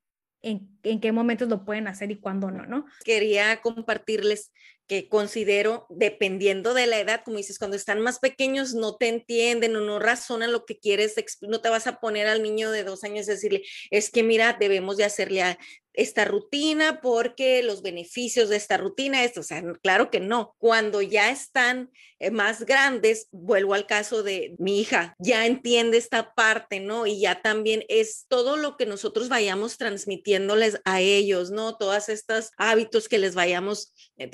en, 0.47 1.01
qué 1.01 1.13
momentos 1.13 1.49
lo 1.49 1.65
pueden 1.65 1.89
hacer 1.89 2.11
y 2.13 2.21
cuándo 2.21 2.51
no, 2.51 2.67
¿no? 2.67 2.87
Quería 3.05 3.61
compartirles 3.61 4.53
que 4.87 5.09
considero, 5.09 5.87
dependiendo 5.91 6.75
de 6.75 6.87
la 6.87 7.01
edad, 7.01 7.23
como 7.25 7.39
dices, 7.39 7.59
cuando 7.59 7.77
están 7.77 8.01
más 8.01 8.19
pequeños 8.19 8.75
no 8.75 8.97
te 8.97 9.09
entienden 9.09 9.75
o 9.77 9.81
no 9.81 9.99
razonan 9.99 10.53
lo 10.53 10.65
que 10.65 10.79
quieres, 10.79 11.15
no 11.41 11.61
te 11.61 11.69
vas 11.69 11.87
a 11.87 12.01
poner 12.01 12.27
al 12.27 12.43
niño 12.43 12.71
de 12.71 12.85
dos 12.85 13.05
años 13.05 13.27
y 13.27 13.33
decirle, 13.33 13.63
es 13.91 14.11
que 14.11 14.23
mira, 14.23 14.57
debemos 14.59 14.97
de 14.97 15.05
hacerle 15.05 15.57
esta 15.97 16.25
rutina 16.27 17.01
porque 17.01 17.63
los 17.63 17.83
beneficios 17.83 18.49
de 18.49 18.57
esta 18.57 18.77
rutina, 18.77 19.25
esto, 19.25 19.41
o 19.41 19.43
sea, 19.43 19.63
claro 19.83 20.11
que 20.11 20.21
no. 20.21 20.55
Cuando 20.59 21.03
ya 21.03 21.31
están 21.31 21.91
eh, 22.19 22.31
más 22.31 22.65
grandes, 22.65 23.29
vuelvo 23.33 23.75
al 23.75 23.87
caso 23.87 24.23
de 24.23 24.55
mi 24.59 24.81
hija, 24.81 25.15
ya 25.19 25.47
entiende 25.47 25.97
esta 25.97 26.35
parte, 26.35 26.81
¿no? 26.81 27.07
Y 27.07 27.21
ya 27.21 27.43
también 27.43 27.85
es 27.89 28.27
todo 28.29 28.57
lo 28.57 28.77
que 28.77 28.87
nosotros 28.87 29.29
vayamos 29.29 29.79
transmitiéndoles 29.79 30.81
a 30.85 31.01
ellos, 31.01 31.51
¿no? 31.51 31.77
Todas 31.77 32.09
estas 32.09 32.53
hábitos 32.59 33.09
que 33.09 33.19
les 33.19 33.35
vayamos 33.35 33.93
eh, 34.19 34.29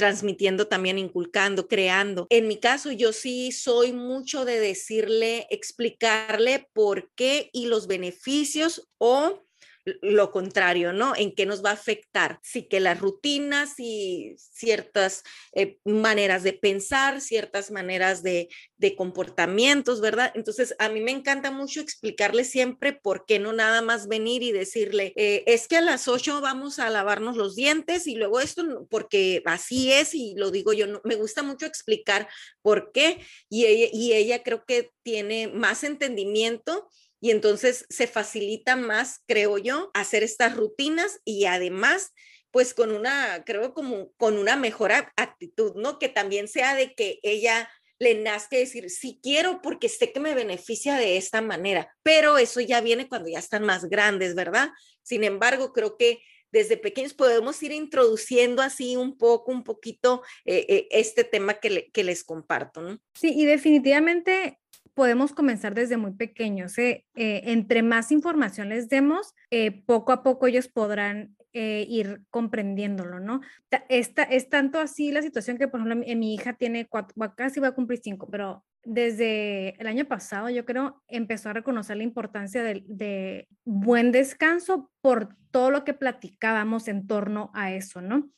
también, 0.68 0.98
inculcando, 0.98 1.68
creando. 1.68 2.26
En 2.31 2.48
mi 2.48 2.59
caso, 2.59 2.92
yo 2.92 3.12
sí 3.12 3.52
soy 3.52 3.92
mucho 3.92 4.44
de 4.44 4.61
decirle, 4.61 5.46
explicarle 5.50 6.68
por 6.72 7.11
qué 7.14 7.50
y 7.52 7.66
los 7.66 7.87
beneficios 7.87 8.88
o 8.98 9.42
lo 9.85 10.31
contrario, 10.31 10.92
¿no? 10.92 11.14
¿En 11.16 11.35
qué 11.35 11.47
nos 11.47 11.64
va 11.64 11.71
a 11.71 11.75
afectar? 11.75 12.38
Sí 12.42 12.68
que 12.68 12.81
las 12.81 13.01
rutinas 13.01 13.75
y 13.79 14.35
ciertas 14.38 15.25
eh, 15.53 15.79
maneras 15.85 16.42
de 16.42 16.53
pensar, 16.53 17.21
ciertas 17.21 17.71
maneras 17.71 18.23
de, 18.23 18.49
de 18.77 18.95
comportamientos, 18.95 20.01
¿verdad? 20.01 20.33
Entonces, 20.35 20.75
a 20.79 20.88
mí 20.88 21.01
me 21.01 21.11
encanta 21.11 21.51
mucho 21.51 21.81
explicarle 21.81 22.45
siempre 22.45 22.92
por 22.92 23.27
qué 23.27 23.38
no 23.38 23.53
nada 23.53 23.83
más 23.83 24.09
venir 24.09 24.42
y 24.42 24.53
decirle, 24.53 25.12
eh, 25.16 25.42
es 25.47 25.66
que 25.66 25.77
a 25.77 25.81
las 25.81 26.07
8 26.09 26.40
vamos 26.40 26.79
a 26.79 26.90
lavarnos 26.90 27.37
los 27.37 27.57
dientes 27.57 28.07
y 28.07 28.14
luego 28.14 28.40
esto, 28.40 28.87
porque 28.88 29.42
así 29.47 29.92
es 29.92 30.14
y 30.14 30.35
lo 30.37 30.51
digo 30.51 30.73
yo, 30.73 30.87
no, 30.87 31.01
me 31.05 31.16
gusta 31.16 31.42
mucho 31.42 31.66
explicar 31.66 32.29
por 32.61 32.92
qué 32.92 33.21
y 33.49 33.66
ella, 33.66 33.88
y 33.92 34.12
ella 34.12 34.42
creo 34.42 34.64
que 34.64 34.92
tiene 35.03 35.49
más 35.49 35.85
entendimiento 35.85 36.88
y 37.22 37.30
entonces 37.30 37.87
se 37.88 38.08
facilita 38.08 38.74
más, 38.74 39.20
creo 39.28 39.56
yo, 39.56 39.92
hacer 39.94 40.24
estas 40.24 40.56
rutinas 40.56 41.20
y 41.24 41.44
además 41.44 42.12
pues 42.50 42.74
con 42.74 42.90
una, 42.90 43.44
creo 43.46 43.72
como 43.74 44.12
con 44.14 44.37
una 44.37 44.56
mejor 44.56 44.92
actitud, 44.92 45.72
¿no? 45.76 46.00
Que 46.00 46.08
también 46.08 46.48
sea 46.48 46.74
de 46.74 46.94
que 46.94 47.20
ella 47.22 47.70
le 48.00 48.16
nazca 48.16 48.56
decir, 48.56 48.90
sí 48.90 49.20
quiero 49.22 49.62
porque 49.62 49.88
sé 49.88 50.12
que 50.12 50.18
me 50.18 50.35
beneficia 50.35 50.96
de 50.96 51.16
esta 51.16 51.40
manera, 51.40 51.94
pero 52.02 52.38
eso 52.38 52.61
ya 52.61 52.80
viene 52.80 53.08
cuando 53.08 53.28
ya 53.28 53.38
están 53.38 53.62
más 53.62 53.85
grandes, 53.85 54.35
¿verdad? 54.35 54.70
Sin 55.02 55.22
embargo, 55.22 55.72
creo 55.72 55.96
que 55.96 56.18
desde 56.50 56.76
pequeños 56.76 57.14
podemos 57.14 57.62
ir 57.62 57.70
introduciendo 57.70 58.62
así 58.62 58.96
un 58.96 59.16
poco, 59.16 59.52
un 59.52 59.62
poquito 59.62 60.22
eh, 60.44 60.66
eh, 60.68 60.88
este 60.90 61.22
tema 61.22 61.54
que, 61.54 61.88
que 61.92 62.02
les 62.02 62.24
comparto, 62.24 62.82
¿no? 62.82 62.98
Sí, 63.14 63.32
y 63.35 63.46
definitivamente 63.46 64.58
podemos 64.94 65.33
comenzar 65.33 65.74
desde 65.74 65.96
muy 65.96 66.12
pequeños. 66.12 66.76
¿eh? 66.78 67.05
Eh, 67.14 67.42
entre 67.46 67.83
más 67.83 68.12
información 68.12 68.68
les 68.68 68.88
demos, 68.88 69.35
eh, 69.50 69.83
poco 69.85 70.12
a 70.12 70.22
poco 70.22 70.46
ellos 70.46 70.68
podrán 70.68 71.37
ir 71.55 72.22
comprendiéndolo, 72.31 73.20
¿no? 73.20 73.42
Esta, 73.90 74.22
es 74.22 74.48
tanto 74.48 74.81
así 74.81 75.12
la 75.12 75.20
situación 75.20 75.59
que, 75.59 75.68
por 75.68 75.81
ejemplo, 75.81 76.16
mi, 76.16 76.35
hija 76.35 76.55
tiene 76.55 76.87
cuatro, 76.87 77.14
casi 77.37 77.61
va 77.61 77.68
a 77.68 77.74
cumplir 77.74 78.00
cinco, 78.02 78.26
pero 78.31 78.64
desde 78.85 79.78
el 79.78 79.87
año 79.87 80.07
pasado, 80.07 80.48
yo 80.48 80.64
creo, 80.64 81.02
empezó 81.09 81.50
a 81.50 81.52
reconocer 81.52 81.98
la 81.98 82.05
importancia 82.05 82.62
de, 82.62 82.83
de 82.87 83.48
buen 83.66 84.12
descanso 84.12 84.90
por 85.02 85.37
todo 85.50 85.70
lo 85.70 85.85
que 85.85 85.92
platicábamos 85.92 86.88
en 86.88 87.07
torno 87.07 87.50
a 87.52 87.74
eso, 87.74 88.00
¿no? 88.00 88.31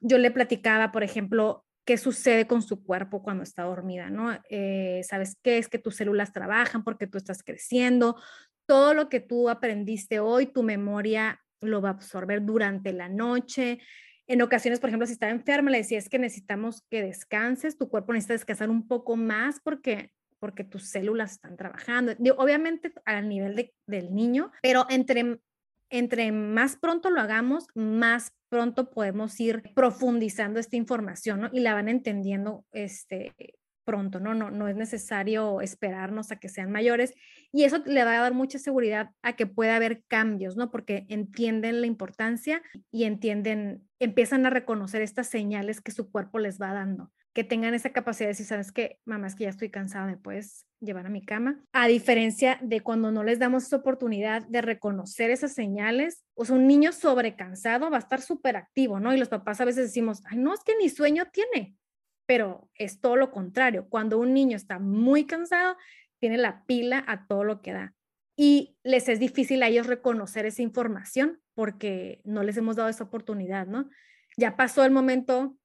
Yo 0.00 0.16
le 0.16 0.30
platicaba, 0.30 0.92
por 0.92 1.02
ejemplo, 1.02 1.66
qué 1.84 1.96
sucede 1.96 2.46
con 2.46 2.62
su 2.62 2.84
cuerpo 2.84 3.22
cuando 3.22 3.42
está 3.42 3.64
dormida, 3.64 4.10
¿no? 4.10 4.38
Eh, 4.48 5.02
¿Sabes 5.08 5.36
qué? 5.42 5.58
Es 5.58 5.68
que 5.68 5.78
tus 5.78 5.96
células 5.96 6.32
trabajan 6.32 6.84
porque 6.84 7.06
tú 7.06 7.18
estás 7.18 7.42
creciendo. 7.42 8.16
Todo 8.66 8.94
lo 8.94 9.08
que 9.08 9.20
tú 9.20 9.48
aprendiste 9.48 10.20
hoy, 10.20 10.46
tu 10.46 10.62
memoria 10.62 11.40
lo 11.60 11.80
va 11.80 11.90
a 11.90 11.92
absorber 11.92 12.44
durante 12.44 12.92
la 12.92 13.08
noche. 13.08 13.80
En 14.26 14.42
ocasiones, 14.42 14.80
por 14.80 14.88
ejemplo, 14.88 15.06
si 15.06 15.14
estaba 15.14 15.32
enferma, 15.32 15.70
le 15.70 15.78
decía, 15.78 15.98
es 15.98 16.08
que 16.08 16.18
necesitamos 16.18 16.82
que 16.88 17.02
descanses, 17.02 17.76
tu 17.76 17.88
cuerpo 17.88 18.12
necesita 18.12 18.34
descansar 18.34 18.70
un 18.70 18.86
poco 18.86 19.16
más 19.16 19.60
porque 19.62 20.12
porque 20.42 20.64
tus 20.64 20.88
células 20.88 21.30
están 21.30 21.56
trabajando. 21.56 22.14
Obviamente 22.36 22.92
al 23.04 23.28
nivel 23.28 23.72
del 23.86 24.12
niño, 24.12 24.50
pero 24.60 24.86
entre 24.90 25.38
entre 25.92 26.32
más 26.32 26.76
pronto 26.76 27.10
lo 27.10 27.20
hagamos, 27.20 27.66
más 27.74 28.32
pronto 28.48 28.90
podemos 28.90 29.38
ir 29.38 29.62
profundizando 29.74 30.58
esta 30.58 30.76
información 30.76 31.50
y 31.52 31.60
la 31.60 31.74
van 31.74 31.88
entendiendo 31.88 32.64
este, 32.72 33.32
pronto, 33.84 34.20
¿no? 34.20 34.34
¿no? 34.34 34.50
No 34.50 34.68
es 34.68 34.76
necesario 34.76 35.60
esperarnos 35.60 36.30
a 36.32 36.36
que 36.36 36.48
sean 36.48 36.70
mayores 36.70 37.14
y 37.52 37.64
eso 37.64 37.82
le 37.84 38.04
va 38.04 38.18
a 38.18 38.22
dar 38.22 38.34
mucha 38.34 38.58
seguridad 38.58 39.10
a 39.22 39.34
que 39.34 39.46
pueda 39.46 39.76
haber 39.76 40.02
cambios, 40.08 40.56
¿no? 40.56 40.70
Porque 40.70 41.06
entienden 41.08 41.80
la 41.80 41.86
importancia 41.86 42.62
y 42.90 43.04
entienden, 43.04 43.88
empiezan 43.98 44.46
a 44.46 44.50
reconocer 44.50 45.02
estas 45.02 45.28
señales 45.28 45.80
que 45.80 45.92
su 45.92 46.10
cuerpo 46.10 46.38
les 46.38 46.60
va 46.60 46.72
dando 46.72 47.10
que 47.32 47.44
tengan 47.44 47.74
esa 47.74 47.90
capacidad 47.90 48.26
de 48.26 48.32
decir, 48.32 48.46
sabes 48.46 48.72
que 48.72 48.98
mamá, 49.04 49.26
es 49.26 49.34
que 49.34 49.44
ya 49.44 49.50
estoy 49.50 49.70
cansada, 49.70 50.06
me 50.06 50.16
puedes 50.16 50.66
llevar 50.80 51.06
a 51.06 51.10
mi 51.10 51.24
cama. 51.24 51.60
A 51.72 51.86
diferencia 51.86 52.58
de 52.60 52.80
cuando 52.80 53.10
no 53.10 53.24
les 53.24 53.38
damos 53.38 53.64
esa 53.64 53.76
oportunidad 53.76 54.46
de 54.48 54.60
reconocer 54.60 55.30
esas 55.30 55.54
señales, 55.54 56.24
o 56.34 56.44
sea, 56.44 56.56
un 56.56 56.66
niño 56.66 56.92
sobrecansado 56.92 57.90
va 57.90 57.96
a 57.96 58.00
estar 58.00 58.20
súper 58.20 58.56
activo, 58.56 59.00
¿no? 59.00 59.14
Y 59.14 59.18
los 59.18 59.28
papás 59.28 59.60
a 59.60 59.64
veces 59.64 59.86
decimos, 59.86 60.22
ay, 60.26 60.38
no, 60.38 60.52
es 60.52 60.60
que 60.64 60.76
ni 60.76 60.88
sueño 60.88 61.24
tiene, 61.32 61.74
pero 62.32 62.70
es 62.76 62.98
todo 62.98 63.16
lo 63.16 63.30
contrario. 63.30 63.88
Cuando 63.90 64.18
un 64.18 64.32
niño 64.32 64.56
está 64.56 64.78
muy 64.78 65.26
cansado, 65.26 65.76
tiene 66.18 66.38
la 66.38 66.64
pila 66.64 67.04
a 67.06 67.26
todo 67.26 67.44
lo 67.44 67.60
que 67.60 67.74
da. 67.74 67.94
Y 68.38 68.78
les 68.82 69.10
es 69.10 69.20
difícil 69.20 69.62
a 69.62 69.68
ellos 69.68 69.86
reconocer 69.86 70.46
esa 70.46 70.62
información 70.62 71.42
porque 71.52 72.22
no 72.24 72.42
les 72.42 72.56
hemos 72.56 72.76
dado 72.76 72.88
esa 72.88 73.04
oportunidad, 73.04 73.66
¿no? 73.66 73.90
Ya 74.38 74.56
pasó 74.56 74.82
el 74.86 74.92
momento 74.92 75.58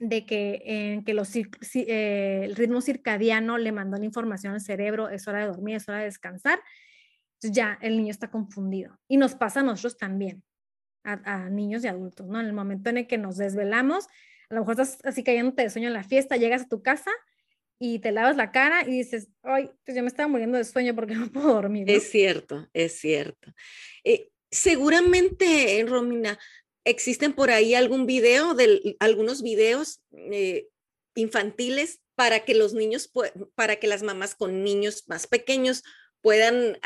de 0.00 0.26
que, 0.26 0.62
en 0.64 1.04
que 1.04 1.14
los, 1.14 1.36
eh, 1.36 2.40
el 2.46 2.56
ritmo 2.56 2.80
circadiano 2.80 3.56
le 3.56 3.70
mandó 3.70 3.96
la 3.96 4.04
información 4.04 4.54
al 4.54 4.60
cerebro, 4.60 5.08
es 5.08 5.28
hora 5.28 5.38
de 5.38 5.46
dormir, 5.46 5.76
es 5.76 5.88
hora 5.88 5.98
de 5.98 6.06
descansar, 6.06 6.58
ya 7.40 7.78
el 7.80 7.96
niño 7.96 8.10
está 8.10 8.28
confundido. 8.28 8.98
Y 9.06 9.18
nos 9.18 9.36
pasa 9.36 9.60
a 9.60 9.62
nosotros 9.62 9.96
también, 9.98 10.42
a, 11.04 11.48
niños 11.48 11.84
y 11.84 11.86
adultos, 11.86 12.26
¿no? 12.26 12.40
En 12.40 12.46
el 12.46 12.54
momento 12.54 12.90
en 12.90 12.98
el 12.98 13.06
que 13.06 13.18
nos 13.18 13.36
desvelamos, 13.36 14.08
a 14.52 14.56
lo 14.56 14.60
mejor 14.60 14.78
estás 14.78 14.98
así 15.04 15.24
cayéndote 15.24 15.62
de 15.62 15.70
sueño 15.70 15.88
en 15.88 15.94
la 15.94 16.04
fiesta, 16.04 16.36
llegas 16.36 16.62
a 16.62 16.68
tu 16.68 16.82
casa 16.82 17.10
y 17.78 18.00
te 18.00 18.12
lavas 18.12 18.36
la 18.36 18.52
cara 18.52 18.86
y 18.86 18.98
dices, 18.98 19.28
ay, 19.42 19.70
pues 19.82 19.96
yo 19.96 20.02
me 20.02 20.08
estaba 20.08 20.28
muriendo 20.28 20.58
de 20.58 20.64
sueño 20.64 20.94
porque 20.94 21.14
no 21.16 21.32
puedo 21.32 21.54
dormir. 21.54 21.90
Es 21.90 22.10
cierto, 22.10 22.68
es 22.74 23.00
cierto. 23.00 23.50
Eh, 24.04 24.28
seguramente, 24.50 25.82
Romina, 25.88 26.38
existen 26.84 27.32
por 27.32 27.50
ahí 27.50 27.74
algún 27.74 28.04
video, 28.04 28.52
de, 28.52 28.96
algunos 29.00 29.42
videos 29.42 30.02
eh, 30.12 30.68
infantiles 31.14 32.02
para 32.14 32.44
que 32.44 32.54
los 32.54 32.74
niños, 32.74 33.10
para 33.54 33.76
que 33.76 33.86
las 33.86 34.02
mamás 34.02 34.34
con 34.34 34.62
niños 34.62 35.04
más 35.06 35.26
pequeños 35.26 35.82
puedan 36.20 36.78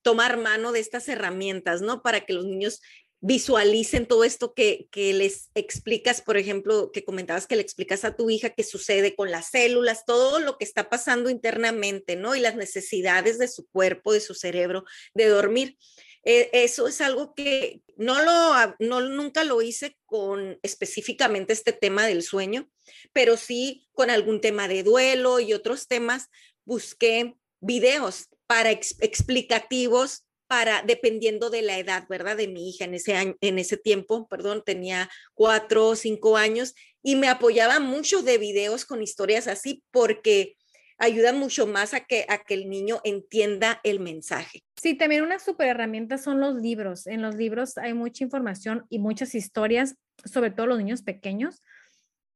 tomar 0.00 0.38
mano 0.38 0.72
de 0.72 0.80
estas 0.80 1.08
herramientas, 1.08 1.82
¿no? 1.82 2.02
Para 2.02 2.22
que 2.22 2.32
los 2.32 2.46
niños 2.46 2.80
visualicen 3.22 4.06
todo 4.06 4.24
esto 4.24 4.52
que, 4.52 4.88
que, 4.90 5.14
les 5.14 5.48
explicas, 5.54 6.20
por 6.20 6.36
ejemplo, 6.36 6.90
que 6.90 7.04
comentabas 7.04 7.46
que 7.46 7.54
le 7.54 7.62
explicas 7.62 8.04
a 8.04 8.16
tu 8.16 8.28
hija 8.28 8.50
qué 8.50 8.64
sucede 8.64 9.14
con 9.14 9.30
las 9.30 9.50
células, 9.50 10.04
todo 10.04 10.40
lo 10.40 10.58
que 10.58 10.64
está 10.64 10.90
pasando 10.90 11.30
internamente, 11.30 12.16
¿no? 12.16 12.34
Y 12.34 12.40
las 12.40 12.56
necesidades 12.56 13.38
de 13.38 13.46
su 13.46 13.68
cuerpo, 13.68 14.12
de 14.12 14.20
su 14.20 14.34
cerebro, 14.34 14.84
de 15.14 15.26
dormir. 15.26 15.78
Eh, 16.24 16.50
eso 16.52 16.88
es 16.88 17.00
algo 17.00 17.32
que 17.34 17.82
no 17.96 18.22
lo, 18.22 18.76
no, 18.80 19.00
nunca 19.00 19.44
lo 19.44 19.62
hice 19.62 19.96
con 20.04 20.58
específicamente 20.64 21.52
este 21.52 21.72
tema 21.72 22.06
del 22.06 22.24
sueño, 22.24 22.68
pero 23.12 23.36
sí 23.36 23.88
con 23.92 24.10
algún 24.10 24.40
tema 24.40 24.66
de 24.66 24.82
duelo 24.82 25.38
y 25.38 25.52
otros 25.52 25.86
temas, 25.86 26.28
busqué 26.64 27.36
videos 27.60 28.26
para 28.48 28.72
explicativos 28.72 30.24
para, 30.52 30.82
dependiendo 30.82 31.48
de 31.48 31.62
la 31.62 31.78
edad, 31.78 32.06
¿verdad? 32.10 32.36
De 32.36 32.46
mi 32.46 32.68
hija 32.68 32.84
en 32.84 32.92
ese, 32.92 33.36
en 33.40 33.58
ese 33.58 33.78
tiempo, 33.78 34.28
perdón, 34.28 34.62
tenía 34.62 35.08
cuatro 35.32 35.86
o 35.86 35.96
cinco 35.96 36.36
años 36.36 36.74
y 37.02 37.16
me 37.16 37.30
apoyaba 37.30 37.80
mucho 37.80 38.20
de 38.20 38.36
videos 38.36 38.84
con 38.84 39.02
historias 39.02 39.48
así 39.48 39.82
porque 39.90 40.58
ayuda 40.98 41.32
mucho 41.32 41.66
más 41.66 41.94
a 41.94 42.00
que, 42.00 42.26
a 42.28 42.44
que 42.44 42.52
el 42.52 42.68
niño 42.68 43.00
entienda 43.02 43.80
el 43.82 43.98
mensaje. 43.98 44.62
Sí, 44.76 44.94
también 44.94 45.22
una 45.22 45.38
super 45.38 45.68
herramienta 45.68 46.18
son 46.18 46.38
los 46.38 46.56
libros. 46.56 47.06
En 47.06 47.22
los 47.22 47.34
libros 47.36 47.78
hay 47.78 47.94
mucha 47.94 48.22
información 48.22 48.84
y 48.90 48.98
muchas 48.98 49.34
historias, 49.34 49.96
sobre 50.22 50.50
todo 50.50 50.66
los 50.66 50.76
niños 50.76 51.00
pequeños, 51.00 51.62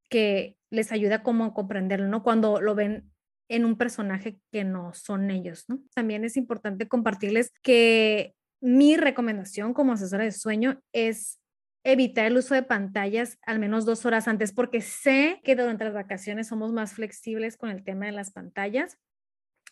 que 0.09 0.57
les 0.71 0.91
ayuda 0.91 1.23
como 1.23 1.45
a 1.45 1.53
comprenderlo, 1.53 2.09
¿no? 2.09 2.23
Cuando 2.23 2.63
lo 2.63 2.75
ven 2.75 3.13
en 3.49 3.65
un 3.65 3.77
personaje 3.77 4.39
que 4.51 4.65
no 4.65 4.93
son 4.95 5.31
ellos, 5.31 5.65
¿no? 5.69 5.81
También 5.95 6.25
es 6.25 6.37
importante 6.37 6.89
compartirles 6.89 7.53
que 7.63 8.35
mi 8.61 8.97
recomendación 8.97 9.75
como 9.75 9.93
asesora 9.93 10.25
de 10.25 10.33
sueño 10.33 10.81
es 10.93 11.41
evitar 11.85 12.27
el 12.27 12.37
uso 12.37 12.55
de 12.55 12.65
pantallas 12.65 13.39
al 13.43 13.61
menos 13.61 13.85
dos 13.85 14.05
horas 14.07 14.27
antes, 14.27 14.53
porque 14.53 14.81
sé 14.81 15.41
que 15.45 15.55
durante 15.55 15.85
las 15.85 15.95
vacaciones 15.95 16.49
somos 16.49 16.73
más 16.73 16.95
flexibles 16.95 17.57
con 17.57 17.71
el 17.71 17.85
tema 17.85 18.07
de 18.07 18.13
las 18.13 18.33
pantallas 18.33 18.99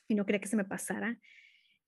y 0.06 0.14
no 0.14 0.24
quería 0.24 0.40
que 0.40 0.48
se 0.48 0.56
me 0.56 0.64
pasara 0.64 1.18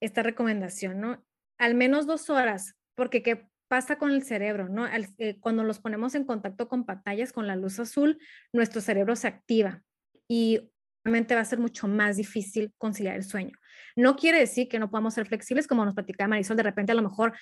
esta 0.01 0.23
recomendación, 0.23 1.01
¿no? 1.01 1.25
Al 1.59 1.75
menos 1.75 2.07
dos 2.07 2.29
horas, 2.29 2.75
porque 2.97 3.23
¿qué 3.23 3.47
pasa 3.69 3.99
con 3.99 4.11
el 4.11 4.23
cerebro, 4.23 4.69
¿no? 4.69 4.87
Eh, 5.19 5.39
cuando 5.41 5.65
los 5.65 5.79
ponemos 5.79 6.15
en 6.15 6.25
contacto 6.25 6.69
con 6.69 6.85
pantallas, 6.85 7.33
con 7.33 7.47
la 7.47 7.57
luz 7.57 7.79
azul, 7.79 8.19
nuestro 8.53 8.81
cerebro 8.81 9.17
se 9.17 9.29
activa 9.29 9.83
y 10.29 10.71
va 11.07 11.41
a 11.41 11.45
ser 11.45 11.59
mucho 11.59 11.89
más 11.89 12.17
difícil 12.17 12.73
conciliar 12.79 13.17
el 13.17 13.25
sueño. 13.25 13.53
No 13.97 14.17
quiere 14.17 14.39
decir 14.39 14.69
que 14.69 14.79
no 14.79 14.91
podamos 14.91 15.15
ser 15.15 15.27
flexibles, 15.27 15.67
como 15.67 15.85
nos 15.85 15.95
platicaba 15.95 16.29
Marisol, 16.29 16.57
de 16.57 16.63
repente 16.63 16.93
a 16.93 16.95
lo 16.95 17.03
mejor 17.03 17.33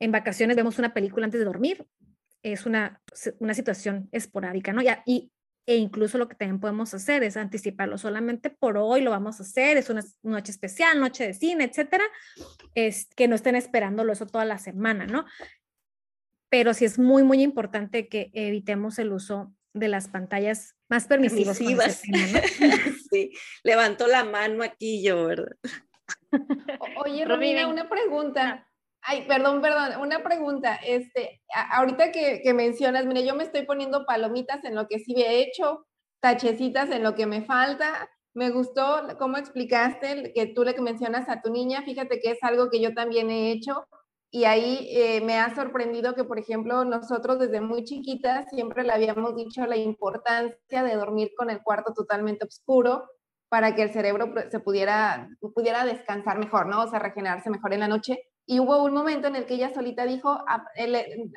en 0.00 0.12
vacaciones 0.12 0.56
vemos 0.56 0.78
una 0.78 0.94
película 0.94 1.24
antes 1.24 1.40
de 1.40 1.44
dormir, 1.44 1.86
es 2.42 2.66
una, 2.66 3.00
una 3.40 3.54
situación 3.54 4.08
esporádica, 4.12 4.72
¿no? 4.72 4.82
Y, 4.82 4.88
y 5.06 5.32
e 5.66 5.76
incluso 5.76 6.16
lo 6.16 6.28
que 6.28 6.34
también 6.34 6.60
podemos 6.60 6.94
hacer 6.94 7.22
es 7.22 7.36
anticiparlo 7.36 7.98
solamente 7.98 8.48
por 8.48 8.78
hoy 8.78 9.02
lo 9.02 9.10
vamos 9.10 9.38
a 9.38 9.42
hacer, 9.42 9.76
es 9.76 9.90
una 9.90 10.02
noche 10.22 10.50
especial, 10.50 10.98
noche 10.98 11.26
de 11.26 11.34
cine, 11.34 11.64
etcétera, 11.64 12.04
es 12.74 13.06
que 13.14 13.28
no 13.28 13.34
estén 13.34 13.54
esperándolo 13.54 14.14
eso 14.14 14.24
toda 14.24 14.46
la 14.46 14.56
semana, 14.56 15.06
¿no? 15.06 15.26
Pero 16.48 16.72
sí 16.72 16.86
es 16.86 16.98
muy, 16.98 17.22
muy 17.22 17.42
importante 17.42 18.08
que 18.08 18.30
evitemos 18.32 18.98
el 18.98 19.12
uso 19.12 19.52
de 19.74 19.88
las 19.88 20.08
pantallas 20.08 20.74
más 20.88 21.06
permisivas. 21.06 21.60
sí, 23.10 23.32
levantó 23.62 24.06
la 24.06 24.24
mano 24.24 24.62
aquí 24.62 25.02
yo, 25.02 25.26
¿verdad? 25.26 25.56
oye, 27.04 27.24
Romina, 27.24 27.66
una 27.66 27.88
pregunta. 27.88 28.66
Ay, 29.00 29.24
perdón, 29.26 29.62
perdón, 29.62 30.00
una 30.00 30.22
pregunta. 30.22 30.76
Este, 30.76 31.40
ahorita 31.72 32.12
que, 32.12 32.40
que, 32.42 32.54
mencionas, 32.54 33.06
mire, 33.06 33.24
yo 33.24 33.34
me 33.34 33.44
estoy 33.44 33.62
poniendo 33.62 34.04
palomitas 34.04 34.64
en 34.64 34.74
lo 34.74 34.88
que 34.88 34.98
sí 34.98 35.14
he 35.16 35.40
hecho, 35.40 35.86
tachecitas 36.20 36.90
en 36.90 37.02
lo 37.02 37.14
que 37.14 37.26
me 37.26 37.42
falta. 37.42 38.10
Me 38.34 38.50
gustó 38.50 39.06
cómo 39.18 39.36
explicaste 39.36 40.32
que 40.34 40.46
tú 40.46 40.64
le 40.64 40.78
mencionas 40.80 41.28
a 41.28 41.40
tu 41.40 41.50
niña. 41.50 41.82
Fíjate 41.82 42.20
que 42.20 42.32
es 42.32 42.42
algo 42.42 42.70
que 42.70 42.80
yo 42.80 42.94
también 42.94 43.30
he 43.30 43.52
hecho. 43.52 43.86
Y 44.30 44.44
ahí 44.44 44.88
eh, 44.90 45.22
me 45.22 45.38
ha 45.38 45.54
sorprendido 45.54 46.14
que, 46.14 46.24
por 46.24 46.38
ejemplo, 46.38 46.84
nosotros 46.84 47.38
desde 47.38 47.62
muy 47.62 47.84
chiquitas 47.84 48.46
siempre 48.50 48.84
le 48.84 48.92
habíamos 48.92 49.34
dicho 49.34 49.64
la 49.66 49.76
importancia 49.76 50.82
de 50.82 50.96
dormir 50.96 51.30
con 51.36 51.48
el 51.48 51.62
cuarto 51.62 51.94
totalmente 51.94 52.44
oscuro 52.44 53.08
para 53.48 53.74
que 53.74 53.82
el 53.82 53.92
cerebro 53.92 54.34
se 54.50 54.60
pudiera, 54.60 55.30
pudiera 55.54 55.86
descansar 55.86 56.38
mejor, 56.38 56.66
¿no? 56.66 56.82
O 56.82 56.88
sea, 56.88 56.98
regenerarse 56.98 57.48
mejor 57.48 57.72
en 57.72 57.80
la 57.80 57.88
noche. 57.88 58.18
Y 58.44 58.60
hubo 58.60 58.82
un 58.82 58.92
momento 58.92 59.28
en 59.28 59.36
el 59.36 59.46
que 59.46 59.54
ella 59.54 59.72
solita 59.72 60.04
dijo, 60.04 60.30
ah, 60.46 60.64
le, 60.76 61.30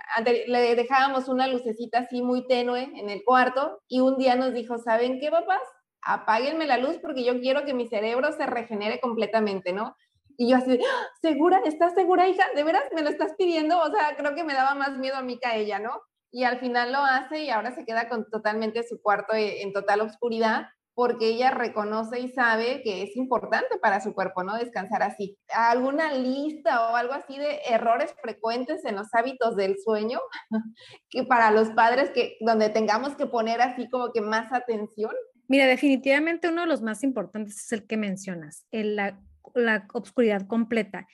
le, 0.47 0.75
dejábamos 0.75 1.30
una 1.30 1.47
lucecita 1.47 1.99
así 1.99 2.21
muy 2.21 2.47
tenue 2.47 2.91
en 2.95 3.10
el 3.10 3.23
cuarto 3.23 3.82
y 3.88 4.01
un 4.01 4.17
día 4.17 4.36
nos 4.36 4.54
dijo, 4.54 4.77
¿saben 4.77 5.19
qué, 5.19 5.30
papás? 5.30 5.62
Apáguenme 6.01 6.65
la 6.65 6.77
luz 6.77 6.99
porque 7.01 7.23
yo 7.23 7.39
quiero 7.39 7.63
que 7.65 7.73
mi 7.73 7.88
cerebro 7.88 8.32
se 8.34 8.45
regenere 8.45 8.99
completamente, 8.99 9.71
¿no? 9.71 9.95
Y 10.41 10.49
yo 10.49 10.58
así, 10.58 10.71
¡Ah! 10.71 11.08
¿segura? 11.21 11.62
¿Estás 11.65 11.93
segura, 11.93 12.27
hija? 12.27 12.43
¿De 12.56 12.63
veras 12.63 12.86
me 12.95 13.04
lo 13.04 13.10
estás 13.10 13.34
pidiendo? 13.38 13.77
O 13.77 13.91
sea, 13.91 14.15
creo 14.17 14.34
que 14.34 14.43
me 14.43 14.56
daba 14.56 14.73
más 14.73 14.97
miedo 14.97 15.15
a 15.15 15.21
mí 15.21 15.38
que 15.38 15.45
a 15.45 15.56
ella, 15.56 15.77
¿no? 15.77 16.01
Y 16.32 16.45
al 16.45 16.60
final 16.60 16.91
lo 16.91 16.97
hace 16.97 17.43
y 17.43 17.51
ahora 17.51 17.75
se 17.75 17.86
queda 17.86 18.10
con 18.10 18.27
totalmente 18.27 18.82
su 18.82 18.99
cuarto 19.04 19.36
eh, 19.36 19.62
en 19.62 19.71
total 19.71 20.01
oscuridad 20.01 20.65
porque 20.95 21.27
ella 21.27 21.51
reconoce 21.51 22.21
y 22.21 22.30
sabe 22.30 22.82
que 22.84 23.04
es 23.04 23.15
importante 23.17 23.77
para 23.77 24.01
su 24.01 24.15
cuerpo, 24.15 24.43
¿no? 24.43 24.58
Descansar 24.58 25.04
así. 25.04 25.38
¿Alguna 25.54 26.12
lista 26.12 26.89
o 26.89 26.95
algo 26.95 27.13
así 27.13 27.38
de 27.38 27.60
errores 27.69 28.15
frecuentes 28.19 28.84
en 28.84 28.95
los 28.95 29.13
hábitos 29.13 29.56
del 29.56 29.77
sueño? 29.77 30.19
que 31.12 31.23
para 31.23 31.51
los 31.51 31.69
padres 31.69 32.10
que 32.10 32.38
donde 32.39 32.69
tengamos 32.69 33.15
que 33.15 33.27
poner 33.27 33.62
así 33.62 33.88
como 33.91 34.12
que 34.12 34.21
más 34.21 34.51
atención. 34.51 35.12
Mira, 35.47 35.67
definitivamente 35.67 36.49
uno 36.49 36.62
de 36.62 36.67
los 36.67 36.82
más 36.82 37.04
importantes 37.04 37.58
es 37.58 37.71
el 37.73 37.86
que 37.86 37.97
mencionas, 37.97 38.65
el, 38.71 38.95
la, 38.95 39.19
la 39.55 39.87
obscuridad 39.93 40.47
completa. 40.47 41.07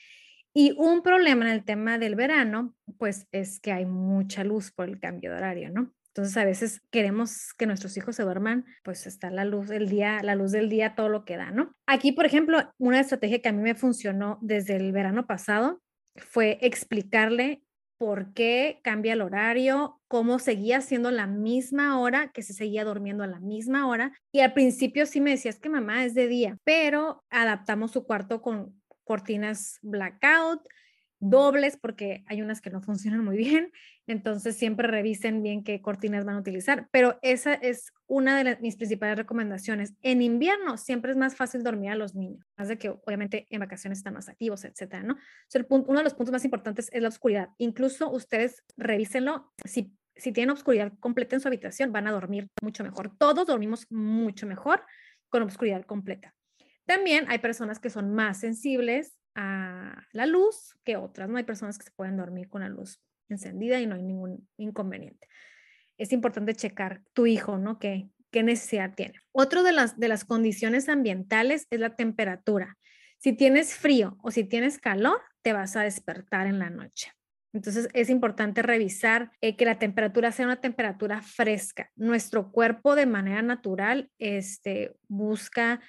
Y 0.54 0.74
un 0.76 1.02
problema 1.02 1.44
en 1.44 1.52
el 1.52 1.64
tema 1.64 1.98
del 1.98 2.14
verano, 2.14 2.74
pues 2.98 3.28
es 3.32 3.60
que 3.60 3.72
hay 3.72 3.86
mucha 3.86 4.44
luz 4.44 4.72
por 4.72 4.88
el 4.88 4.98
cambio 4.98 5.30
de 5.30 5.36
horario, 5.36 5.70
¿no? 5.70 5.92
Entonces 6.08 6.36
a 6.36 6.44
veces 6.44 6.82
queremos 6.90 7.52
que 7.56 7.66
nuestros 7.66 7.96
hijos 7.96 8.16
se 8.16 8.24
duerman, 8.24 8.64
pues 8.82 9.06
está 9.06 9.30
la 9.30 9.44
luz 9.44 9.68
del 9.68 9.88
día, 9.88 10.20
la 10.22 10.34
luz 10.34 10.50
del 10.50 10.68
día, 10.68 10.96
todo 10.96 11.08
lo 11.08 11.24
que 11.24 11.36
da, 11.36 11.52
¿no? 11.52 11.72
Aquí, 11.86 12.10
por 12.10 12.26
ejemplo, 12.26 12.72
una 12.78 12.98
estrategia 12.98 13.40
que 13.40 13.48
a 13.48 13.52
mí 13.52 13.62
me 13.62 13.76
funcionó 13.76 14.38
desde 14.42 14.74
el 14.74 14.90
verano 14.90 15.28
pasado 15.28 15.80
fue 16.16 16.58
explicarle 16.60 17.62
por 17.98 18.32
qué 18.32 18.80
cambia 18.82 19.12
el 19.12 19.22
horario, 19.22 20.00
cómo 20.06 20.38
seguía 20.38 20.80
siendo 20.80 21.10
la 21.10 21.26
misma 21.26 21.98
hora, 21.98 22.30
que 22.32 22.42
se 22.42 22.54
seguía 22.54 22.84
durmiendo 22.84 23.24
a 23.24 23.26
la 23.26 23.40
misma 23.40 23.88
hora. 23.88 24.12
Y 24.32 24.40
al 24.40 24.54
principio 24.54 25.04
sí 25.04 25.20
me 25.20 25.32
decías 25.32 25.58
que 25.58 25.68
mamá 25.68 26.04
es 26.04 26.14
de 26.14 26.28
día, 26.28 26.56
pero 26.64 27.24
adaptamos 27.28 27.90
su 27.90 28.04
cuarto 28.04 28.40
con 28.40 28.80
cortinas 29.04 29.78
blackout, 29.82 30.60
dobles 31.20 31.76
porque 31.76 32.24
hay 32.26 32.42
unas 32.42 32.60
que 32.60 32.70
no 32.70 32.80
funcionan 32.80 33.24
muy 33.24 33.36
bien, 33.36 33.72
entonces 34.06 34.56
siempre 34.56 34.88
revisen 34.88 35.42
bien 35.42 35.64
qué 35.64 35.80
cortinas 35.80 36.24
van 36.24 36.36
a 36.36 36.40
utilizar, 36.40 36.88
pero 36.90 37.18
esa 37.22 37.54
es 37.54 37.92
una 38.06 38.42
de 38.42 38.56
mis 38.60 38.76
principales 38.76 39.16
recomendaciones. 39.16 39.94
En 40.02 40.22
invierno 40.22 40.76
siempre 40.76 41.10
es 41.10 41.16
más 41.16 41.36
fácil 41.36 41.62
dormir 41.62 41.90
a 41.90 41.96
los 41.96 42.14
niños, 42.14 42.46
más 42.56 42.68
de 42.68 42.78
que 42.78 42.90
obviamente 42.90 43.46
en 43.50 43.60
vacaciones 43.60 43.98
están 43.98 44.14
más 44.14 44.28
activos, 44.28 44.64
etcétera, 44.64 45.02
¿no? 45.02 45.16
uno 45.68 45.98
de 45.98 46.04
los 46.04 46.14
puntos 46.14 46.32
más 46.32 46.44
importantes 46.44 46.88
es 46.92 47.02
la 47.02 47.08
oscuridad. 47.08 47.50
Incluso 47.58 48.10
ustedes 48.10 48.64
revísenlo 48.76 49.52
si 49.64 49.92
si 50.18 50.32
tienen 50.32 50.50
oscuridad 50.50 50.92
completa 51.00 51.36
en 51.36 51.40
su 51.40 51.48
habitación, 51.48 51.92
van 51.92 52.06
a 52.08 52.12
dormir 52.12 52.50
mucho 52.60 52.82
mejor. 52.82 53.16
Todos 53.16 53.46
dormimos 53.46 53.86
mucho 53.90 54.46
mejor 54.46 54.82
con 55.28 55.42
oscuridad 55.42 55.84
completa. 55.84 56.34
También 56.84 57.26
hay 57.28 57.38
personas 57.38 57.78
que 57.78 57.90
son 57.90 58.12
más 58.14 58.40
sensibles 58.40 59.17
la 59.38 60.26
luz 60.26 60.76
que 60.84 60.96
otras, 60.96 61.28
¿no? 61.28 61.36
Hay 61.36 61.44
personas 61.44 61.78
que 61.78 61.84
se 61.84 61.90
pueden 61.92 62.16
dormir 62.16 62.48
con 62.48 62.62
la 62.62 62.68
luz 62.68 63.00
encendida 63.28 63.80
y 63.80 63.86
no 63.86 63.94
hay 63.94 64.02
ningún 64.02 64.48
inconveniente. 64.56 65.28
Es 65.96 66.12
importante 66.12 66.54
checar 66.54 67.02
tu 67.12 67.26
hijo, 67.26 67.58
¿no? 67.58 67.78
¿Qué, 67.78 68.08
qué 68.30 68.42
necesidad 68.42 68.94
tiene? 68.94 69.14
Otro 69.32 69.62
de 69.62 69.72
las, 69.72 69.98
de 69.98 70.08
las 70.08 70.24
condiciones 70.24 70.88
ambientales 70.88 71.66
es 71.70 71.80
la 71.80 71.96
temperatura. 71.96 72.76
Si 73.18 73.32
tienes 73.32 73.74
frío 73.74 74.16
o 74.22 74.30
si 74.30 74.44
tienes 74.44 74.78
calor, 74.78 75.20
te 75.42 75.52
vas 75.52 75.76
a 75.76 75.82
despertar 75.82 76.46
en 76.46 76.58
la 76.58 76.70
noche. 76.70 77.12
Entonces 77.52 77.88
es 77.94 78.10
importante 78.10 78.62
revisar 78.62 79.32
eh, 79.40 79.56
que 79.56 79.64
la 79.64 79.78
temperatura 79.78 80.32
sea 80.32 80.46
una 80.46 80.60
temperatura 80.60 81.22
fresca. 81.22 81.90
Nuestro 81.96 82.52
cuerpo 82.52 82.94
de 82.94 83.06
manera 83.06 83.42
natural 83.42 84.10
este, 84.18 84.94
busca 85.08 85.80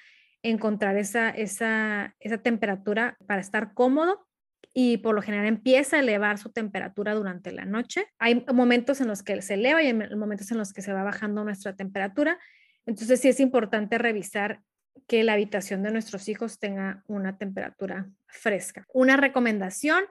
encontrar 0.42 0.96
esa, 0.96 1.30
esa, 1.30 2.14
esa 2.20 2.38
temperatura 2.38 3.16
para 3.26 3.40
estar 3.40 3.74
cómodo 3.74 4.26
y 4.72 4.98
por 4.98 5.14
lo 5.14 5.22
general 5.22 5.46
empieza 5.46 5.96
a 5.96 6.00
elevar 6.00 6.38
su 6.38 6.50
temperatura 6.50 7.14
durante 7.14 7.52
la 7.52 7.64
noche. 7.64 8.06
Hay 8.18 8.44
momentos 8.52 9.00
en 9.00 9.08
los 9.08 9.22
que 9.22 9.42
se 9.42 9.54
eleva 9.54 9.82
y 9.82 9.86
hay 9.86 9.94
momentos 9.94 10.50
en 10.50 10.58
los 10.58 10.72
que 10.72 10.82
se 10.82 10.92
va 10.92 11.02
bajando 11.02 11.44
nuestra 11.44 11.74
temperatura. 11.74 12.38
Entonces 12.86 13.20
sí 13.20 13.28
es 13.28 13.40
importante 13.40 13.98
revisar 13.98 14.60
que 15.06 15.24
la 15.24 15.32
habitación 15.32 15.82
de 15.82 15.90
nuestros 15.90 16.28
hijos 16.28 16.58
tenga 16.58 17.02
una 17.08 17.36
temperatura 17.36 18.08
fresca. 18.26 18.86
Una 18.92 19.16
recomendación, 19.16 20.04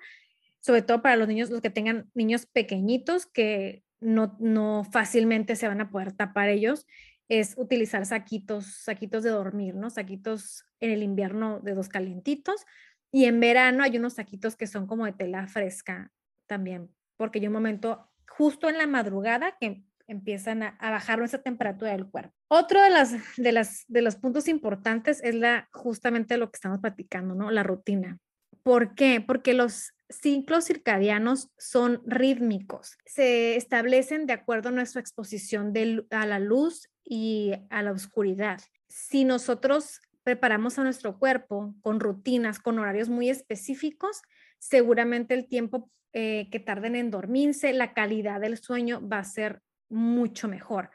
sobre 0.60 0.82
todo 0.82 1.02
para 1.02 1.16
los 1.16 1.28
niños, 1.28 1.50
los 1.50 1.62
que 1.62 1.70
tengan 1.70 2.10
niños 2.14 2.46
pequeñitos 2.46 3.26
que 3.26 3.84
no, 4.02 4.36
no 4.40 4.86
fácilmente 4.92 5.56
se 5.56 5.68
van 5.68 5.82
a 5.82 5.90
poder 5.90 6.12
tapar 6.12 6.50
ellos, 6.50 6.86
es 7.30 7.54
utilizar 7.58 8.06
saquitos, 8.06 8.66
saquitos 8.66 9.24
de 9.24 9.30
dormir, 9.30 9.76
¿no? 9.76 9.90
Saquitos 9.90 10.66
en 10.80 10.92
el 10.92 11.04
invierno 11.04 11.60
de 11.60 11.76
dos 11.76 11.88
calientitos 11.88 12.66
y 13.12 13.26
en 13.26 13.40
verano 13.40 13.84
hay 13.84 13.98
unos 13.98 14.14
saquitos 14.14 14.56
que 14.56 14.68
son 14.68 14.88
como 14.88 15.06
de 15.06 15.14
tela 15.14 15.48
fresca 15.48 16.12
también, 16.48 16.92
porque 17.18 17.40
hay 17.40 17.48
un 17.48 17.54
momento 17.54 18.10
justo 18.28 18.68
en 18.68 18.78
la 18.78 18.88
madrugada 18.88 19.58
que 19.60 19.84
empiezan 20.08 20.64
a, 20.64 20.76
bajar 20.80 21.20
nuestra 21.20 21.42
temperatura 21.42 21.92
del 21.92 22.08
cuerpo. 22.08 22.34
Otro 22.48 22.82
de, 22.82 22.90
las, 22.90 23.14
de, 23.38 23.52
las, 23.52 23.86
de 23.88 24.02
los 24.02 24.16
puntos 24.16 24.48
importantes 24.48 25.22
es 25.24 25.36
la, 25.36 25.70
justamente 25.72 26.38
lo 26.38 26.50
que 26.50 26.58
estamos 26.58 26.80
platicando, 26.80 27.36
¿no? 27.36 27.52
La 27.52 27.62
rutina. 27.62 28.18
¿Por 28.64 28.96
qué? 28.96 29.22
Porque 29.22 29.54
los 29.54 29.94
ciclos 30.10 30.66
circadianos 30.66 31.50
son 31.58 32.02
rítmicos. 32.06 32.98
Se 33.06 33.56
establecen 33.56 34.26
de 34.26 34.34
acuerdo 34.34 34.70
a 34.70 34.72
nuestra 34.72 35.00
exposición 35.00 35.74
a 36.10 36.26
la 36.26 36.40
luz 36.40 36.90
y 37.10 37.54
a 37.72 37.82
la 37.82 37.92
oscuridad. 37.92 38.62
Si 38.88 39.26
nosotros 39.26 40.00
preparamos 40.24 40.78
a 40.78 40.84
nuestro 40.84 41.18
cuerpo 41.18 41.74
con 41.82 42.00
rutinas, 42.00 42.60
con 42.60 42.78
horarios 42.78 43.10
muy 43.10 43.32
específicos, 43.32 44.22
seguramente 44.60 45.34
el 45.34 45.48
tiempo 45.48 45.90
eh, 46.14 46.50
que 46.52 46.60
tarden 46.60 46.96
en 46.96 47.10
dormirse, 47.10 47.74
la 47.74 47.94
calidad 47.94 48.40
del 48.40 48.60
sueño 48.60 49.06
va 49.06 49.18
a 49.18 49.24
ser 49.24 49.62
mucho 49.90 50.48
mejor. 50.48 50.92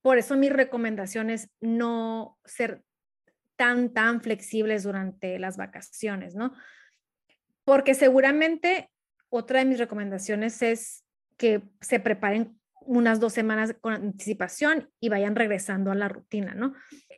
Por 0.00 0.16
eso 0.16 0.36
mi 0.36 0.48
recomendación 0.48 1.28
es 1.28 1.50
no 1.60 2.38
ser 2.46 2.82
tan, 3.56 3.92
tan 3.92 4.22
flexibles 4.22 4.84
durante 4.84 5.38
las 5.38 5.58
vacaciones, 5.58 6.34
¿no? 6.34 6.54
Porque 7.64 7.94
seguramente 7.94 8.90
otra 9.28 9.58
de 9.58 9.66
mis 9.66 9.78
recomendaciones 9.78 10.62
es 10.62 11.04
que 11.36 11.62
se 11.82 12.00
preparen 12.00 12.58
unas 12.86 13.20
dos 13.20 13.32
semanas 13.32 13.74
con 13.80 13.94
anticipación 13.94 14.90
y 15.00 15.08
vayan 15.08 15.36
regresando 15.36 15.90
a 15.90 15.94
la 15.94 16.08
rutina, 16.08 16.54
¿no? 16.54 16.74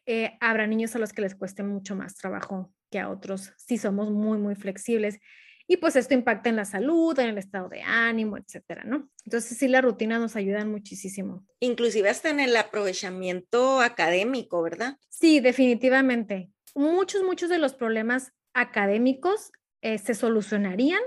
Eh, 0.07 0.37
habrá 0.40 0.66
niños 0.66 0.94
a 0.94 0.98
los 0.98 1.12
que 1.12 1.22
les 1.22 1.35
cueste 1.35 1.62
mucho 1.62 1.96
más 1.96 2.16
trabajo 2.16 2.72
que 2.90 2.98
a 2.98 3.09
otros 3.09 3.53
si 3.57 3.79
somos 3.79 4.11
muy, 4.11 4.38
muy 4.38 4.55
flexibles. 4.55 5.18
Y 5.66 5.79
pues 5.79 5.96
esto 5.96 6.12
impacta 6.12 6.50
en 6.50 6.57
la 6.57 6.66
salud, 6.66 7.18
en 7.18 7.31
el 7.31 7.38
estado 7.38 7.70
de 7.70 7.81
ánimo, 7.81 8.37
etcétera, 8.37 8.85
¿no? 8.85 9.09
Entonces 9.24 9.57
sí, 9.57 9.66
las 9.66 9.83
rutinas 9.83 10.20
nos 10.20 10.37
ayudan 10.37 10.70
muchísimo. 10.70 11.46
Inclusive 11.61 12.11
hasta 12.11 12.29
en 12.29 12.40
el 12.40 12.55
aprovechamiento 12.57 13.81
académico, 13.81 14.62
¿verdad? 14.62 14.98
Sí, 15.09 15.40
definitivamente. 15.40 16.50
Muchos, 16.74 17.22
muchos 17.22 17.48
de 17.48 17.59
los 17.59 17.72
problemas 17.72 18.33
académicos 18.53 19.53
eh, 19.81 19.98
se 19.98 20.14
solucionarían 20.14 21.00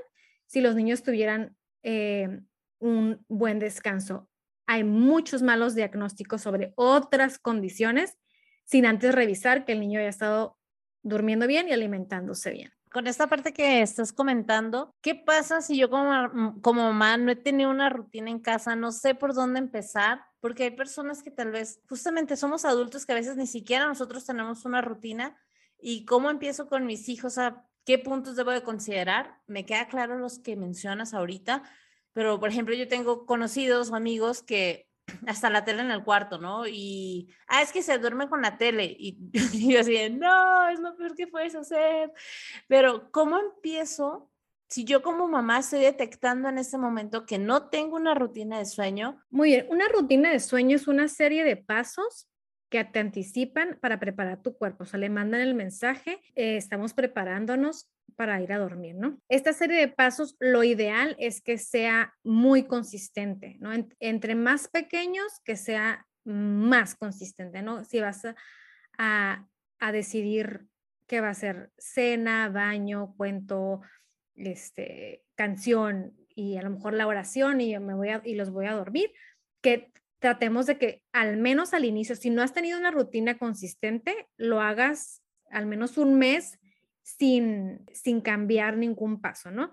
si 0.47 0.61
los 0.61 0.75
niños 0.75 1.03
tuvieran 1.03 1.55
eh, 1.83 2.41
un 2.79 3.23
buen 3.27 3.59
descanso 3.59 4.29
hay 4.67 4.83
muchos 4.83 5.41
malos 5.41 5.73
diagnósticos 5.73 6.41
sobre 6.41 6.73
otras 6.75 7.39
condiciones 7.39 8.17
sin 8.65 8.85
antes 8.85 9.15
revisar 9.15 9.65
que 9.65 9.71
el 9.71 9.79
niño 9.79 9.99
haya 9.99 10.09
estado 10.09 10.57
durmiendo 11.01 11.47
bien 11.47 11.69
y 11.69 11.71
alimentándose 11.71 12.51
bien. 12.51 12.71
Con 12.91 13.07
esta 13.07 13.27
parte 13.27 13.53
que 13.53 13.81
estás 13.81 14.11
comentando, 14.11 14.93
¿qué 15.01 15.15
pasa 15.15 15.61
si 15.61 15.77
yo 15.77 15.89
como, 15.89 16.61
como 16.61 16.83
mamá 16.83 17.17
no 17.17 17.31
he 17.31 17.35
tenido 17.35 17.69
una 17.69 17.89
rutina 17.89 18.29
en 18.29 18.39
casa, 18.39 18.75
no 18.75 18.91
sé 18.91 19.15
por 19.15 19.33
dónde 19.33 19.59
empezar? 19.59 20.21
Porque 20.39 20.63
hay 20.63 20.71
personas 20.71 21.23
que 21.23 21.31
tal 21.31 21.51
vez, 21.51 21.81
justamente 21.89 22.35
somos 22.35 22.65
adultos 22.65 23.05
que 23.05 23.13
a 23.13 23.15
veces 23.15 23.37
ni 23.37 23.47
siquiera 23.47 23.87
nosotros 23.87 24.25
tenemos 24.25 24.65
una 24.65 24.81
rutina 24.81 25.37
y 25.79 26.05
cómo 26.05 26.29
empiezo 26.29 26.67
con 26.67 26.85
mis 26.85 27.07
hijos 27.09 27.37
a 27.37 27.65
qué 27.85 27.99
puntos 27.99 28.35
debo 28.35 28.51
de 28.51 28.63
considerar. 28.63 29.41
Me 29.47 29.65
queda 29.65 29.87
claro 29.87 30.17
los 30.17 30.39
que 30.39 30.55
mencionas 30.55 31.13
ahorita, 31.13 31.63
pero 32.13 32.39
por 32.39 32.49
ejemplo 32.49 32.73
yo 32.73 32.87
tengo 32.87 33.25
conocidos 33.25 33.91
o 33.91 33.95
amigos 33.95 34.41
que 34.41 34.87
hasta 35.27 35.49
la 35.49 35.63
tele 35.63 35.81
en 35.81 35.91
el 35.91 36.03
cuarto, 36.03 36.37
¿no? 36.37 36.67
Y, 36.67 37.29
ah, 37.47 37.61
es 37.61 37.71
que 37.71 37.81
se 37.81 37.97
duerme 37.97 38.29
con 38.29 38.41
la 38.41 38.57
tele. 38.57 38.95
Y, 38.97 39.17
yo 39.71 39.79
así, 39.79 40.09
no, 40.09 40.69
es 40.69 40.79
lo 40.79 40.95
peor 40.95 41.15
que 41.15 41.27
puedes 41.27 41.55
hacer. 41.55 42.11
Pero, 42.67 43.11
¿cómo 43.11 43.39
empiezo? 43.39 44.29
Si 44.69 44.83
yo 44.83 45.01
como 45.01 45.27
mamá 45.27 45.59
estoy 45.59 45.79
detectando 45.79 46.49
en 46.49 46.57
este 46.57 46.77
momento 46.77 47.25
que 47.25 47.37
no 47.37 47.69
tengo 47.69 47.95
una 47.95 48.13
rutina 48.13 48.57
de 48.57 48.65
sueño. 48.65 49.23
Muy 49.29 49.51
bien, 49.51 49.67
una 49.69 49.87
rutina 49.87 50.29
de 50.29 50.41
sueño 50.41 50.75
es 50.75 50.87
una 50.87 51.07
serie 51.07 51.45
de 51.45 51.55
pasos 51.55 52.27
que 52.69 52.83
te 52.83 52.99
anticipan 52.99 53.77
para 53.81 53.99
preparar 53.99 54.41
tu 54.41 54.57
cuerpo. 54.57 54.83
O 54.83 54.85
sea, 54.85 54.99
le 54.99 55.09
mandan 55.09 55.41
el 55.41 55.55
mensaje, 55.55 56.19
eh, 56.35 56.57
estamos 56.57 56.93
preparándonos 56.93 57.89
para 58.15 58.41
ir 58.41 58.51
a 58.51 58.57
dormir, 58.57 58.95
¿no? 58.95 59.21
Esta 59.29 59.53
serie 59.53 59.77
de 59.77 59.87
pasos, 59.87 60.35
lo 60.39 60.63
ideal 60.63 61.15
es 61.19 61.41
que 61.41 61.57
sea 61.57 62.15
muy 62.23 62.63
consistente, 62.63 63.57
¿no? 63.59 63.71
entre 63.99 64.35
más 64.35 64.67
pequeños, 64.67 65.39
que 65.45 65.55
sea 65.55 66.07
más 66.23 66.95
consistente, 66.95 67.61
¿no? 67.61 67.83
Si 67.85 67.99
vas 67.99 68.25
a, 68.97 69.47
a, 69.79 69.91
decidir 69.91 70.65
qué 71.07 71.21
va 71.21 71.29
a 71.29 71.33
ser 71.33 71.71
cena, 71.77 72.49
baño, 72.49 73.13
cuento, 73.15 73.81
este, 74.35 75.23
canción 75.35 76.17
y 76.35 76.57
a 76.57 76.63
lo 76.63 76.71
mejor 76.71 76.93
la 76.93 77.07
oración 77.07 77.61
y 77.61 77.77
me 77.79 77.93
voy 77.93 78.09
a, 78.09 78.21
y 78.25 78.35
los 78.35 78.51
voy 78.51 78.65
a 78.65 78.73
dormir, 78.73 79.11
que 79.61 79.91
tratemos 80.19 80.65
de 80.65 80.77
que 80.77 81.03
al 81.11 81.37
menos 81.37 81.73
al 81.73 81.85
inicio, 81.85 82.15
si 82.15 82.29
no 82.29 82.41
has 82.41 82.53
tenido 82.53 82.79
una 82.79 82.91
rutina 82.91 83.37
consistente, 83.37 84.27
lo 84.37 84.61
hagas 84.61 85.21
al 85.49 85.65
menos 85.65 85.97
un 85.97 86.17
mes 86.17 86.59
sin, 87.03 87.85
sin 87.93 88.21
cambiar 88.21 88.77
ningún 88.77 89.21
paso, 89.21 89.51
¿no? 89.51 89.71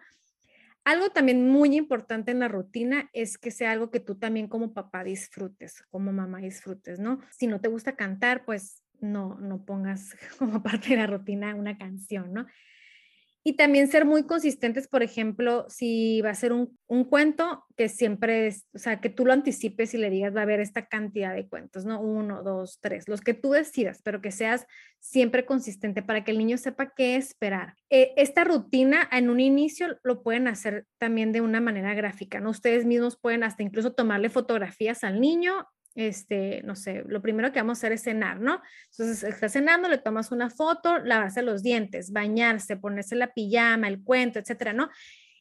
Algo 0.85 1.11
también 1.11 1.49
muy 1.49 1.75
importante 1.77 2.31
en 2.31 2.41
la 2.41 2.49
rutina 2.49 3.09
es 3.15 3.39
que 3.39 3.51
sea 3.51 3.73
algo 3.73 3.91
que 3.91 4.01
tú 4.01 4.17
también 4.17 4.49
como 4.49 4.75
papá 4.75 5.03
disfrutes, 5.03 5.83
como 5.91 6.13
mamá 6.13 6.41
disfrutes, 6.41 7.01
¿no? 7.01 7.21
Si 7.31 7.47
no 7.47 7.61
te 7.61 7.69
gusta 7.69 7.97
cantar, 7.97 8.45
pues 8.45 8.83
no, 9.01 9.39
no 9.41 9.65
pongas 9.65 10.15
como 10.39 10.63
parte 10.63 10.91
de 10.91 10.97
la 10.97 11.07
rutina 11.07 11.55
una 11.55 11.79
canción, 11.79 12.33
¿no? 12.33 12.47
Y 13.47 13.57
también 13.57 13.89
ser 13.89 14.07
muy 14.07 14.25
consistentes, 14.25 14.89
por 14.89 15.03
ejemplo, 15.03 15.67
si 15.69 16.23
va 16.23 16.31
a 16.31 16.35
ser 16.35 16.55
un, 16.55 16.79
un, 16.87 17.05
cuento 17.05 17.65
que 17.77 17.91
siempre 17.91 18.47
es, 18.47 18.65
o 18.73 18.79
sea, 18.79 19.03
que 19.03 19.11
tú 19.11 19.27
lo 19.27 19.35
anticipes 19.35 19.93
y 19.93 19.99
le 19.99 20.09
digas, 20.09 20.35
va 20.35 20.41
a 20.41 20.45
haber 20.45 20.61
esta 20.61 20.87
cantidad 20.87 21.35
de 21.35 21.47
cuentos, 21.47 21.85
¿no? 21.85 22.01
Uno, 22.01 22.43
dos, 22.43 22.79
tres, 22.81 23.07
los 23.07 23.21
que 23.21 23.35
tú 23.35 23.51
decidas, 23.51 24.01
pero 24.03 24.23
que 24.23 24.33
seas 24.33 24.67
siempre 24.99 25.45
consistente 25.45 26.03
para 26.03 26.25
que 26.25 26.31
el 26.31 26.39
niño 26.39 26.57
sepa 26.57 26.95
qué 26.97 27.17
esperar. 27.17 27.75
Eh, 27.91 28.15
esta 28.17 28.45
rutina 28.45 29.07
en 29.13 29.29
un 29.29 29.41
inicio 29.41 29.99
lo 30.03 30.23
pueden 30.23 30.49
hacer 30.49 30.87
también 30.97 31.31
de 31.33 31.43
una 31.43 31.61
manera 31.61 31.93
gráfica, 31.93 32.41
¿no? 32.41 32.49
Ustedes 32.49 32.87
mismos 32.87 33.19
pueden 33.21 33.45
hasta 33.45 33.63
incluso 33.63 33.93
tomarle 33.93 34.31
fotografías 34.31 35.05
al 35.05 35.21
niño 35.21 35.67
este, 35.95 36.63
no 36.65 36.77
sé, 36.77 37.05
lo 37.07 37.23
primero 37.23 37.53
que 37.53 37.61
vamos 37.61 37.79
a 37.79 37.81
hacer 37.81 37.93
es 37.93 38.03
cenar, 38.03 38.41
¿no? 38.41 38.61
Entonces, 38.91 39.23
está 39.23 39.49
cenando, 39.49 39.89
le 39.89 39.99
tomas 39.99 40.33
una 40.33 40.51
foto, 40.51 40.99
lavarse 40.99 41.43
los 41.43 41.63
dientes, 41.63 42.13
bañarse, 42.13 42.77
ponerse 42.77 43.17
la 43.17 43.33
pijama, 43.33 43.89
el 43.89 44.03
cuento, 44.03 44.39
etcétera, 44.39 44.73
¿no? 44.73 44.91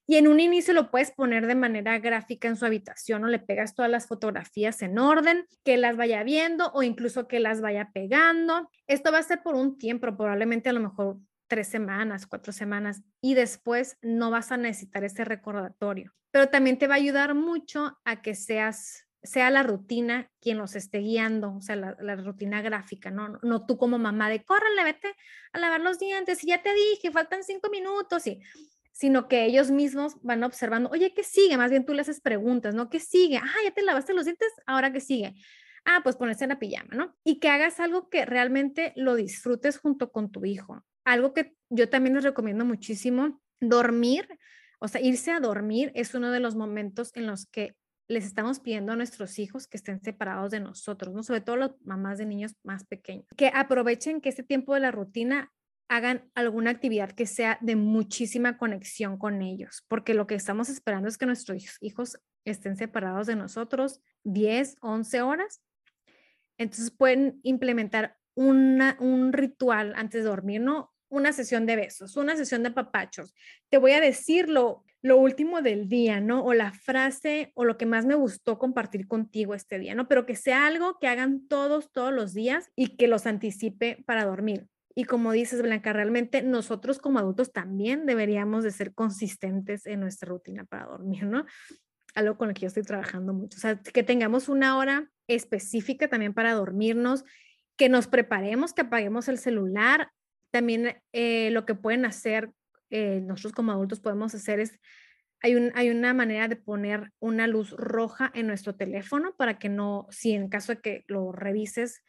Y 0.05 0.17
en 0.17 0.27
un 0.27 0.39
inicio 0.39 0.73
lo 0.73 0.91
puedes 0.91 1.11
poner 1.11 1.47
de 1.47 1.55
manera 1.55 1.97
gráfica 1.99 2.49
en 2.49 2.57
su 2.57 2.65
habitación 2.65 3.23
o 3.23 3.27
le 3.27 3.39
pegas 3.39 3.73
todas 3.73 3.89
las 3.89 4.07
fotografías 4.07 4.81
en 4.81 4.99
orden, 4.99 5.45
que 5.63 5.77
las 5.77 5.95
vaya 5.95 6.23
viendo 6.23 6.71
o 6.73 6.83
incluso 6.83 7.27
que 7.27 7.39
las 7.39 7.61
vaya 7.61 7.89
pegando. 7.93 8.69
Esto 8.85 9.11
va 9.13 9.19
a 9.19 9.23
ser 9.23 9.41
por 9.41 9.55
un 9.55 9.77
tiempo, 9.77 10.07
probablemente 10.17 10.69
a 10.69 10.73
lo 10.73 10.81
mejor 10.81 11.17
tres 11.47 11.67
semanas, 11.67 12.27
cuatro 12.27 12.51
semanas, 12.51 13.01
y 13.21 13.35
después 13.35 13.97
no 14.01 14.29
vas 14.29 14.51
a 14.51 14.57
necesitar 14.57 15.03
ese 15.03 15.23
recordatorio. 15.23 16.13
Pero 16.31 16.49
también 16.49 16.77
te 16.77 16.87
va 16.87 16.95
a 16.95 16.97
ayudar 16.97 17.33
mucho 17.33 17.97
a 18.03 18.21
que 18.21 18.35
seas 18.35 19.07
sea 19.23 19.49
la 19.49 19.63
rutina 19.63 20.29
quien 20.41 20.57
los 20.57 20.75
esté 20.75 20.99
guiando, 20.99 21.55
o 21.55 21.61
sea, 21.61 21.75
la, 21.75 22.15
rutina 22.15 22.61
gráfica, 22.61 23.09
¿no? 23.09 23.39
No 23.41 23.65
tú 23.65 23.77
como 23.77 23.97
mamá 23.97 24.29
de, 24.29 24.43
córrele, 24.43 24.83
vete 24.83 25.15
a 25.53 25.59
lavar 25.59 25.81
los 25.81 25.97
dientes 25.97 26.43
y 26.43 26.47
ya 26.47 26.61
te 26.61 26.73
dije, 26.73 27.11
faltan 27.11 27.43
cinco 27.43 27.69
minutos, 27.69 28.27
y, 28.27 28.41
sino 28.91 29.27
que 29.27 29.45
ellos 29.45 29.71
mismos 29.71 30.15
van 30.21 30.43
observando, 30.43 30.89
oye, 30.89 31.13
¿qué 31.13 31.23
sigue? 31.23 31.57
Más 31.57 31.71
bien 31.71 31.85
tú 31.85 31.93
le 31.93 32.01
haces 32.01 32.21
preguntas, 32.21 32.75
¿no? 32.75 32.89
¿Qué 32.89 32.99
sigue? 32.99 33.37
Ah, 33.37 33.55
ya 33.63 33.71
te 33.71 33.81
lavaste 33.81 34.13
los 34.13 34.25
dientes, 34.25 34.51
ahora 34.65 34.91
¿qué 34.91 34.99
sigue? 34.99 35.33
Ah, 35.85 36.01
pues 36.03 36.15
ponerse 36.15 36.45
la 36.47 36.59
pijama, 36.59 36.93
¿no? 36.93 37.15
Y 37.23 37.39
que 37.39 37.49
hagas 37.49 37.79
algo 37.79 38.09
que 38.09 38.25
realmente 38.25 38.93
lo 38.95 39.15
disfrutes 39.15 39.77
junto 39.77 40.11
con 40.11 40.31
tu 40.31 40.45
hijo. 40.45 40.85
Algo 41.05 41.33
que 41.33 41.55
yo 41.69 41.89
también 41.89 42.15
les 42.15 42.23
recomiendo 42.23 42.65
muchísimo, 42.65 43.41
dormir, 43.59 44.27
o 44.79 44.87
sea, 44.89 45.01
irse 45.01 45.31
a 45.31 45.39
dormir 45.39 45.91
es 45.95 46.13
uno 46.13 46.29
de 46.31 46.41
los 46.41 46.55
momentos 46.55 47.11
en 47.15 47.25
los 47.25 47.45
que 47.45 47.75
les 48.13 48.25
estamos 48.25 48.59
pidiendo 48.59 48.93
a 48.93 48.95
nuestros 48.95 49.39
hijos 49.39 49.67
que 49.67 49.77
estén 49.77 50.01
separados 50.01 50.51
de 50.51 50.59
nosotros, 50.59 51.13
¿no? 51.13 51.23
Sobre 51.23 51.41
todo 51.41 51.57
las 51.57 51.71
mamás 51.83 52.17
de 52.17 52.25
niños 52.25 52.55
más 52.63 52.85
pequeños, 52.85 53.25
que 53.35 53.51
aprovechen 53.53 54.21
que 54.21 54.29
este 54.29 54.43
tiempo 54.43 54.73
de 54.73 54.79
la 54.79 54.91
rutina 54.91 55.51
hagan 55.89 56.31
alguna 56.33 56.71
actividad 56.71 57.11
que 57.11 57.25
sea 57.25 57.57
de 57.61 57.75
muchísima 57.75 58.57
conexión 58.57 59.17
con 59.17 59.41
ellos, 59.41 59.83
porque 59.87 60.13
lo 60.13 60.27
que 60.27 60.35
estamos 60.35 60.69
esperando 60.69 61.09
es 61.09 61.17
que 61.17 61.25
nuestros 61.25 61.77
hijos 61.81 62.17
estén 62.45 62.77
separados 62.77 63.27
de 63.27 63.35
nosotros 63.35 64.01
10, 64.23 64.77
11 64.81 65.21
horas. 65.21 65.61
Entonces 66.57 66.91
pueden 66.91 67.39
implementar 67.43 68.17
un 68.35 69.31
ritual 69.33 69.93
antes 69.95 70.23
de 70.23 70.29
dormir. 70.29 70.63
Una 71.09 71.31
sesión 71.33 71.65
de 71.65 71.75
besos, 71.75 72.15
una 72.17 72.35
sesión 72.35 72.63
de 72.63 72.71
papachos. 72.71 73.35
Te 73.69 73.77
voy 73.77 73.91
a 73.91 74.01
decirlo, 74.01 74.83
lo 74.85 74.92
último 75.11 75.61
del 75.61 75.89
día, 75.89 76.21
¿no? 76.21 76.43
O 76.43 76.53
la 76.53 76.71
frase 76.71 77.51
o 77.55 77.65
lo 77.65 77.77
que 77.77 77.85
más 77.85 78.05
me 78.05 78.15
gustó 78.15 78.57
compartir 78.57 79.07
contigo 79.07 79.53
este 79.53 79.77
día, 79.77 79.95
¿no? 79.95 80.07
Pero 80.07 80.25
que 80.25 80.35
sea 80.35 80.65
algo 80.65 80.97
que 80.99 81.07
hagan 81.07 81.47
todos, 81.47 81.91
todos 81.91 82.13
los 82.13 82.33
días 82.33 82.71
y 82.75 82.95
que 82.95 83.07
los 83.07 83.25
anticipe 83.25 84.01
para 84.05 84.25
dormir. 84.25 84.67
Y 84.95 85.05
como 85.05 85.31
dices, 85.31 85.61
Blanca, 85.61 85.91
realmente 85.91 86.41
nosotros 86.41 86.99
como 86.99 87.19
adultos 87.19 87.51
también 87.51 88.05
deberíamos 88.05 88.63
de 88.63 88.71
ser 88.71 88.93
consistentes 88.93 89.85
en 89.85 89.99
nuestra 89.99 90.29
rutina 90.29 90.65
para 90.65 90.85
dormir, 90.85 91.25
¿no? 91.25 91.45
Algo 92.15 92.37
con 92.37 92.47
lo 92.47 92.53
que 92.53 92.61
yo 92.61 92.67
estoy 92.67 92.83
trabajando 92.83 93.33
mucho. 93.33 93.57
O 93.57 93.59
sea, 93.59 93.81
que 93.81 94.03
tengamos 94.03 94.47
una 94.49 94.77
hora 94.77 95.09
específica 95.27 96.07
también 96.07 96.33
para 96.33 96.53
dormirnos, 96.53 97.25
que 97.75 97.89
nos 97.89 98.07
preparemos, 98.07 98.73
que 98.73 98.81
apaguemos 98.81 99.27
el 99.27 99.39
celular. 99.39 100.11
También 100.51 101.01
eh, 101.11 101.49
lo 101.51 101.65
que 101.65 101.75
pueden 101.75 102.05
hacer 102.05 102.51
eh, 102.95 103.21
nosotros 103.21 103.53
como 103.53 103.71
adultos 103.71 103.99
podemos 103.99 104.35
hacer 104.35 104.59
es, 104.59 104.79
hay, 105.41 105.55
hay 105.73 105.89
una 105.89 106.13
manera 106.13 106.47
de 106.47 106.55
poner 106.55 107.11
una 107.19 107.47
luz 107.47 107.71
roja 107.71 108.31
en 108.35 108.45
nuestro 108.45 108.75
teléfono 108.75 109.35
para 109.35 109.57
que 109.57 109.67
no, 109.67 110.05
si 110.11 110.33
en 110.33 110.47
caso 110.47 110.75
de 110.75 110.81
que 110.81 111.03
lo 111.07 111.31
revises 111.31 112.03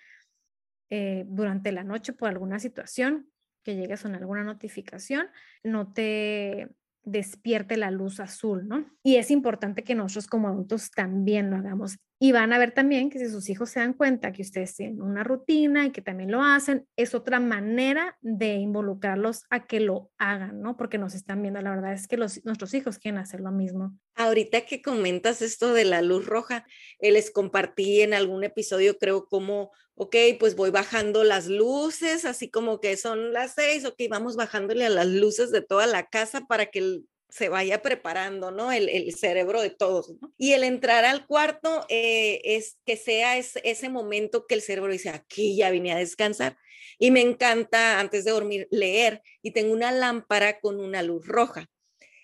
eh, 0.90 1.24
durante 1.26 1.72
la 1.72 1.84
noche 1.84 2.12
por 2.12 2.28
alguna 2.28 2.58
situación, 2.58 3.30
que 3.62 3.76
llegues 3.76 4.02
con 4.02 4.14
alguna 4.14 4.44
notificación, 4.44 5.28
no 5.62 5.90
te 5.90 6.68
despierte 7.02 7.78
la 7.78 7.90
luz 7.90 8.20
azul, 8.20 8.68
¿no? 8.68 8.84
Y 9.02 9.16
es 9.16 9.30
importante 9.30 9.84
que 9.84 9.94
nosotros 9.94 10.26
como 10.26 10.48
adultos 10.48 10.90
también 10.90 11.50
lo 11.50 11.56
hagamos. 11.56 11.96
Y 12.18 12.32
van 12.32 12.52
a 12.52 12.58
ver 12.58 12.72
también 12.72 13.10
que 13.10 13.18
si 13.18 13.28
sus 13.28 13.50
hijos 13.50 13.70
se 13.70 13.80
dan 13.80 13.92
cuenta 13.92 14.32
que 14.32 14.42
ustedes 14.42 14.76
tienen 14.76 15.02
una 15.02 15.24
rutina 15.24 15.84
y 15.84 15.90
que 15.90 16.00
también 16.00 16.30
lo 16.30 16.42
hacen, 16.42 16.86
es 16.96 17.14
otra 17.14 17.40
manera 17.40 18.16
de 18.22 18.54
involucrarlos 18.54 19.42
a 19.50 19.66
que 19.66 19.80
lo 19.80 20.10
hagan, 20.16 20.60
¿no? 20.60 20.76
Porque 20.76 20.96
nos 20.96 21.14
están 21.14 21.42
viendo. 21.42 21.60
La 21.60 21.70
verdad 21.70 21.92
es 21.92 22.06
que 22.06 22.16
los, 22.16 22.44
nuestros 22.44 22.72
hijos 22.74 22.98
quieren 22.98 23.18
hacer 23.18 23.40
lo 23.40 23.50
mismo. 23.50 23.98
Ahorita 24.14 24.60
que 24.62 24.80
comentas 24.80 25.42
esto 25.42 25.74
de 25.74 25.84
la 25.84 26.02
luz 26.02 26.24
roja, 26.26 26.64
eh, 27.00 27.10
les 27.10 27.32
compartí 27.32 28.00
en 28.02 28.14
algún 28.14 28.44
episodio, 28.44 28.96
creo, 28.96 29.26
como, 29.26 29.72
ok, 29.96 30.16
pues 30.38 30.54
voy 30.54 30.70
bajando 30.70 31.24
las 31.24 31.48
luces, 31.48 32.24
así 32.24 32.48
como 32.48 32.80
que 32.80 32.96
son 32.96 33.32
las 33.32 33.54
seis, 33.54 33.84
ok, 33.84 34.00
vamos 34.08 34.36
bajándole 34.36 34.86
a 34.86 34.90
las 34.90 35.08
luces 35.08 35.50
de 35.50 35.62
toda 35.62 35.86
la 35.86 36.06
casa 36.06 36.42
para 36.46 36.66
que 36.66 37.02
se 37.34 37.48
vaya 37.48 37.82
preparando, 37.82 38.52
¿no? 38.52 38.70
El, 38.70 38.88
el 38.88 39.12
cerebro 39.16 39.60
de 39.60 39.70
todos. 39.70 40.14
Y 40.38 40.52
el 40.52 40.62
entrar 40.62 41.04
al 41.04 41.26
cuarto 41.26 41.84
eh, 41.88 42.40
es 42.44 42.78
que 42.86 42.96
sea 42.96 43.36
ese 43.36 43.88
momento 43.88 44.46
que 44.46 44.54
el 44.54 44.62
cerebro 44.62 44.92
dice, 44.92 45.08
aquí 45.08 45.56
ya 45.56 45.70
vine 45.70 45.90
a 45.92 45.96
descansar. 45.98 46.56
Y 46.96 47.10
me 47.10 47.22
encanta 47.22 47.98
antes 47.98 48.24
de 48.24 48.30
dormir 48.30 48.68
leer 48.70 49.20
y 49.42 49.50
tengo 49.50 49.72
una 49.72 49.90
lámpara 49.90 50.60
con 50.60 50.78
una 50.78 51.02
luz 51.02 51.26
roja. 51.26 51.66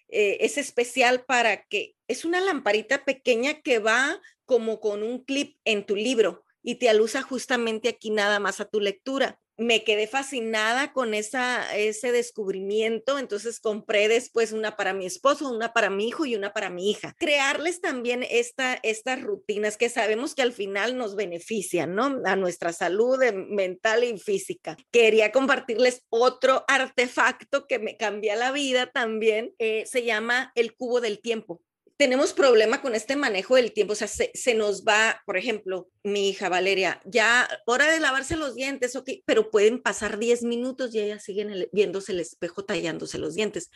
eh, 0.08 0.38
es 0.40 0.58
especial 0.58 1.24
para 1.24 1.64
que 1.64 1.96
es 2.08 2.24
una 2.24 2.40
lamparita 2.40 3.04
pequeña 3.04 3.62
que 3.62 3.80
va 3.80 4.20
como 4.44 4.78
con 4.78 5.02
un 5.02 5.24
clip 5.24 5.58
en 5.64 5.86
tu 5.86 5.96
libro 5.96 6.44
y 6.62 6.76
te 6.76 6.88
alusa 6.88 7.22
justamente 7.22 7.88
aquí 7.88 8.10
nada 8.10 8.38
más 8.38 8.60
a 8.60 8.66
tu 8.66 8.80
lectura 8.80 9.40
me 9.60 9.84
quedé 9.84 10.06
fascinada 10.06 10.94
con 10.94 11.12
esa, 11.12 11.76
ese 11.76 12.12
descubrimiento, 12.12 13.18
entonces 13.18 13.60
compré 13.60 14.08
después 14.08 14.52
una 14.52 14.74
para 14.74 14.94
mi 14.94 15.04
esposo, 15.04 15.50
una 15.50 15.74
para 15.74 15.90
mi 15.90 16.08
hijo 16.08 16.24
y 16.24 16.34
una 16.34 16.54
para 16.54 16.70
mi 16.70 16.90
hija. 16.90 17.14
Crearles 17.18 17.82
también 17.82 18.24
esta, 18.28 18.80
estas 18.82 19.20
rutinas 19.20 19.76
que 19.76 19.90
sabemos 19.90 20.34
que 20.34 20.40
al 20.40 20.54
final 20.54 20.96
nos 20.96 21.14
benefician, 21.14 21.94
¿no? 21.94 22.22
A 22.24 22.36
nuestra 22.36 22.72
salud 22.72 23.18
mental 23.50 24.02
y 24.02 24.18
física. 24.18 24.78
Quería 24.90 25.30
compartirles 25.30 26.06
otro 26.08 26.64
artefacto 26.66 27.66
que 27.66 27.78
me 27.78 27.98
cambia 27.98 28.36
la 28.36 28.52
vida 28.52 28.90
también, 28.90 29.54
eh, 29.58 29.84
se 29.84 30.04
llama 30.04 30.52
el 30.54 30.74
cubo 30.74 31.02
del 31.02 31.20
tiempo 31.20 31.60
tenemos 32.00 32.32
problema 32.32 32.80
con 32.80 32.94
este 32.94 33.14
manejo 33.14 33.56
del 33.56 33.74
tiempo, 33.74 33.92
o 33.92 33.94
sea, 33.94 34.08
se, 34.08 34.54
nos 34.54 34.86
va, 34.86 35.20
por 35.26 35.36
ejemplo, 35.36 35.90
mi 36.02 36.30
hija 36.30 36.48
Valeria, 36.48 36.98
ya 37.04 37.46
hora 37.66 37.92
de 37.92 38.00
lavarse 38.00 38.36
los 38.36 38.54
dientes, 38.54 38.96
ok, 38.96 39.10
pero 39.26 39.50
pueden 39.50 39.82
pasar 39.82 40.18
10 40.18 40.44
minutos 40.44 40.94
y 40.94 41.00
ella 41.00 41.18
sigue 41.18 41.68
viéndose 41.72 42.12
el 42.12 42.20
espejo 42.20 42.64
tallándose 42.64 43.18
los 43.18 43.34
dientes. 43.34 43.70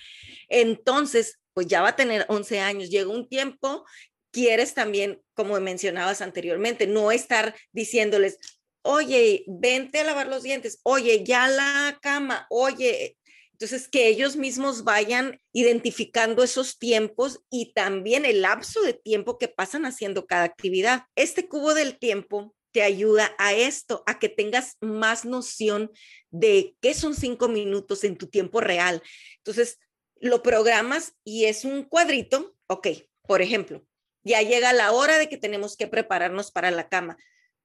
Entonces, 0.49 1.39
pues 1.53 1.67
ya 1.67 1.83
va 1.83 1.89
a 1.89 1.97
tener 1.97 2.25
11 2.31 2.61
años, 2.61 2.89
llega 2.89 3.11
un 3.11 3.29
tiempo, 3.29 3.85
quieres 4.31 4.73
también, 4.73 5.21
como 5.35 5.61
mencionabas 5.61 6.23
anteriormente, 6.23 6.87
no 6.87 7.13
estar 7.13 7.55
diciéndoles, 7.73 8.39
oye, 8.81 9.45
vente 9.47 10.01
a 10.01 10.05
lavar 10.05 10.29
los 10.29 10.43
dientes, 10.43 10.81
oye, 10.83 11.25
ya 11.25 11.47
la 11.49 11.99
cama, 12.01 12.47
oye, 12.49 13.19
entonces, 13.65 13.89
que 13.89 14.09
ellos 14.09 14.37
mismos 14.37 14.85
vayan 14.85 15.41
identificando 15.55 16.43
esos 16.43 16.79
tiempos 16.79 17.41
y 17.51 17.73
también 17.73 18.27
el 18.27 18.43
lapso 18.43 18.83
de 18.83 18.93
tiempo 18.93 19.39
que 19.39 19.49
pasan 19.49 19.87
haciendo 19.87 20.27
cada 20.27 20.45
actividad. 20.45 21.05
Este 21.17 21.49
cubo 21.49 21.73
del 21.73 21.99
tiempo 21.99 22.55
te 22.73 22.83
ayuda 22.83 23.35
a 23.39 23.55
esto, 23.55 24.03
a 24.07 24.19
que 24.19 24.29
tengas 24.29 24.77
más 24.83 25.25
noción 25.25 25.91
de 26.31 26.77
qué 26.83 26.93
son 26.93 27.15
cinco 27.15 27.49
minutos 27.49 28.05
en 28.05 28.19
tu 28.19 28.27
tiempo 28.27 28.61
real. 28.61 29.03
Entonces, 29.39 29.79
lo 30.21 30.43
programas 30.43 31.15
y 31.25 31.47
es 31.47 31.65
un 31.65 31.85
cuadrito, 31.85 32.55
ok, 32.67 32.89
por 33.23 33.41
ejemplo, 33.41 33.83
ya 34.25 34.43
llega 34.43 34.75
la 34.75 34.93
hora 34.93 35.17
de 35.17 35.31
que 35.31 35.39
tenemos 35.39 35.79
que 35.79 35.87
prepararnos 35.87 36.51
para 36.51 36.71
la 36.71 36.91
cama. 36.91 37.17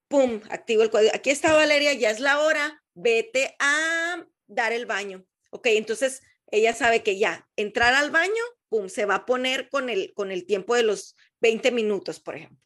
Pum, 0.08 0.40
activo 0.48 0.82
el 0.82 0.90
cuadrito. 0.90 1.14
Aquí 1.14 1.28
está 1.28 1.52
Valeria, 1.52 1.92
ya 1.92 2.08
es 2.08 2.20
la 2.20 2.40
hora, 2.40 2.82
vete 2.94 3.54
a 3.58 4.24
dar 4.46 4.72
el 4.72 4.86
baño. 4.86 5.26
Ok, 5.50 5.66
entonces 5.66 6.22
ella 6.50 6.74
sabe 6.74 7.02
que 7.02 7.18
ya 7.18 7.48
entrar 7.56 7.94
al 7.94 8.10
baño, 8.10 8.42
se 8.88 9.04
va 9.04 9.16
a 9.16 9.26
poner 9.26 9.68
con 9.68 9.88
el, 9.88 10.12
con 10.14 10.30
el 10.30 10.46
tiempo 10.46 10.74
de 10.74 10.84
los 10.84 11.16
20 11.40 11.72
minutos, 11.72 12.20
por 12.20 12.36
ejemplo. 12.36 12.58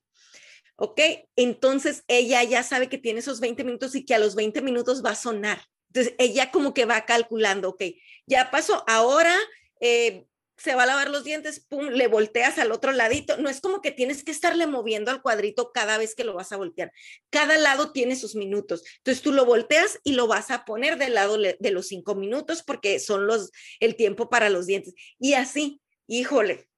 ¿Ok? 0.76 1.00
Entonces 1.36 2.04
ella 2.08 2.42
ya 2.42 2.62
sabe 2.62 2.88
que 2.88 2.98
tiene 2.98 3.20
esos 3.20 3.40
20 3.40 3.64
minutos 3.64 3.94
y 3.94 4.04
que 4.04 4.14
a 4.14 4.18
los 4.18 4.34
20 4.34 4.60
minutos 4.60 5.04
va 5.04 5.10
a 5.10 5.16
sonar. 5.16 5.62
Entonces 5.88 6.14
ella 6.18 6.50
como 6.50 6.74
que 6.74 6.84
va 6.84 7.04
calculando, 7.04 7.70
ok, 7.70 7.82
ya 8.26 8.50
pasó, 8.50 8.84
ahora 8.88 9.34
eh, 9.80 10.26
se 10.56 10.74
va 10.74 10.84
a 10.84 10.86
lavar 10.86 11.10
los 11.10 11.24
dientes, 11.24 11.60
pum, 11.60 11.88
le 11.88 12.06
volteas 12.06 12.58
al 12.58 12.72
otro 12.72 12.92
ladito. 12.92 13.36
No 13.38 13.48
es 13.48 13.60
como 13.60 13.80
que 13.82 13.90
tienes 13.90 14.22
que 14.22 14.30
estarle 14.30 14.66
moviendo 14.66 15.10
al 15.10 15.22
cuadrito 15.22 15.72
cada 15.72 15.98
vez 15.98 16.14
que 16.14 16.24
lo 16.24 16.34
vas 16.34 16.52
a 16.52 16.56
voltear. 16.56 16.92
Cada 17.30 17.58
lado 17.58 17.92
tiene 17.92 18.16
sus 18.16 18.34
minutos. 18.34 18.84
Entonces 18.98 19.22
tú 19.22 19.32
lo 19.32 19.44
volteas 19.44 19.98
y 20.04 20.12
lo 20.12 20.26
vas 20.26 20.50
a 20.50 20.64
poner 20.64 20.96
del 20.96 21.14
lado 21.14 21.38
de 21.38 21.70
los 21.70 21.88
cinco 21.88 22.14
minutos 22.14 22.62
porque 22.62 23.00
son 23.00 23.26
los, 23.26 23.50
el 23.80 23.96
tiempo 23.96 24.30
para 24.30 24.48
los 24.48 24.66
dientes. 24.66 24.94
Y 25.18 25.34
así, 25.34 25.80
híjole, 26.06 26.68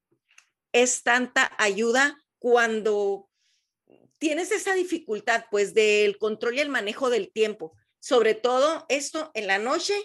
es 0.71 1.03
tanta 1.03 1.51
ayuda 1.57 2.17
cuando 2.39 3.29
tienes 4.17 4.51
esa 4.51 4.73
dificultad, 4.73 5.45
pues, 5.51 5.73
del 5.73 6.17
control 6.17 6.55
y 6.55 6.59
el 6.61 6.69
manejo 6.69 7.09
del 7.09 7.31
tiempo. 7.31 7.75
Sobre 7.99 8.33
todo 8.33 8.85
esto 8.89 9.31
en 9.33 9.47
la 9.47 9.59
noche 9.59 9.95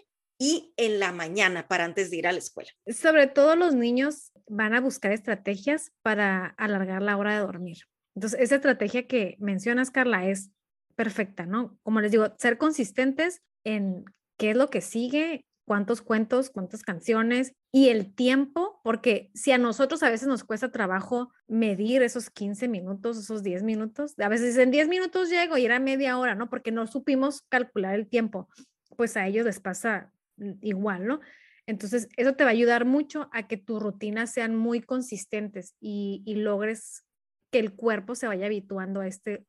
y 0.42 0.74
en 0.76 0.98
la 0.98 1.12
mañana 1.12 1.68
para 1.68 1.84
antes 1.84 2.10
de 2.10 2.16
ir 2.16 2.26
a 2.26 2.32
la 2.32 2.38
escuela. 2.38 2.68
Sobre 2.88 3.28
todo 3.28 3.54
los 3.54 3.76
niños 3.76 4.32
van 4.48 4.74
a 4.74 4.80
buscar 4.80 5.12
estrategias 5.12 5.92
para 6.02 6.46
alargar 6.58 7.00
la 7.00 7.16
hora 7.16 7.34
de 7.34 7.46
dormir. 7.46 7.76
Entonces, 8.16 8.40
esa 8.40 8.56
estrategia 8.56 9.06
que 9.06 9.36
mencionas, 9.38 9.92
Carla, 9.92 10.26
es 10.26 10.50
perfecta, 10.96 11.46
¿no? 11.46 11.78
Como 11.84 12.00
les 12.00 12.10
digo, 12.10 12.26
ser 12.38 12.58
consistentes 12.58 13.40
en 13.62 14.04
qué 14.36 14.50
es 14.50 14.56
lo 14.56 14.68
que 14.68 14.80
sigue, 14.80 15.46
cuántos 15.64 16.02
cuentos, 16.02 16.50
cuántas 16.50 16.82
canciones 16.82 17.52
y 17.70 17.90
el 17.90 18.12
tiempo, 18.12 18.80
porque 18.82 19.30
si 19.34 19.52
a 19.52 19.58
nosotros 19.58 20.02
a 20.02 20.10
veces 20.10 20.26
nos 20.26 20.42
cuesta 20.42 20.72
trabajo 20.72 21.30
medir 21.46 22.02
esos 22.02 22.30
15 22.30 22.66
minutos, 22.66 23.16
esos 23.16 23.44
10 23.44 23.62
minutos, 23.62 24.18
a 24.18 24.28
veces 24.28 24.56
en 24.56 24.72
10 24.72 24.88
minutos 24.88 25.30
llego 25.30 25.56
y 25.56 25.66
era 25.66 25.78
media 25.78 26.18
hora, 26.18 26.34
¿no? 26.34 26.50
Porque 26.50 26.72
no 26.72 26.88
supimos 26.88 27.42
calcular 27.42 27.94
el 27.94 28.08
tiempo, 28.08 28.48
pues 28.96 29.16
a 29.16 29.28
ellos 29.28 29.44
les 29.46 29.60
pasa 29.60 30.12
igual, 30.60 31.06
¿no? 31.06 31.20
Entonces, 31.66 32.08
eso 32.16 32.34
te 32.34 32.44
va 32.44 32.50
a 32.50 32.52
ayudar 32.52 32.84
mucho 32.84 33.28
a 33.32 33.46
que 33.46 33.56
tus 33.56 33.80
rutinas 33.80 34.32
sean 34.32 34.56
muy 34.56 34.80
consistentes 34.80 35.74
y, 35.80 36.22
logres 36.26 37.04
que 37.50 37.58
el 37.58 37.74
cuerpo 37.74 38.14
se 38.14 38.26
vaya 38.26 38.46
habituando 38.46 39.00
a 39.00 39.06
este 39.06 39.46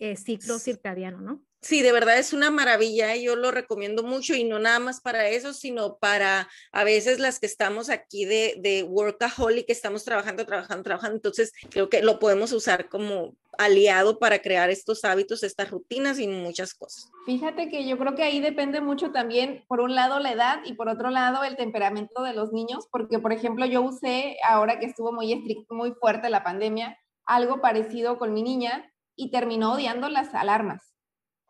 eh, 0.00 0.16
ciclo 0.16 0.58
circadiano, 0.58 1.20
¿no? 1.20 1.42
Sí, 1.60 1.82
de 1.82 1.90
verdad 1.90 2.18
es 2.18 2.32
una 2.32 2.52
maravilla, 2.52 3.16
yo 3.16 3.34
lo 3.34 3.50
recomiendo 3.50 4.04
mucho 4.04 4.34
y 4.34 4.44
no 4.44 4.60
nada 4.60 4.78
más 4.78 5.00
para 5.00 5.28
eso, 5.28 5.52
sino 5.52 5.98
para 5.98 6.48
a 6.70 6.84
veces 6.84 7.18
las 7.18 7.40
que 7.40 7.46
estamos 7.46 7.90
aquí 7.90 8.24
de, 8.24 8.54
de 8.60 8.84
workaholic, 8.84 9.68
estamos 9.68 10.04
trabajando, 10.04 10.46
trabajando, 10.46 10.84
trabajando, 10.84 11.16
entonces 11.16 11.52
creo 11.68 11.88
que 11.88 12.00
lo 12.00 12.20
podemos 12.20 12.52
usar 12.52 12.88
como 12.88 13.34
aliado 13.58 14.20
para 14.20 14.38
crear 14.38 14.70
estos 14.70 15.04
hábitos, 15.04 15.42
estas 15.42 15.68
rutinas 15.68 16.20
y 16.20 16.28
muchas 16.28 16.74
cosas. 16.74 17.10
Fíjate 17.26 17.68
que 17.68 17.88
yo 17.88 17.98
creo 17.98 18.14
que 18.14 18.22
ahí 18.22 18.38
depende 18.38 18.80
mucho 18.80 19.10
también, 19.10 19.64
por 19.66 19.80
un 19.80 19.96
lado 19.96 20.20
la 20.20 20.30
edad 20.30 20.60
y 20.64 20.74
por 20.74 20.88
otro 20.88 21.10
lado 21.10 21.42
el 21.42 21.56
temperamento 21.56 22.22
de 22.22 22.34
los 22.34 22.52
niños, 22.52 22.86
porque 22.92 23.18
por 23.18 23.32
ejemplo 23.32 23.66
yo 23.66 23.82
usé, 23.82 24.36
ahora 24.48 24.78
que 24.78 24.86
estuvo 24.86 25.12
muy 25.12 25.32
estricto, 25.32 25.74
muy 25.74 25.92
fuerte 26.00 26.30
la 26.30 26.44
pandemia, 26.44 26.96
algo 27.26 27.60
parecido 27.60 28.16
con 28.16 28.32
mi 28.32 28.44
niña 28.44 28.92
y 29.16 29.32
terminó 29.32 29.72
odiando 29.72 30.08
las 30.08 30.32
alarmas 30.34 30.97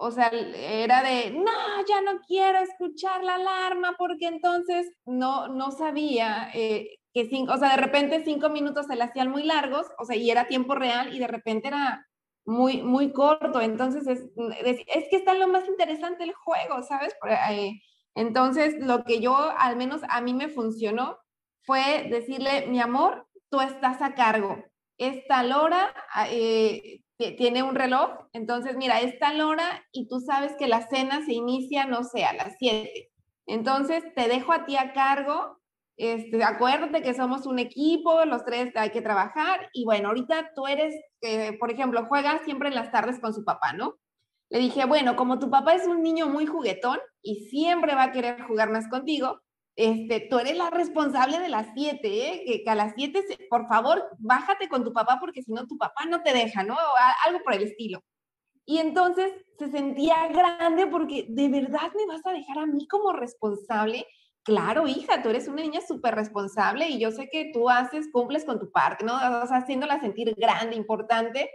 o 0.01 0.11
sea, 0.13 0.29
era 0.29 1.03
de, 1.03 1.33
no, 1.33 1.53
ya 1.89 2.01
no 2.03 2.21
quiero 2.27 2.61
escuchar 2.61 3.25
la 3.25 3.35
alarma 3.35 3.97
porque 3.99 4.27
entonces 4.27 4.91
no, 5.05 5.49
no 5.49 5.73
sabía 5.73 6.51
eh, 6.55 6.99
que 7.13 7.29
cinco, 7.29 7.55
o 7.55 7.59
sea, 7.59 7.71
de 7.71 7.83
repente 7.83 8.23
cinco 8.25 8.49
minutos 8.49 8.87
se 8.87 8.95
le 8.95 9.03
hacían 9.03 9.29
muy 9.29 9.43
largos, 9.43 9.87
o 9.99 10.05
sea, 10.05 10.15
y 10.17 10.31
era 10.31 10.47
tiempo 10.47 10.77
real 10.77 11.13
y 11.13 11.19
de 11.19 11.27
repente 11.27 11.69
era 11.69 12.07
muy, 12.45 12.83
muy 12.83 13.13
corto. 13.13 13.61
Entonces, 13.61 14.07
es, 14.07 14.25
es 14.87 15.05
que 15.11 15.17
está 15.17 15.35
lo 15.35 15.49
más 15.49 15.67
interesante 15.69 16.25
el 16.25 16.33
juego, 16.33 16.83
¿sabes? 16.83 17.15
Entonces, 18.15 18.75
lo 18.79 19.05
que 19.05 19.21
yo, 19.21 19.37
al 19.59 19.77
menos 19.77 20.03
a 20.09 20.21
mí 20.21 20.33
me 20.33 20.49
funcionó, 20.49 21.19
fue 21.63 22.09
decirle, 22.09 22.67
mi 22.69 22.81
amor, 22.81 23.27
tú 23.51 23.61
estás 23.61 24.01
a 24.01 24.15
cargo. 24.15 24.65
Esta 24.97 25.43
hora, 25.61 25.95
eh, 26.31 27.01
tiene 27.19 27.65
un 27.65 27.75
reloj, 27.75 28.11
entonces 28.33 28.77
mira, 28.77 29.01
es 29.01 29.19
tal 29.19 29.41
hora 29.41 29.85
y 29.93 30.07
tú 30.09 30.21
sabes 30.21 30.55
que 30.57 30.69
la 30.69 30.89
cena 30.89 31.25
se 31.25 31.33
inicia, 31.33 31.85
no 31.85 32.05
sé, 32.05 32.25
a 32.25 32.33
las 32.33 32.55
7. 32.59 33.11
Entonces 33.47 34.05
te 34.15 34.29
dejo 34.29 34.53
a 34.53 34.65
ti 34.65 34.77
a 34.77 34.93
cargo, 34.93 35.59
este, 35.97 36.45
acuérdate 36.45 37.03
que 37.03 37.15
somos 37.15 37.45
un 37.47 37.59
equipo, 37.59 38.25
los 38.25 38.45
tres 38.45 38.71
hay 38.77 38.91
que 38.91 39.03
trabajar 39.03 39.69
y 39.73 39.85
bueno, 39.85 40.09
ahorita 40.09 40.53
tú 40.55 40.69
eres, 40.69 40.95
eh, 41.23 41.57
por 41.59 41.73
ejemplo, 41.73 42.07
juegas 42.07 42.43
siempre 42.45 42.69
en 42.69 42.77
las 42.77 42.93
tardes 42.93 43.19
con 43.19 43.35
su 43.35 43.45
papá, 43.45 43.73
¿no? 43.73 43.97
Le 44.51 44.61
dije, 44.61 44.85
bueno, 44.85 45.17
como 45.17 45.41
tu 45.41 45.51
papá 45.51 45.75
es 45.75 45.89
un 45.89 46.03
niño 46.03 46.29
muy 46.29 46.47
juguetón 46.47 46.99
y 47.21 47.47
siempre 47.47 47.97
va 47.97 48.05
a 48.05 48.13
querer 48.13 48.43
jugar 48.43 48.71
más 48.71 48.89
contigo, 48.89 49.41
este, 49.79 50.27
tú 50.29 50.41
eres 50.41 50.57
la 50.57 50.71
responsable 50.71 51.39
de 51.39 51.49
las 51.49 51.69
siete, 51.73 52.09
¿eh? 52.09 52.63
que, 52.65 52.69
a 52.69 52.75
las 52.75 52.95
siete, 52.97 53.23
por 53.49 53.69
favor, 53.69 54.11
bájate 54.19 54.69
con 54.69 54.83
tu 54.83 54.93
papá 54.93 55.19
porque 55.21 55.41
si 55.41 55.53
no 55.53 55.69
tu 55.69 55.79
papá 55.79 56.05
no 56.05 56.21
te 56.21 56.33
deja, 56.33 56.65
¿no? 56.65 56.77
algo 57.25 57.39
por 57.45 57.55
el 57.55 57.63
estilo. 57.63 58.03
Y 58.67 58.79
entonces 58.79 59.33
se 59.57 59.71
sentía 59.71 60.27
grande 60.27 60.89
porque 60.89 61.27
de 61.29 61.49
verdad 61.49 61.93
me 61.97 62.07
vas 62.07 62.27
a 62.27 62.33
dejar 62.33 62.59
a 62.59 62.67
mí 62.67 62.89
como 62.89 63.13
responsable. 63.13 64.05
Claro, 64.43 64.89
hija, 64.89 65.23
tú 65.23 65.29
eres 65.29 65.47
una 65.47 65.63
niña 65.63 65.81
súper 65.81 66.17
responsable 66.17 66.89
y 66.89 66.99
yo 66.99 67.13
sé 67.13 67.29
que 67.31 67.53
tú 67.55 67.71
haces, 67.71 68.09
cumples 68.13 68.45
con 68.45 68.59
tu 68.59 68.73
parte, 68.73 69.05
¿no? 69.05 69.15
O 69.15 69.55
haciéndola 69.55 70.01
sentir 70.01 70.35
grande, 70.35 70.75
importante. 70.75 71.53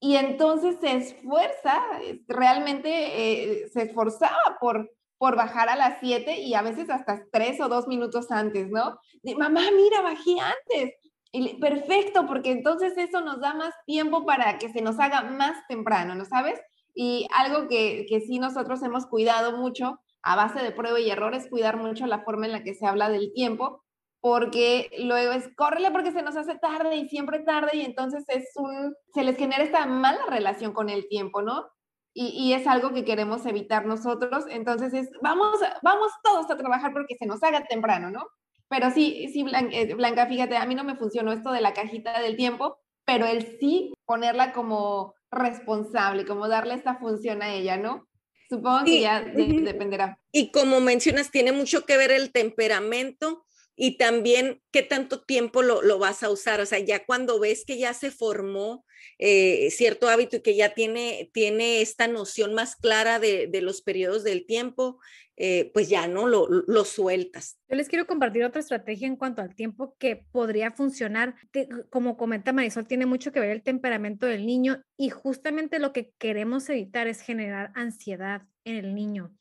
Y 0.00 0.16
entonces 0.16 0.76
se 0.80 0.96
esfuerza, 0.96 1.78
realmente 2.26 2.88
eh, 2.90 3.68
se 3.68 3.82
esforzaba 3.82 4.56
por, 4.58 4.90
por 5.20 5.36
bajar 5.36 5.68
a 5.68 5.76
las 5.76 5.98
7 6.00 6.40
y 6.40 6.54
a 6.54 6.62
veces 6.62 6.88
hasta 6.88 7.26
3 7.30 7.60
o 7.60 7.68
2 7.68 7.88
minutos 7.88 8.30
antes, 8.30 8.70
¿no? 8.70 8.98
De, 9.22 9.36
mamá, 9.36 9.60
mira, 9.76 10.00
bajé 10.00 10.36
antes. 10.40 10.94
Y, 11.30 11.60
perfecto, 11.60 12.26
porque 12.26 12.52
entonces 12.52 12.96
eso 12.96 13.20
nos 13.20 13.38
da 13.38 13.52
más 13.52 13.74
tiempo 13.84 14.24
para 14.24 14.56
que 14.56 14.70
se 14.70 14.80
nos 14.80 14.98
haga 14.98 15.20
más 15.20 15.58
temprano, 15.68 16.14
¿no 16.14 16.24
sabes? 16.24 16.58
Y 16.94 17.26
algo 17.36 17.68
que, 17.68 18.06
que 18.08 18.22
sí 18.22 18.38
nosotros 18.38 18.82
hemos 18.82 19.06
cuidado 19.08 19.58
mucho 19.58 20.00
a 20.22 20.36
base 20.36 20.62
de 20.62 20.72
prueba 20.72 20.98
y 20.98 21.10
error 21.10 21.34
es 21.34 21.50
cuidar 21.50 21.76
mucho 21.76 22.06
la 22.06 22.24
forma 22.24 22.46
en 22.46 22.52
la 22.52 22.64
que 22.64 22.74
se 22.74 22.86
habla 22.86 23.10
del 23.10 23.34
tiempo, 23.34 23.84
porque 24.22 24.90
luego 25.00 25.32
es 25.32 25.54
córrele 25.54 25.90
porque 25.90 26.12
se 26.12 26.22
nos 26.22 26.36
hace 26.36 26.56
tarde 26.56 26.96
y 26.96 27.10
siempre 27.10 27.40
tarde 27.40 27.72
y 27.74 27.82
entonces 27.82 28.24
es 28.28 28.48
se 29.12 29.22
les 29.22 29.36
genera 29.36 29.64
esta 29.64 29.84
mala 29.84 30.24
relación 30.30 30.72
con 30.72 30.88
el 30.88 31.08
tiempo, 31.08 31.42
¿no? 31.42 31.66
Y, 32.12 32.26
y, 32.28 32.54
es 32.54 32.66
algo 32.66 32.92
que 32.92 33.04
queremos 33.04 33.46
evitar 33.46 33.86
nosotros, 33.86 34.44
entonces 34.48 34.92
es, 34.94 35.10
vamos, 35.22 35.60
vamos 35.82 36.10
todos 36.24 36.50
a 36.50 36.56
trabajar 36.56 36.92
porque 36.92 37.14
se 37.16 37.26
nos 37.26 37.40
haga 37.42 37.64
temprano, 37.64 38.10
¿no? 38.10 38.26
Pero 38.68 38.90
sí, 38.90 39.28
sí, 39.32 39.44
eh, 39.72 39.94
Blanca, 39.94 40.26
fíjate, 40.26 40.56
a 40.56 40.66
mí 40.66 40.74
no 40.74 40.84
me 40.84 40.96
funcionó 40.96 41.32
esto 41.32 41.52
de 41.52 41.60
la 41.60 41.72
cajita 41.72 42.20
del 42.20 42.36
tiempo, 42.36 42.78
pero 43.04 43.26
el 43.26 43.58
sí 43.58 43.92
ponerla 44.06 44.52
como 44.52 45.14
responsable, 45.30 46.24
como 46.24 46.48
darle 46.48 46.74
esta 46.74 46.96
función 46.96 47.42
a 47.42 47.52
ella, 47.52 47.76
¿no? 47.76 48.08
Supongo 48.48 48.84
que 48.84 49.00
ya 49.00 49.20
dependerá. 49.22 50.18
Y 50.32 50.50
como 50.50 50.80
mencionas, 50.80 51.30
tiene 51.30 51.52
mucho 51.52 51.84
que 51.86 51.96
ver 51.96 52.10
el 52.10 52.32
temperamento 52.32 53.44
y 53.82 53.96
también 53.96 54.60
qué 54.72 54.82
tanto 54.82 55.22
tiempo 55.22 55.62
lo, 55.62 55.80
lo, 55.80 55.98
vas 55.98 56.22
a 56.22 56.28
usar. 56.28 56.60
O 56.60 56.66
sea, 56.66 56.80
ya 56.80 57.06
cuando 57.06 57.40
ves 57.40 57.64
que 57.64 57.78
ya 57.78 57.94
se 57.94 58.10
formó 58.10 58.84
eh, 59.18 59.70
cierto 59.70 60.10
hábito 60.10 60.36
y 60.36 60.42
que 60.42 60.54
ya 60.54 60.74
tiene, 60.74 61.30
tiene 61.32 61.80
esta 61.80 62.06
noción 62.06 62.52
más 62.52 62.76
clara 62.76 63.18
de, 63.18 63.46
de 63.46 63.62
los 63.62 63.80
periodos 63.80 64.22
del 64.22 64.44
tiempo, 64.44 65.00
eh, 65.38 65.70
pues 65.72 65.88
ya 65.88 66.06
no 66.08 66.26
lo, 66.26 66.46
lo, 66.46 66.84
sueltas. 66.84 67.58
Yo 67.70 67.76
les 67.76 67.88
quiero 67.88 68.06
compartir 68.06 68.44
otra 68.44 68.60
estrategia 68.60 69.06
en 69.06 69.16
cuanto 69.16 69.40
al 69.40 69.54
tiempo 69.54 69.96
que 69.98 70.26
podría 70.30 70.72
funcionar. 70.72 71.36
Como 71.88 72.18
comenta 72.18 72.52
Marisol, 72.52 72.86
tiene 72.86 73.06
mucho 73.06 73.32
que 73.32 73.40
ver 73.40 73.48
el 73.48 73.62
temperamento 73.62 74.26
del 74.26 74.44
niño 74.44 74.82
y 74.98 75.08
justamente 75.08 75.78
lo 75.78 75.94
que 75.94 76.12
queremos 76.18 76.68
evitar 76.68 77.06
es 77.06 77.22
generar 77.22 77.72
ansiedad 77.74 78.42
en 78.66 78.76
el 78.76 78.94
niño. 78.94 79.34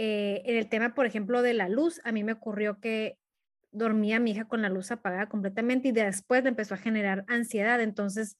Eh, 0.00 0.42
en 0.44 0.56
el 0.56 0.68
tema, 0.68 0.94
por 0.94 1.06
ejemplo, 1.06 1.42
de 1.42 1.54
la 1.54 1.68
luz, 1.68 2.00
a 2.04 2.12
mí 2.12 2.22
me 2.22 2.32
ocurrió 2.32 2.78
que 2.78 3.17
dormía 3.70 4.20
mi 4.20 4.32
hija 4.32 4.46
con 4.46 4.62
la 4.62 4.68
luz 4.68 4.90
apagada 4.90 5.28
completamente 5.28 5.88
y 5.88 5.92
después 5.92 6.42
le 6.42 6.50
empezó 6.50 6.74
a 6.74 6.78
generar 6.78 7.24
ansiedad. 7.28 7.80
Entonces, 7.80 8.36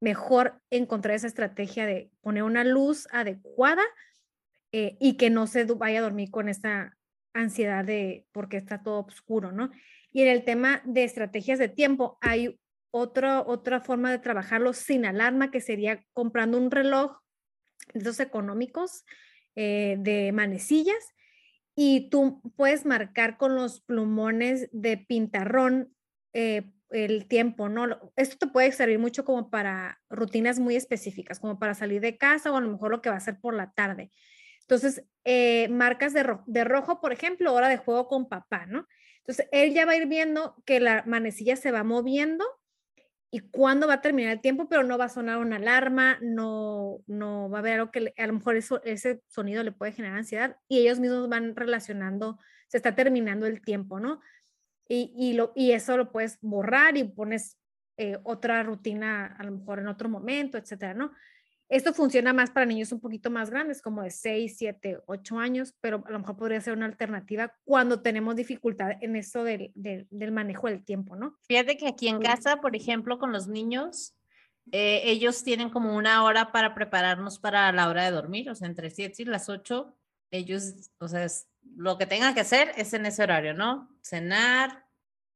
mejor 0.00 0.60
encontrar 0.70 1.14
esa 1.14 1.26
estrategia 1.26 1.86
de 1.86 2.10
poner 2.20 2.42
una 2.42 2.64
luz 2.64 3.08
adecuada 3.10 3.82
eh, 4.72 4.96
y 5.00 5.16
que 5.16 5.30
no 5.30 5.46
se 5.46 5.64
vaya 5.64 6.00
a 6.00 6.02
dormir 6.02 6.30
con 6.30 6.48
esta 6.48 6.96
ansiedad 7.34 7.84
de 7.84 8.26
porque 8.32 8.56
está 8.56 8.82
todo 8.82 9.00
oscuro, 9.00 9.52
¿no? 9.52 9.70
Y 10.12 10.22
en 10.22 10.28
el 10.28 10.44
tema 10.44 10.82
de 10.84 11.04
estrategias 11.04 11.58
de 11.58 11.68
tiempo, 11.68 12.18
hay 12.20 12.58
otra, 12.90 13.40
otra 13.40 13.80
forma 13.80 14.10
de 14.10 14.18
trabajarlo 14.18 14.72
sin 14.72 15.04
alarma, 15.04 15.50
que 15.50 15.60
sería 15.60 16.04
comprando 16.12 16.58
un 16.58 16.70
reloj 16.70 17.18
de 17.92 18.00
esos 18.00 18.20
económicos 18.20 19.04
eh, 19.54 19.96
de 19.98 20.32
manecillas 20.32 21.14
y 21.80 22.10
tú 22.10 22.42
puedes 22.56 22.84
marcar 22.84 23.36
con 23.36 23.54
los 23.54 23.80
plumones 23.80 24.68
de 24.72 24.96
pintarrón 24.96 25.94
eh, 26.32 26.72
el 26.90 27.28
tiempo, 27.28 27.68
¿no? 27.68 28.12
Esto 28.16 28.36
te 28.36 28.46
puede 28.48 28.72
servir 28.72 28.98
mucho 28.98 29.24
como 29.24 29.48
para 29.48 30.00
rutinas 30.10 30.58
muy 30.58 30.74
específicas, 30.74 31.38
como 31.38 31.60
para 31.60 31.74
salir 31.74 32.00
de 32.00 32.18
casa 32.18 32.50
o 32.50 32.56
a 32.56 32.60
lo 32.60 32.68
mejor 32.68 32.90
lo 32.90 33.00
que 33.00 33.10
va 33.10 33.14
a 33.14 33.18
hacer 33.18 33.38
por 33.40 33.54
la 33.54 33.70
tarde. 33.74 34.10
Entonces, 34.62 35.04
eh, 35.22 35.68
marcas 35.68 36.14
de, 36.14 36.64
rojo, 36.64 37.00
por 37.00 37.12
ejemplo, 37.12 37.54
hora 37.54 37.68
de 37.68 37.76
juego 37.76 38.08
con 38.08 38.28
papá, 38.28 38.66
¿no? 38.66 38.88
Entonces, 39.20 39.46
él 39.52 39.72
ya 39.72 39.86
va 39.86 39.92
a 39.92 39.98
ir 39.98 40.08
viendo 40.08 40.60
que 40.66 40.80
la 40.80 41.04
manecilla 41.06 41.54
se 41.54 41.70
va 41.70 41.84
moviendo 41.84 42.44
y 43.30 43.40
cuándo 43.40 43.86
va 43.86 43.94
a 43.94 44.00
terminar 44.00 44.32
el 44.32 44.40
tiempo, 44.40 44.68
pero 44.68 44.84
no 44.84 44.96
va 44.96 45.06
a 45.06 45.10
sonar 45.10 45.38
una 45.38 45.56
alarma, 45.56 46.18
no, 46.22 47.02
no 47.06 47.50
va 47.50 47.58
a 47.58 47.60
haber 47.60 47.74
algo 47.74 47.90
que 47.90 48.14
a 48.16 48.26
lo 48.26 48.32
mejor 48.32 48.56
eso, 48.56 48.82
ese 48.84 49.22
sonido 49.26 49.62
le 49.62 49.72
puede 49.72 49.92
generar 49.92 50.18
ansiedad 50.18 50.56
y 50.66 50.78
ellos 50.78 50.98
mismos 50.98 51.28
van 51.28 51.54
relacionando, 51.54 52.38
se 52.68 52.78
está 52.78 52.94
terminando 52.94 53.46
el 53.46 53.60
tiempo, 53.60 54.00
¿no? 54.00 54.20
Y, 54.88 55.12
y, 55.14 55.34
lo, 55.34 55.52
y 55.54 55.72
eso 55.72 55.98
lo 55.98 56.10
puedes 56.10 56.38
borrar 56.40 56.96
y 56.96 57.04
pones 57.04 57.58
eh, 57.98 58.16
otra 58.22 58.62
rutina 58.62 59.26
a 59.26 59.44
lo 59.44 59.52
mejor 59.52 59.80
en 59.80 59.88
otro 59.88 60.08
momento, 60.08 60.56
etcétera, 60.56 60.94
¿no? 60.94 61.12
Esto 61.68 61.92
funciona 61.92 62.32
más 62.32 62.50
para 62.50 62.64
niños 62.64 62.92
un 62.92 63.00
poquito 63.00 63.30
más 63.30 63.50
grandes, 63.50 63.82
como 63.82 64.02
de 64.02 64.10
6, 64.10 64.54
7, 64.56 65.00
8 65.06 65.38
años, 65.38 65.74
pero 65.80 66.02
a 66.06 66.10
lo 66.10 66.18
mejor 66.18 66.36
podría 66.36 66.60
ser 66.62 66.72
una 66.72 66.86
alternativa 66.86 67.52
cuando 67.64 68.00
tenemos 68.00 68.36
dificultad 68.36 68.92
en 69.02 69.16
eso 69.16 69.44
del, 69.44 69.72
del, 69.74 70.32
manejo 70.32 70.68
del 70.68 70.82
tiempo, 70.82 71.14
¿no? 71.14 71.36
Fíjate 71.46 71.76
que 71.76 71.88
aquí 71.88 72.08
en 72.08 72.20
casa, 72.20 72.62
por 72.62 72.74
ejemplo, 72.74 73.18
con 73.18 73.32
los 73.32 73.48
niños, 73.48 74.14
eh, 74.72 75.02
ellos 75.04 75.44
tienen 75.44 75.68
como 75.68 75.94
una 75.94 76.24
hora 76.24 76.52
para 76.52 76.74
prepararnos 76.74 77.38
para 77.38 77.70
la 77.72 77.88
hora 77.88 78.04
de 78.04 78.12
dormir, 78.12 78.48
o 78.48 78.54
sea, 78.54 78.66
entre 78.66 78.90
7 78.90 79.22
y 79.22 79.24
las 79.26 79.50
8, 79.50 79.94
ellos, 80.30 80.90
o 80.98 81.08
sea, 81.08 81.26
lo 81.76 81.98
que 81.98 82.06
tengan 82.06 82.32
que 82.32 82.40
hacer 82.40 82.72
es 82.76 82.94
en 82.94 83.04
ese 83.04 83.22
horario, 83.22 83.52
¿no? 83.52 83.94
Cenar, 84.02 84.87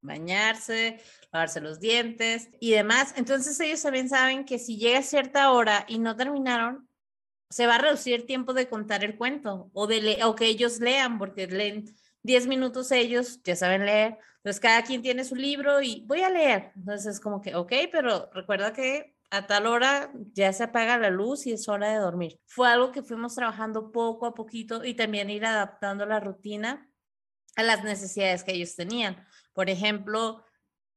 bañarse, 0.03 1.01
lavarse 1.33 1.61
los 1.61 1.81
dientes 1.81 2.51
y 2.61 2.73
demás. 2.73 3.15
Entonces 3.17 3.59
ellos 3.61 3.83
también 3.83 4.09
saben 4.09 4.45
que 4.45 4.59
si 4.59 4.77
llega 4.77 5.03
cierta 5.03 5.51
hora 5.53 5.87
y 5.89 5.99
no 5.99 6.17
terminaron, 6.17 6.89
se 7.49 7.67
va 7.67 7.77
a 7.77 7.79
reducir 7.79 8.15
el 8.15 8.27
tiempo 8.27 8.53
de 8.53 8.69
contar 8.69 9.05
el 9.05 9.17
cuento 9.17 9.71
o, 9.73 9.87
de 9.87 10.19
o 10.25 10.35
que 10.35 10.47
ellos 10.47 10.81
lean, 10.81 11.19
porque 11.19 11.47
leen 11.47 11.85
10 12.23 12.47
minutos 12.47 12.91
ellos, 12.93 13.41
ya 13.45 13.57
saben 13.57 13.87
leer. 13.87 14.19
Entonces 14.37 14.61
cada 14.61 14.83
quien 14.83 15.03
tiene 15.03 15.25
su 15.25 15.37
libro 15.37 15.83
y 15.83 16.05
voy 16.07 16.23
a 16.23 16.31
leer. 16.31 16.73
Entonces 16.77 17.15
es 17.15 17.21
como 17.21 17.41
que, 17.41 17.55
ok, 17.55 17.73
pero 17.91 18.31
recuerda 18.33 18.73
que 18.73 19.15
a 19.31 19.47
tal 19.47 19.67
hora 19.67 20.13
ya 20.35 20.53
se 20.53 20.65
apaga 20.65 20.99
la 20.99 21.11
luz 21.11 21.47
y 21.47 21.53
es 21.53 21.69
hora 21.69 21.91
de 21.91 21.99
dormir. 21.99 22.41
Fue 22.47 22.69
algo 22.69 22.93
que 22.93 23.03
fuimos 23.03 23.35
trabajando 23.35 23.93
poco 23.93 24.27
a 24.27 24.35
poquito 24.35 24.85
y 24.85 24.95
también 24.95 25.31
ir 25.31 25.47
adaptando 25.47 26.05
la 26.07 26.21
rutina 26.21 26.89
a 27.57 27.63
las 27.63 27.85
necesidades 27.85 28.45
que 28.45 28.53
ellos 28.53 28.75
tenían. 28.77 29.27
Por 29.53 29.71
ejemplo, 29.71 30.45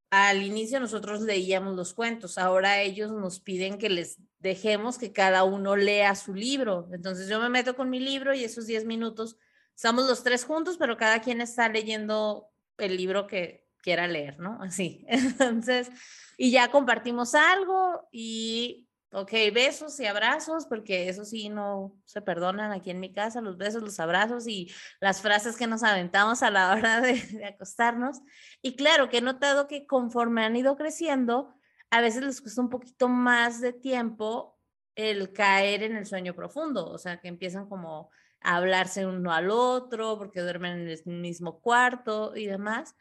al 0.09 0.43
inicio 0.43 0.79
nosotros 0.79 1.21
leíamos 1.21 1.75
los 1.75 1.93
cuentos, 1.93 2.37
ahora 2.37 2.81
ellos 2.81 3.11
nos 3.11 3.39
piden 3.39 3.77
que 3.77 3.89
les 3.89 4.19
dejemos 4.39 4.97
que 4.97 5.11
cada 5.11 5.43
uno 5.43 5.75
lea 5.75 6.15
su 6.15 6.33
libro. 6.33 6.87
Entonces 6.93 7.27
yo 7.27 7.39
me 7.39 7.49
meto 7.49 7.75
con 7.75 7.89
mi 7.89 7.99
libro 7.99 8.33
y 8.33 8.43
esos 8.43 8.67
10 8.67 8.85
minutos 8.85 9.37
estamos 9.75 10.07
los 10.07 10.23
tres 10.23 10.45
juntos, 10.45 10.77
pero 10.77 10.97
cada 10.97 11.21
quien 11.21 11.41
está 11.41 11.67
leyendo 11.67 12.49
el 12.77 12.95
libro 12.97 13.27
que 13.27 13.67
quiera 13.81 14.07
leer, 14.07 14.39
¿no? 14.39 14.59
Así. 14.61 15.05
Entonces, 15.07 15.91
y 16.37 16.51
ya 16.51 16.71
compartimos 16.71 17.35
algo 17.35 18.07
y 18.11 18.87
Ok, 19.17 19.31
besos 19.53 19.97
y 20.01 20.07
abrazos, 20.07 20.65
porque 20.65 21.07
eso 21.07 21.23
sí 21.23 21.47
no 21.47 21.95
se 22.03 22.21
perdonan 22.21 22.73
aquí 22.73 22.91
en 22.91 22.99
mi 22.99 23.13
casa, 23.13 23.39
los 23.39 23.55
besos, 23.55 23.81
los 23.81 23.97
abrazos 24.01 24.45
y 24.45 24.69
las 24.99 25.21
frases 25.21 25.55
que 25.55 25.67
nos 25.67 25.83
aventamos 25.83 26.43
a 26.43 26.51
la 26.51 26.71
hora 26.73 26.99
de, 26.99 27.45
acostarnos. 27.45 28.19
Y 28.61 28.75
claro 28.75 29.07
que 29.07 29.19
he 29.19 29.21
notado 29.21 29.67
que 29.67 29.87
conforme 29.87 30.43
han 30.43 30.57
ido 30.57 30.75
creciendo, 30.75 31.55
a 31.91 32.01
veces 32.01 32.23
les 32.23 32.41
cuesta 32.41 32.59
un 32.59 32.69
poquito 32.69 33.07
más 33.07 33.61
de 33.61 33.71
tiempo 33.71 34.59
el 34.95 35.31
caer 35.31 35.83
en 35.83 35.95
el 35.95 36.05
sueño 36.05 36.35
profundo, 36.35 36.85
o 36.85 36.97
sea, 36.97 37.21
que 37.21 37.29
empiezan 37.29 37.69
como 37.69 38.09
a 38.41 38.57
hablarse 38.57 39.05
uno 39.05 39.31
al 39.31 39.49
otro 39.49 40.17
porque 40.17 40.41
duermen 40.41 40.73
en 40.73 40.89
el 40.89 41.01
mismo 41.05 41.61
cuarto 41.61 42.35
y 42.35 42.47
demás, 42.47 42.97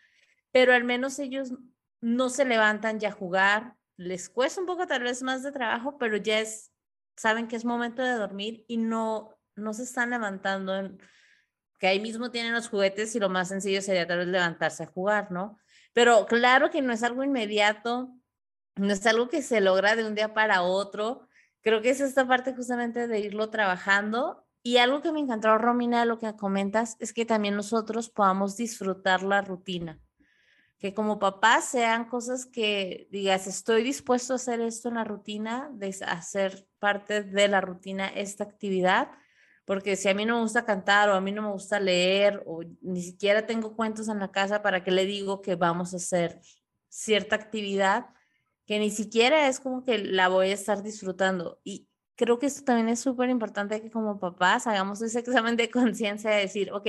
pero 0.53 0.75
al 0.75 0.85
menos 0.85 1.19
ellos 1.19 1.55
no 2.01 2.29
se 2.29 2.45
levantan 2.45 3.01
ya 3.01 3.09
a 3.09 3.13
jugar, 3.13 3.75
les 3.97 4.29
cuesta 4.29 4.61
un 4.61 4.67
poco 4.67 4.87
tal 4.87 5.03
vez 5.03 5.23
más 5.23 5.43
de 5.43 5.53
trabajo, 5.53 5.99
pero 5.99 6.17
ya 6.17 6.41
es, 6.41 6.73
saben 7.17 7.49
que 7.49 7.57
es 7.57 7.65
momento 7.65 8.03
de 8.03 8.13
dormir 8.13 8.65
y 8.69 8.77
no, 8.77 9.37
no 9.57 9.73
se 9.73 9.85
están 9.85 10.11
levantando, 10.11 10.97
que 11.79 11.87
ahí 11.87 12.01
mismo 12.01 12.31
tienen 12.31 12.53
los 12.53 12.69
juguetes 12.69 13.15
y 13.15 13.21
lo 13.21 13.29
más 13.29 13.49
sencillo 13.49 13.83
sería 13.83 14.07
tal 14.07 14.19
vez 14.19 14.29
levantarse 14.29 14.85
a 14.85 14.87
jugar, 14.87 15.31
¿no? 15.31 15.59
Pero 15.93 16.27
claro 16.27 16.71
que 16.71 16.83
no 16.83 16.93
es 16.93 17.03
algo 17.03 17.23
inmediato, 17.23 18.13
no 18.77 18.93
es 18.93 19.07
algo 19.07 19.29
que 19.29 19.43
se 19.43 19.61
logra 19.61 19.95
de 19.95 20.05
un 20.05 20.15
día 20.15 20.35
para 20.35 20.63
otro. 20.63 21.29
Creo 21.63 21.81
que 21.83 21.91
es 21.91 22.01
esta 22.01 22.27
parte 22.27 22.55
justamente 22.55 23.07
de 23.07 23.21
irlo 23.21 23.51
trabajando. 23.51 24.45
Y 24.63 24.79
algo 24.79 25.03
que 25.03 25.13
me 25.13 25.21
encantó, 25.21 25.57
Romina, 25.59 26.05
lo 26.05 26.19
que 26.19 26.35
comentas, 26.35 26.97
es 26.99 27.13
que 27.13 27.25
también 27.25 27.55
nosotros 27.55 28.11
podamos 28.11 28.57
disfrutar 28.57 29.23
la 29.23 29.43
rutina 29.43 30.01
que 30.79 30.93
como 30.93 31.19
papá 31.19 31.61
sean 31.61 32.07
cosas 32.07 32.47
que 32.47 33.09
digas, 33.11 33.47
estoy 33.47 33.83
dispuesto 33.83 34.33
a 34.33 34.37
hacer 34.37 34.61
esto 34.61 34.89
en 34.89 34.97
la 34.97 35.05
rutina, 35.05 35.71
de 35.73 35.95
hacer 36.07 36.67
parte 36.79 37.23
de 37.23 37.49
la 37.49 37.61
rutina 37.61 38.09
esta 38.09 38.45
actividad, 38.45 39.11
porque 39.65 39.97
si 39.97 40.09
a 40.09 40.15
mí 40.15 40.27
no 40.27 40.37
me 40.37 40.43
gusta 40.43 40.67
cantar 40.67 41.09
o 41.09 41.15
a 41.15 41.21
mí 41.21 41.33
no 41.33 41.43
me 41.43 41.53
gusta 41.53 41.81
leer 41.81 42.43
o 42.47 42.63
ni 42.83 43.03
siquiera 43.03 43.47
tengo 43.47 43.75
cuentos 43.77 44.09
en 44.09 44.19
la 44.19 44.31
casa, 44.31 44.63
¿para 44.63 44.85
qué 44.85 44.91
le 44.91 45.07
digo 45.07 45.41
que 45.41 45.55
vamos 45.55 45.95
a 45.95 45.97
hacer 45.97 46.41
cierta 46.89 47.37
actividad 47.37 48.07
que 48.67 48.79
ni 48.79 48.91
siquiera 48.91 49.49
es 49.49 49.61
como 49.61 49.85
que 49.85 49.99
la 49.99 50.29
voy 50.29 50.51
a 50.51 50.55
estar 50.55 50.83
disfrutando? 50.83 51.61
Y 51.65 51.89
creo 52.15 52.39
que 52.39 52.47
esto 52.47 52.65
también 52.65 52.89
es 52.89 53.01
súper 53.01 53.31
importante 53.31 53.81
que 53.81 53.91
como 53.91 54.19
papás 54.19 54.67
hagamos 54.67 55.01
ese 55.03 55.21
examen 55.21 55.57
de 55.57 55.71
conciencia 55.71 56.31
de 56.31 56.41
decir, 56.41 56.71
ok, 56.73 56.87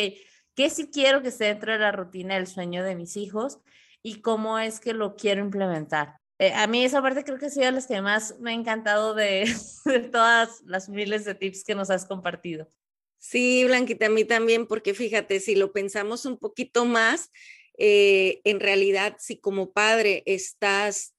¿qué 0.54 0.70
sí 0.70 0.90
quiero 0.92 1.22
que 1.22 1.30
esté 1.30 1.46
dentro 1.46 1.72
de 1.72 1.80
la 1.80 1.92
rutina 1.92 2.36
del 2.36 2.48
sueño 2.48 2.84
de 2.84 2.96
mis 2.96 3.16
hijos? 3.18 3.60
Y 4.06 4.22
cómo 4.22 4.60
es 4.60 4.80
que 4.80 4.93
lo 4.93 5.16
quiero 5.16 5.41
implementar. 5.41 6.20
Eh, 6.38 6.53
a 6.53 6.68
mí 6.68 6.86
esa 6.86 7.01
parte 7.01 7.24
creo 7.24 7.39
que 7.39 7.47
ha 7.47 7.49
sido 7.49 7.72
las 7.72 7.88
que 7.88 7.99
más 8.01 8.38
me 8.39 8.51
ha 8.51 8.53
encantado 8.53 9.16
de, 9.16 9.51
de 9.86 9.99
todas 10.01 10.62
las 10.66 10.89
miles 10.89 11.26
de 11.26 11.34
tips 11.34 11.64
que 11.64 11.74
nos 11.74 11.89
has 11.89 12.06
compartido. 12.06 12.70
Sí, 13.18 13.66
Blanquita, 13.66 14.06
a 14.06 14.10
mí 14.10 14.24
también, 14.24 14.68
porque 14.68 14.93
fíjate, 14.93 15.39
si 15.39 15.56
lo 15.56 15.74
pensamos 15.74 16.28
un 16.28 16.38
poquito 16.38 16.86
más, 16.86 17.32
eh, 17.80 18.41
en 18.43 18.60
realidad 18.60 19.16
si 19.18 19.39
como 19.39 19.72
padre 19.72 20.22
estás 20.28 21.16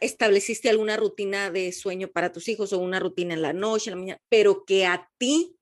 estableciste 0.00 0.68
alguna 0.68 0.96
rutina 0.96 1.52
de 1.52 1.70
sueño 1.70 2.08
para 2.08 2.32
tus 2.32 2.48
hijos 2.48 2.72
o 2.72 2.78
una 2.78 2.98
rutina 2.98 3.34
en 3.34 3.42
la 3.42 3.52
noche, 3.52 3.90
en 3.90 3.96
la 3.96 4.00
mañana, 4.00 4.20
pero 4.28 4.64
que 4.64 4.84
a 4.84 5.08
ti, 5.16 5.56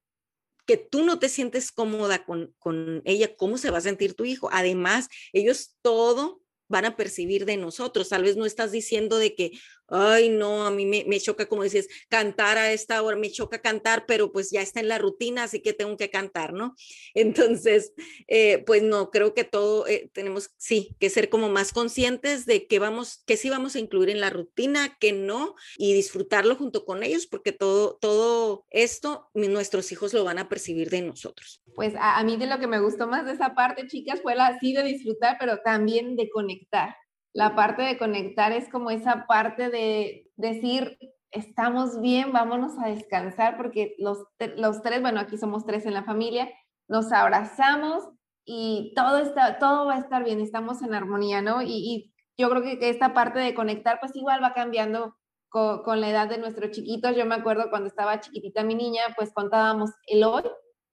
que 0.64 0.78
tú 0.78 1.04
no 1.04 1.18
te 1.18 1.28
sientes 1.28 1.70
cómoda 1.70 2.24
con, 2.24 2.54
con 2.58 3.02
ella, 3.04 3.36
¿cómo 3.36 3.58
se 3.58 3.70
va 3.70 3.78
a 3.78 3.82
sentir 3.82 4.14
tu 4.14 4.24
hijo? 4.24 4.48
Además, 4.50 5.10
ellos 5.34 5.76
todo 5.82 6.43
van 6.68 6.84
a 6.84 6.96
percibir 6.96 7.44
de 7.44 7.56
nosotros. 7.56 8.08
Tal 8.08 8.22
vez 8.22 8.36
no 8.36 8.46
estás 8.46 8.72
diciendo 8.72 9.18
de 9.18 9.34
que, 9.34 9.52
ay, 9.89 10.28
no, 10.28 10.66
a 10.66 10.70
mí 10.70 10.87
me, 10.87 11.05
me, 11.07 11.20
choca, 11.20 11.47
como 11.47 11.62
dices, 11.62 11.89
cantar 12.09 12.59
a 12.59 12.72
esta 12.72 13.03
hora, 13.03 13.16
me 13.16 13.30
choca 13.30 13.61
cantar, 13.61 14.05
pero 14.07 14.32
pues 14.32 14.51
ya 14.51 14.61
está 14.62 14.80
en 14.80 14.89
la 14.89 14.99
rutina, 14.99 15.45
así 15.45 15.61
que 15.61 15.72
tengo 15.72 15.97
que 15.97 16.11
cantar, 16.11 16.53
¿no? 16.53 16.74
Entonces, 17.14 17.93
eh, 18.28 18.62
pues 18.66 18.82
no, 18.82 19.11
creo 19.11 19.35
que 19.35 19.45
todo 19.45 19.87
eh, 19.87 20.11
tenemos, 20.12 20.51
sí, 20.57 20.97
que 21.01 21.11
ser 21.11 21.28
como 21.28 21.49
más 21.49 21.72
conscientes 21.72 22.47
de 22.47 22.66
que 22.66 22.78
vamos, 22.78 23.22
que 23.26 23.37
sí 23.37 23.51
vamos 23.51 23.76
a 23.76 23.80
incluir 23.80 24.11
en 24.11 24.20
la 24.20 24.30
rutina, 24.30 24.97
que 24.99 25.12
no, 25.12 25.55
y 25.76 25.93
disfrutarlo 25.93 26.57
junto 26.57 26.85
con 26.85 27.03
ellos, 27.03 27.26
porque 27.26 27.53
todo, 27.53 27.97
todo 28.01 28.66
esto 28.70 29.30
nuestros 29.35 29.93
hijos 29.93 30.12
lo 30.12 30.24
van 30.24 30.39
a 30.39 30.49
percibir 30.49 30.91
de 30.91 31.03
nosotros. 31.03 31.62
Pues 31.74 31.95
a, 31.99 32.22
mí 32.24 32.37
de 32.37 32.47
lo 32.47 32.59
que 32.59 32.66
me 32.66 32.80
gustó 32.80 33.07
más 33.07 33.26
de 33.26 33.32
esa 33.32 33.55
parte, 33.55 33.87
chicas, 33.87 34.20
fue 34.22 34.35
la 34.35 34.59
sí 34.59 34.72
de 34.72 34.82
disfrutar, 34.82 35.37
pero 35.39 35.59
también 35.59 36.16
de 36.16 36.30
conectar 36.30 36.97
la 37.35 37.57
parte 37.57 37.82
de 37.82 37.99
conectar 37.99 38.53
es 38.53 38.68
como 38.70 38.91
esa 38.91 39.26
parte 39.26 39.68
de 39.68 40.30
decir, 40.37 40.97
estamos 41.32 42.01
bien, 42.01 42.32
vámonos 42.32 42.78
a 42.78 42.87
descansar, 42.87 43.57
porque 43.57 43.97
los, 43.99 44.18
los 44.57 44.82
tres, 44.82 45.03
bueno, 45.03 45.20
aquí 45.20 45.37
somos 45.37 45.66
tres 45.66 45.85
en 45.85 45.95
la 45.95 46.05
familia, 46.05 46.49
nos 46.89 47.11
abrazamos 47.12 48.09
y 48.45 48.93
todo, 48.95 49.18
está, 49.18 49.59
todo 49.59 49.87
va 49.87 49.97
a 49.97 49.99
estar 49.99 50.22
bien, 50.22 50.41
estamos 50.41 50.80
en 50.82 50.95
armonía, 50.95 51.43
¿no? 51.43 51.61
Y, 51.61 51.72
y 51.72 52.14
yo 52.39 52.49
creo 52.51 52.62
que, 52.62 52.78
que, 52.78 52.89
esta 52.89 53.14
parte 53.14 53.41
de 53.41 53.55
conectar, 53.55 53.99
pues 54.01 54.14
igual 54.14 54.43
va 54.43 54.55
cambiando 54.55 55.16
con, 55.49 55.82
con, 55.82 56.01
la 56.01 56.11
edad 56.11 56.28
de 56.28 56.39
nuestros 56.39 56.70
chiquitos. 56.70 57.16
Yo 57.16 57.26
me 57.26 57.35
acuerdo 57.35 57.68
cuando 57.68 57.89
estaba 57.89 58.20
chiquitita 58.20 58.62
mi 58.62 58.76
niña, 58.76 59.03
pues 59.16 59.32
contábamos 59.32 59.91
el 60.07 60.22
hoy. 60.22 60.43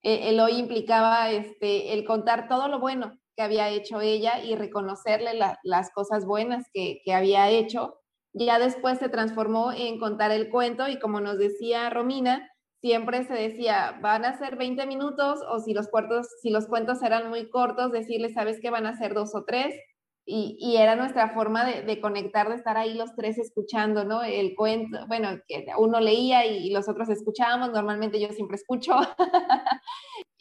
Eh, 0.04 0.30
el 0.30 0.40
hoy 0.40 0.54
implicaba 0.54 1.30
este, 1.30 1.94
el 1.94 2.06
contar 2.06 2.48
todo 2.48 2.68
lo 2.68 2.80
bueno, 2.80 3.12
que 3.36 3.44
había 3.44 3.70
hecho 3.70 4.02
ella 4.02 4.44
y 4.44 4.56
reconocerle 4.56 5.32
las 5.64 5.92
cosas 5.92 6.26
buenas 6.26 6.66
que, 6.74 7.02
que, 7.06 7.14
había 7.14 7.50
hecho. 7.50 7.98
Ya 8.34 8.60
después 8.60 9.00
se 9.00 9.10
transformó 9.10 9.72
en 9.72 10.00
contar 10.00 10.32
el 10.32 10.50
cuento 10.50 10.88
y 10.88 11.00
como 11.00 11.20
nos 11.20 11.38
decía 11.38 11.90
Romina, 11.90 12.50
siempre 12.82 13.24
se 13.24 13.34
decía, 13.34 14.00
van 14.02 14.26
a 14.26 14.38
ser 14.38 14.58
20 14.58 14.86
minutos 14.88 15.40
o 15.48 15.60
si 15.60 15.74
los, 15.74 15.88
cuartos, 15.88 16.28
si 16.42 16.50
los 16.50 16.68
cuentos 16.68 17.02
eran 17.04 17.30
muy 17.30 17.50
cortos, 17.50 17.92
decirles, 17.92 18.34
sabes 18.34 18.60
que 18.60 18.72
van 18.72 18.88
a 18.88 18.98
ser 18.98 19.14
dos 19.14 19.36
o 19.36 19.44
tres. 19.46 19.76
Y, 20.24 20.78
era 20.78 20.96
nuestra 20.96 21.30
forma 21.34 21.66
de, 21.66 22.00
conectar, 22.00 22.48
de 22.48 22.56
estar 22.56 22.78
ahí 22.78 22.94
los 22.94 23.16
tres 23.16 23.38
escuchando, 23.38 24.06
¿no? 24.06 24.24
El 24.24 24.56
cuento, 24.56 25.06
bueno, 25.08 25.40
que 25.48 25.66
uno 25.78 26.00
leía 26.00 26.46
y, 26.46 26.70
los 26.70 26.88
otros 26.88 27.10
escuchábamos, 27.10 27.72
normalmente 27.72 28.20
yo 28.20 28.30
siempre 28.30 28.56
escucho, 28.56 28.94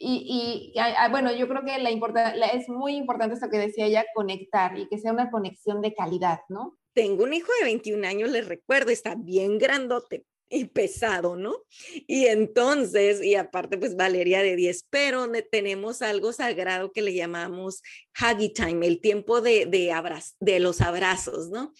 Y, 0.03 0.73
bueno, 1.11 1.31
yo 1.31 1.47
creo 1.47 1.63
que 1.63 1.77
la, 1.77 1.91
la 2.35 2.47
es 2.47 2.67
muy 2.69 2.95
importante 2.95 3.35
esto 3.35 3.49
que 3.51 3.59
decía 3.59 3.85
ella, 3.85 4.03
conectar 4.15 4.75
y 4.77 4.87
que 4.87 4.97
sea 4.97 5.13
una 5.13 5.29
conexión 5.29 5.79
de 5.81 5.93
calidad, 5.93 6.39
¿no? 6.49 6.75
Tengo 6.93 7.23
un 7.23 7.33
hijo 7.33 7.51
de 7.59 7.65
21 7.65 8.07
años, 8.07 8.31
les 8.31 8.47
recuerdo, 8.47 8.89
está 8.89 9.13
bien 9.15 9.59
grandote 9.59 10.25
y 10.51 10.65
pesado, 10.65 11.37
¿no? 11.37 11.63
Y 12.07 12.25
entonces, 12.25 13.23
y 13.23 13.35
aparte 13.35 13.77
pues 13.77 13.95
Valeria 13.95 14.43
de 14.43 14.55
10, 14.55 14.85
pero 14.89 15.31
tenemos 15.49 16.01
algo 16.01 16.33
sagrado 16.33 16.91
que 16.91 17.01
le 17.01 17.13
llamamos 17.13 17.81
Huggy 18.19 18.53
Time, 18.53 18.85
el 18.85 18.99
tiempo 18.99 19.41
de, 19.41 19.65
de, 19.65 19.95
de 20.39 20.59
los 20.59 20.81
abrazos, 20.81 21.49
¿no? 21.49 21.73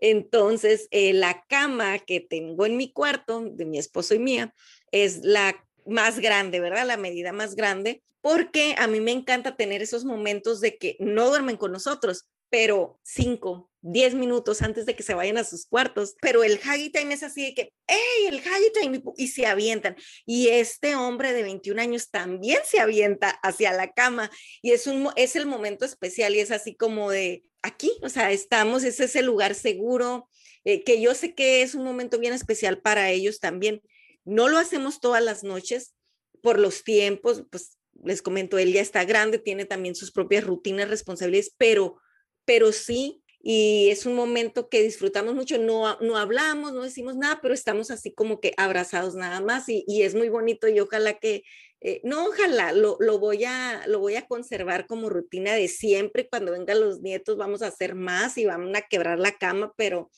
Entonces, 0.00 0.88
eh, 0.90 1.12
la 1.12 1.44
cama 1.48 1.98
que 1.98 2.20
tengo 2.20 2.64
en 2.64 2.76
mi 2.76 2.92
cuarto, 2.92 3.44
de 3.44 3.64
mi 3.64 3.78
esposo 3.78 4.14
y 4.14 4.18
mía, 4.18 4.54
es 4.92 5.20
la 5.22 5.64
más 5.84 6.20
grande, 6.20 6.60
¿verdad? 6.60 6.86
La 6.86 6.96
medida 6.96 7.32
más 7.32 7.56
grande, 7.56 8.02
porque 8.20 8.76
a 8.78 8.86
mí 8.86 9.00
me 9.00 9.12
encanta 9.12 9.56
tener 9.56 9.82
esos 9.82 10.04
momentos 10.04 10.60
de 10.60 10.76
que 10.78 10.96
no 11.00 11.28
duermen 11.28 11.56
con 11.56 11.72
nosotros, 11.72 12.28
pero 12.50 13.00
cinco, 13.02 13.71
diez 13.82 14.14
minutos 14.14 14.62
antes 14.62 14.86
de 14.86 14.96
que 14.96 15.02
se 15.02 15.14
vayan 15.14 15.36
a 15.36 15.44
sus 15.44 15.66
cuartos. 15.66 16.16
Pero 16.20 16.42
el 16.44 16.58
Huggy 16.58 16.90
Time 16.90 17.14
es 17.14 17.22
así 17.22 17.44
de 17.44 17.54
que, 17.54 17.72
¡hey, 17.86 18.26
el 18.28 18.36
Huggy 18.36 18.72
Time! 18.80 19.02
Y 19.16 19.28
se 19.28 19.46
avientan. 19.46 19.96
Y 20.24 20.48
este 20.48 20.94
hombre 20.96 21.32
de 21.32 21.42
21 21.42 21.82
años 21.82 22.10
también 22.10 22.60
se 22.64 22.80
avienta 22.80 23.30
hacia 23.42 23.72
la 23.72 23.92
cama. 23.92 24.30
Y 24.62 24.72
es, 24.72 24.86
un, 24.86 25.10
es 25.16 25.36
el 25.36 25.46
momento 25.46 25.84
especial 25.84 26.34
y 26.34 26.40
es 26.40 26.50
así 26.50 26.74
como 26.74 27.10
de, 27.10 27.44
aquí, 27.62 27.92
o 28.02 28.08
sea, 28.08 28.32
estamos, 28.32 28.84
es 28.84 29.16
el 29.16 29.26
lugar 29.26 29.54
seguro, 29.54 30.28
eh, 30.64 30.84
que 30.84 31.00
yo 31.00 31.14
sé 31.14 31.34
que 31.34 31.62
es 31.62 31.74
un 31.74 31.84
momento 31.84 32.18
bien 32.18 32.32
especial 32.32 32.80
para 32.80 33.10
ellos 33.10 33.40
también. 33.40 33.82
No 34.24 34.48
lo 34.48 34.58
hacemos 34.58 35.00
todas 35.00 35.22
las 35.22 35.42
noches 35.42 35.94
por 36.42 36.58
los 36.58 36.84
tiempos, 36.84 37.44
pues 37.50 37.78
les 38.04 38.22
comento, 38.22 38.58
él 38.58 38.72
ya 38.72 38.80
está 38.80 39.04
grande, 39.04 39.38
tiene 39.38 39.64
también 39.64 39.94
sus 39.94 40.12
propias 40.12 40.44
rutinas, 40.44 40.88
responsabilidades, 40.88 41.54
pero, 41.56 42.00
pero 42.44 42.72
sí, 42.72 43.21
y 43.42 43.88
es 43.90 44.06
un 44.06 44.14
momento 44.14 44.68
que 44.68 44.82
disfrutamos 44.82 45.34
mucho, 45.34 45.58
no, 45.58 45.98
no 46.00 46.16
hablamos, 46.16 46.72
no 46.72 46.82
decimos 46.82 47.16
nada, 47.16 47.40
pero 47.42 47.54
estamos 47.54 47.90
así 47.90 48.12
como 48.12 48.40
que 48.40 48.54
abrazados 48.56 49.16
nada 49.16 49.40
más 49.40 49.68
y, 49.68 49.84
y 49.88 50.02
es 50.02 50.14
muy 50.14 50.28
bonito 50.28 50.68
y 50.68 50.78
ojalá 50.78 51.14
que, 51.14 51.42
eh, 51.80 52.00
no, 52.04 52.26
ojalá, 52.26 52.72
lo, 52.72 52.96
lo, 53.00 53.18
voy 53.18 53.44
a, 53.44 53.84
lo 53.88 53.98
voy 53.98 54.14
a 54.14 54.28
conservar 54.28 54.86
como 54.86 55.08
rutina 55.08 55.54
de 55.54 55.66
siempre, 55.66 56.28
cuando 56.28 56.52
vengan 56.52 56.80
los 56.80 57.00
nietos 57.00 57.36
vamos 57.36 57.62
a 57.62 57.66
hacer 57.66 57.96
más 57.96 58.38
y 58.38 58.46
vamos 58.46 58.76
a 58.76 58.82
quebrar 58.82 59.18
la 59.18 59.32
cama, 59.32 59.72
pero, 59.76 60.08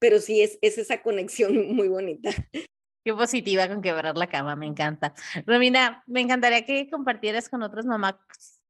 pero 0.00 0.18
sí 0.18 0.42
es, 0.42 0.58
es 0.60 0.76
esa 0.78 1.02
conexión 1.02 1.54
muy 1.76 1.86
bonita. 1.86 2.30
Qué 3.04 3.14
positiva 3.14 3.68
con 3.68 3.82
quebrar 3.82 4.16
la 4.16 4.28
cama, 4.28 4.56
me 4.56 4.66
encanta. 4.66 5.14
Romina, 5.46 6.02
me 6.06 6.20
encantaría 6.20 6.64
que 6.64 6.88
compartieras 6.90 7.48
con 7.48 7.62
otras 7.62 7.84
mamás, 7.84 8.14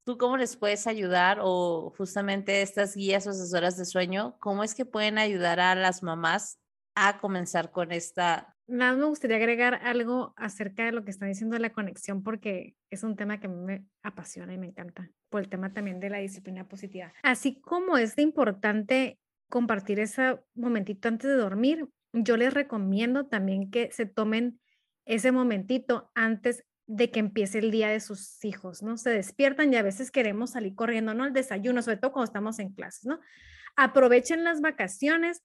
tú 0.04 0.18
cómo 0.18 0.36
les 0.36 0.56
puedes 0.56 0.86
ayudar 0.86 1.38
o 1.42 1.92
justamente 1.96 2.62
estas 2.62 2.96
guías 2.96 3.26
o 3.26 3.30
asesoras 3.30 3.76
de 3.76 3.84
sueño, 3.84 4.36
cómo 4.40 4.64
es 4.64 4.74
que 4.74 4.84
pueden 4.84 5.18
ayudar 5.18 5.60
a 5.60 5.74
las 5.74 6.02
mamás 6.02 6.58
a 6.94 7.18
comenzar 7.18 7.70
con 7.70 7.92
esta. 7.92 8.56
Nada, 8.66 8.96
me 8.96 9.04
gustaría 9.04 9.36
agregar 9.36 9.80
algo 9.82 10.34
acerca 10.36 10.84
de 10.84 10.92
lo 10.92 11.04
que 11.04 11.10
está 11.10 11.26
diciendo 11.26 11.54
de 11.54 11.60
la 11.60 11.72
conexión, 11.72 12.22
porque 12.22 12.74
es 12.90 13.02
un 13.02 13.16
tema 13.16 13.40
que 13.40 13.48
me 13.48 13.84
apasiona 14.02 14.54
y 14.54 14.58
me 14.58 14.68
encanta, 14.68 15.10
por 15.28 15.40
el 15.40 15.48
tema 15.48 15.72
también 15.72 16.00
de 16.00 16.10
la 16.10 16.18
disciplina 16.18 16.68
positiva. 16.68 17.12
Así 17.22 17.60
como 17.60 17.96
es 17.96 18.16
importante 18.18 19.18
compartir 19.48 20.00
ese 20.00 20.40
momentito 20.54 21.08
antes 21.08 21.28
de 21.28 21.36
dormir, 21.36 21.88
yo 22.12 22.36
les 22.36 22.54
recomiendo 22.54 23.26
también 23.26 23.70
que 23.70 23.90
se 23.90 24.06
tomen 24.06 24.60
ese 25.04 25.32
momentito 25.32 26.10
antes 26.14 26.64
de 26.86 27.10
que 27.10 27.20
empiece 27.20 27.58
el 27.58 27.70
día 27.70 27.88
de 27.88 28.00
sus 28.00 28.44
hijos, 28.44 28.82
¿no? 28.82 28.96
Se 28.96 29.10
despiertan 29.10 29.72
y 29.72 29.76
a 29.76 29.82
veces 29.82 30.10
queremos 30.10 30.50
salir 30.50 30.74
corriendo, 30.74 31.14
¿no? 31.14 31.24
El 31.24 31.32
desayuno, 31.32 31.82
sobre 31.82 31.98
todo 31.98 32.12
cuando 32.12 32.26
estamos 32.26 32.58
en 32.58 32.72
clases, 32.72 33.04
¿no? 33.04 33.20
Aprovechen 33.76 34.44
las 34.44 34.60
vacaciones 34.60 35.42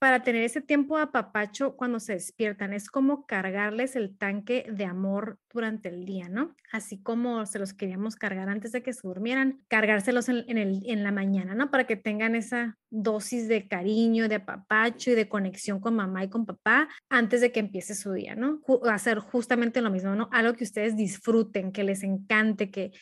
para 0.00 0.22
tener 0.22 0.44
ese 0.44 0.62
tiempo 0.62 0.96
de 0.96 1.02
apapacho 1.02 1.76
cuando 1.76 2.00
se 2.00 2.14
despiertan. 2.14 2.72
Es 2.72 2.88
como 2.88 3.26
cargarles 3.26 3.96
el 3.96 4.16
tanque 4.16 4.64
de 4.72 4.86
amor 4.86 5.38
durante 5.52 5.90
el 5.90 6.06
día, 6.06 6.30
¿no? 6.30 6.56
Así 6.72 7.02
como 7.02 7.44
se 7.44 7.58
los 7.58 7.74
queríamos 7.74 8.16
cargar 8.16 8.48
antes 8.48 8.72
de 8.72 8.82
que 8.82 8.94
se 8.94 9.06
durmieran, 9.06 9.60
cargárselos 9.68 10.30
en, 10.30 10.56
el, 10.56 10.80
en 10.86 11.02
la 11.02 11.12
mañana, 11.12 11.54
¿no? 11.54 11.70
Para 11.70 11.86
que 11.86 11.96
tengan 11.96 12.34
esa 12.34 12.78
dosis 12.88 13.46
de 13.46 13.68
cariño, 13.68 14.30
de 14.30 14.36
apapacho 14.36 15.10
y 15.10 15.14
de 15.14 15.28
conexión 15.28 15.80
con 15.80 15.96
mamá 15.96 16.24
y 16.24 16.30
con 16.30 16.46
papá 16.46 16.88
antes 17.10 17.42
de 17.42 17.52
que 17.52 17.60
empiece 17.60 17.94
su 17.94 18.14
día, 18.14 18.34
¿no? 18.34 18.62
Hacer 18.90 19.18
justamente 19.18 19.82
lo 19.82 19.90
mismo, 19.90 20.14
¿no? 20.14 20.30
Algo 20.32 20.54
que 20.54 20.64
ustedes 20.64 20.96
disfruten, 20.96 21.72
que 21.72 21.84
les 21.84 22.02
encante, 22.04 22.70
que, 22.70 22.92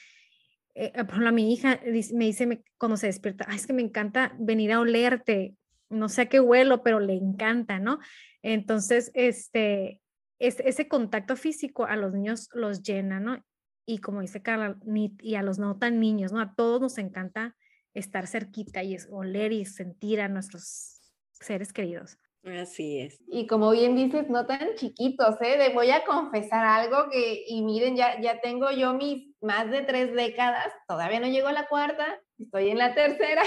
eh, 0.74 0.90
por 0.94 1.10
ejemplo, 1.10 1.28
a 1.28 1.32
mi 1.32 1.52
hija 1.52 1.78
me 1.86 2.24
dice 2.24 2.46
me, 2.48 2.64
cuando 2.76 2.96
se 2.96 3.06
despierta, 3.06 3.44
Ay, 3.48 3.54
es 3.54 3.68
que 3.68 3.72
me 3.72 3.82
encanta 3.82 4.34
venir 4.40 4.72
a 4.72 4.80
olerte, 4.80 5.54
no 5.90 6.08
sé 6.08 6.22
a 6.22 6.26
qué 6.26 6.40
huelo, 6.40 6.82
pero 6.82 7.00
le 7.00 7.14
encanta, 7.14 7.78
¿no? 7.78 7.98
Entonces, 8.42 9.10
este, 9.14 10.00
es, 10.38 10.60
ese 10.60 10.88
contacto 10.88 11.36
físico 11.36 11.86
a 11.86 11.96
los 11.96 12.12
niños 12.12 12.48
los 12.52 12.82
llena, 12.82 13.20
¿no? 13.20 13.44
Y 13.86 13.98
como 13.98 14.20
dice 14.20 14.42
Carla, 14.42 14.78
y 15.22 15.34
a 15.34 15.42
los 15.42 15.58
no 15.58 15.78
tan 15.78 15.98
niños, 16.00 16.32
¿no? 16.32 16.40
A 16.40 16.54
todos 16.54 16.80
nos 16.80 16.98
encanta 16.98 17.56
estar 17.94 18.26
cerquita 18.26 18.82
y 18.82 18.96
oler 19.10 19.52
y 19.52 19.64
sentir 19.64 20.20
a 20.20 20.28
nuestros 20.28 21.00
seres 21.32 21.72
queridos. 21.72 22.18
Así 22.44 23.00
es. 23.00 23.20
Y 23.26 23.46
como 23.46 23.72
bien 23.72 23.96
dices, 23.96 24.28
no 24.30 24.46
tan 24.46 24.74
chiquitos, 24.76 25.36
¿eh? 25.40 25.58
De, 25.58 25.70
voy 25.70 25.90
a 25.90 26.04
confesar 26.04 26.64
algo 26.64 27.10
que, 27.10 27.44
y 27.46 27.62
miren, 27.62 27.96
ya, 27.96 28.20
ya 28.20 28.40
tengo 28.40 28.70
yo 28.70 28.94
mis 28.94 29.34
más 29.40 29.70
de 29.70 29.82
tres 29.82 30.14
décadas, 30.14 30.72
todavía 30.86 31.20
no 31.20 31.26
llego 31.26 31.48
a 31.48 31.52
la 31.52 31.66
cuarta, 31.66 32.20
estoy 32.38 32.70
en 32.70 32.78
la 32.78 32.94
tercera, 32.94 33.42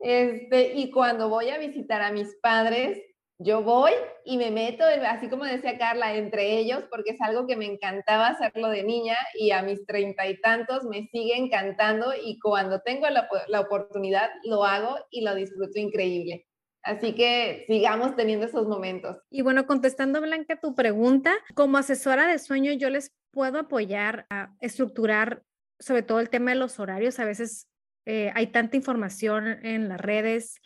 este, 0.00 0.74
y 0.74 0.90
cuando 0.90 1.28
voy 1.28 1.50
a 1.50 1.58
visitar 1.58 2.02
a 2.02 2.12
mis 2.12 2.36
padres, 2.36 2.98
yo 3.40 3.62
voy 3.62 3.92
y 4.24 4.36
me 4.36 4.50
meto, 4.50 4.84
así 5.06 5.28
como 5.28 5.44
decía 5.44 5.78
Carla, 5.78 6.16
entre 6.16 6.58
ellos, 6.58 6.82
porque 6.90 7.12
es 7.12 7.20
algo 7.20 7.46
que 7.46 7.56
me 7.56 7.66
encantaba 7.66 8.28
hacerlo 8.28 8.68
de 8.68 8.82
niña 8.82 9.16
y 9.34 9.52
a 9.52 9.62
mis 9.62 9.86
treinta 9.86 10.26
y 10.26 10.40
tantos 10.40 10.84
me 10.84 11.06
sigue 11.12 11.36
encantando 11.36 12.12
y 12.20 12.40
cuando 12.40 12.80
tengo 12.80 13.08
la, 13.08 13.28
la, 13.46 13.60
oportunidad 13.60 14.28
lo 14.42 14.64
hago 14.64 14.96
y 15.10 15.20
lo 15.20 15.36
disfruto 15.36 15.78
increíble. 15.78 16.48
Así 16.82 17.14
que 17.14 17.64
sigamos 17.68 18.16
teniendo 18.16 18.46
esos 18.46 18.66
momentos. 18.66 19.18
Y 19.30 19.42
bueno, 19.42 19.66
contestando 19.66 20.20
Blanca 20.20 20.58
tu 20.60 20.74
pregunta, 20.74 21.32
como 21.54 21.78
asesora 21.78 22.26
de 22.26 22.38
sueño 22.40 22.72
yo 22.72 22.90
les 22.90 23.12
puedo 23.30 23.60
apoyar 23.60 24.26
a 24.30 24.54
estructurar 24.60 25.44
sobre 25.78 26.02
todo 26.02 26.18
el 26.18 26.28
tema 26.28 26.50
de 26.50 26.56
los 26.56 26.80
horarios. 26.80 27.20
A 27.20 27.24
veces 27.24 27.68
eh, 28.10 28.32
hay 28.34 28.46
tanta 28.46 28.74
información 28.74 29.46
en 29.66 29.90
las 29.90 30.00
redes 30.00 30.62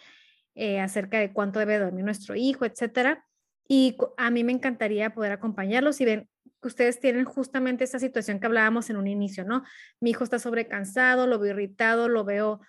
eh, 0.55 0.79
acerca 0.79 1.19
de 1.19 1.33
cuánto 1.33 1.59
debe 1.59 1.77
dormir 1.77 2.05
nuestro 2.05 2.37
hijo, 2.37 2.65
etcétera. 2.65 3.27
Y 3.67 3.97
a 4.17 4.31
mí 4.31 4.45
me 4.45 4.53
encantaría 4.53 5.13
poder 5.13 5.33
acompañarlos 5.33 6.01
y 6.01 6.05
ven 6.05 6.29
que 6.61 6.69
ustedes 6.69 7.01
tienen 7.01 7.25
justamente 7.25 7.83
esa 7.83 7.99
situación 7.99 8.39
que 8.39 8.47
hablábamos 8.47 8.91
en 8.91 8.97
un 8.97 9.09
inicio, 9.09 9.45
¿no? 9.45 9.65
Mi 9.99 10.11
hijo 10.11 10.23
está 10.23 10.39
sobrecansado, 10.39 11.27
lo 11.27 11.41
veo 11.41 11.51
irritado, 11.51 12.09
lo 12.09 12.23
veo 12.23 12.61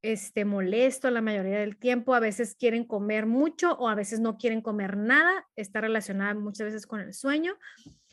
este, 0.00 0.46
molesto 0.46 1.10
la 1.10 1.20
mayoría 1.20 1.58
del 1.58 1.76
tiempo, 1.76 2.14
a 2.14 2.20
veces 2.20 2.54
quieren 2.54 2.86
comer 2.86 3.26
mucho 3.26 3.74
o 3.74 3.90
a 3.90 3.94
veces 3.94 4.20
no 4.20 4.38
quieren 4.38 4.62
comer 4.62 4.96
nada, 4.96 5.46
está 5.56 5.82
relacionada 5.82 6.32
muchas 6.32 6.68
veces 6.68 6.86
con 6.86 7.00
el 7.00 7.12
sueño 7.12 7.54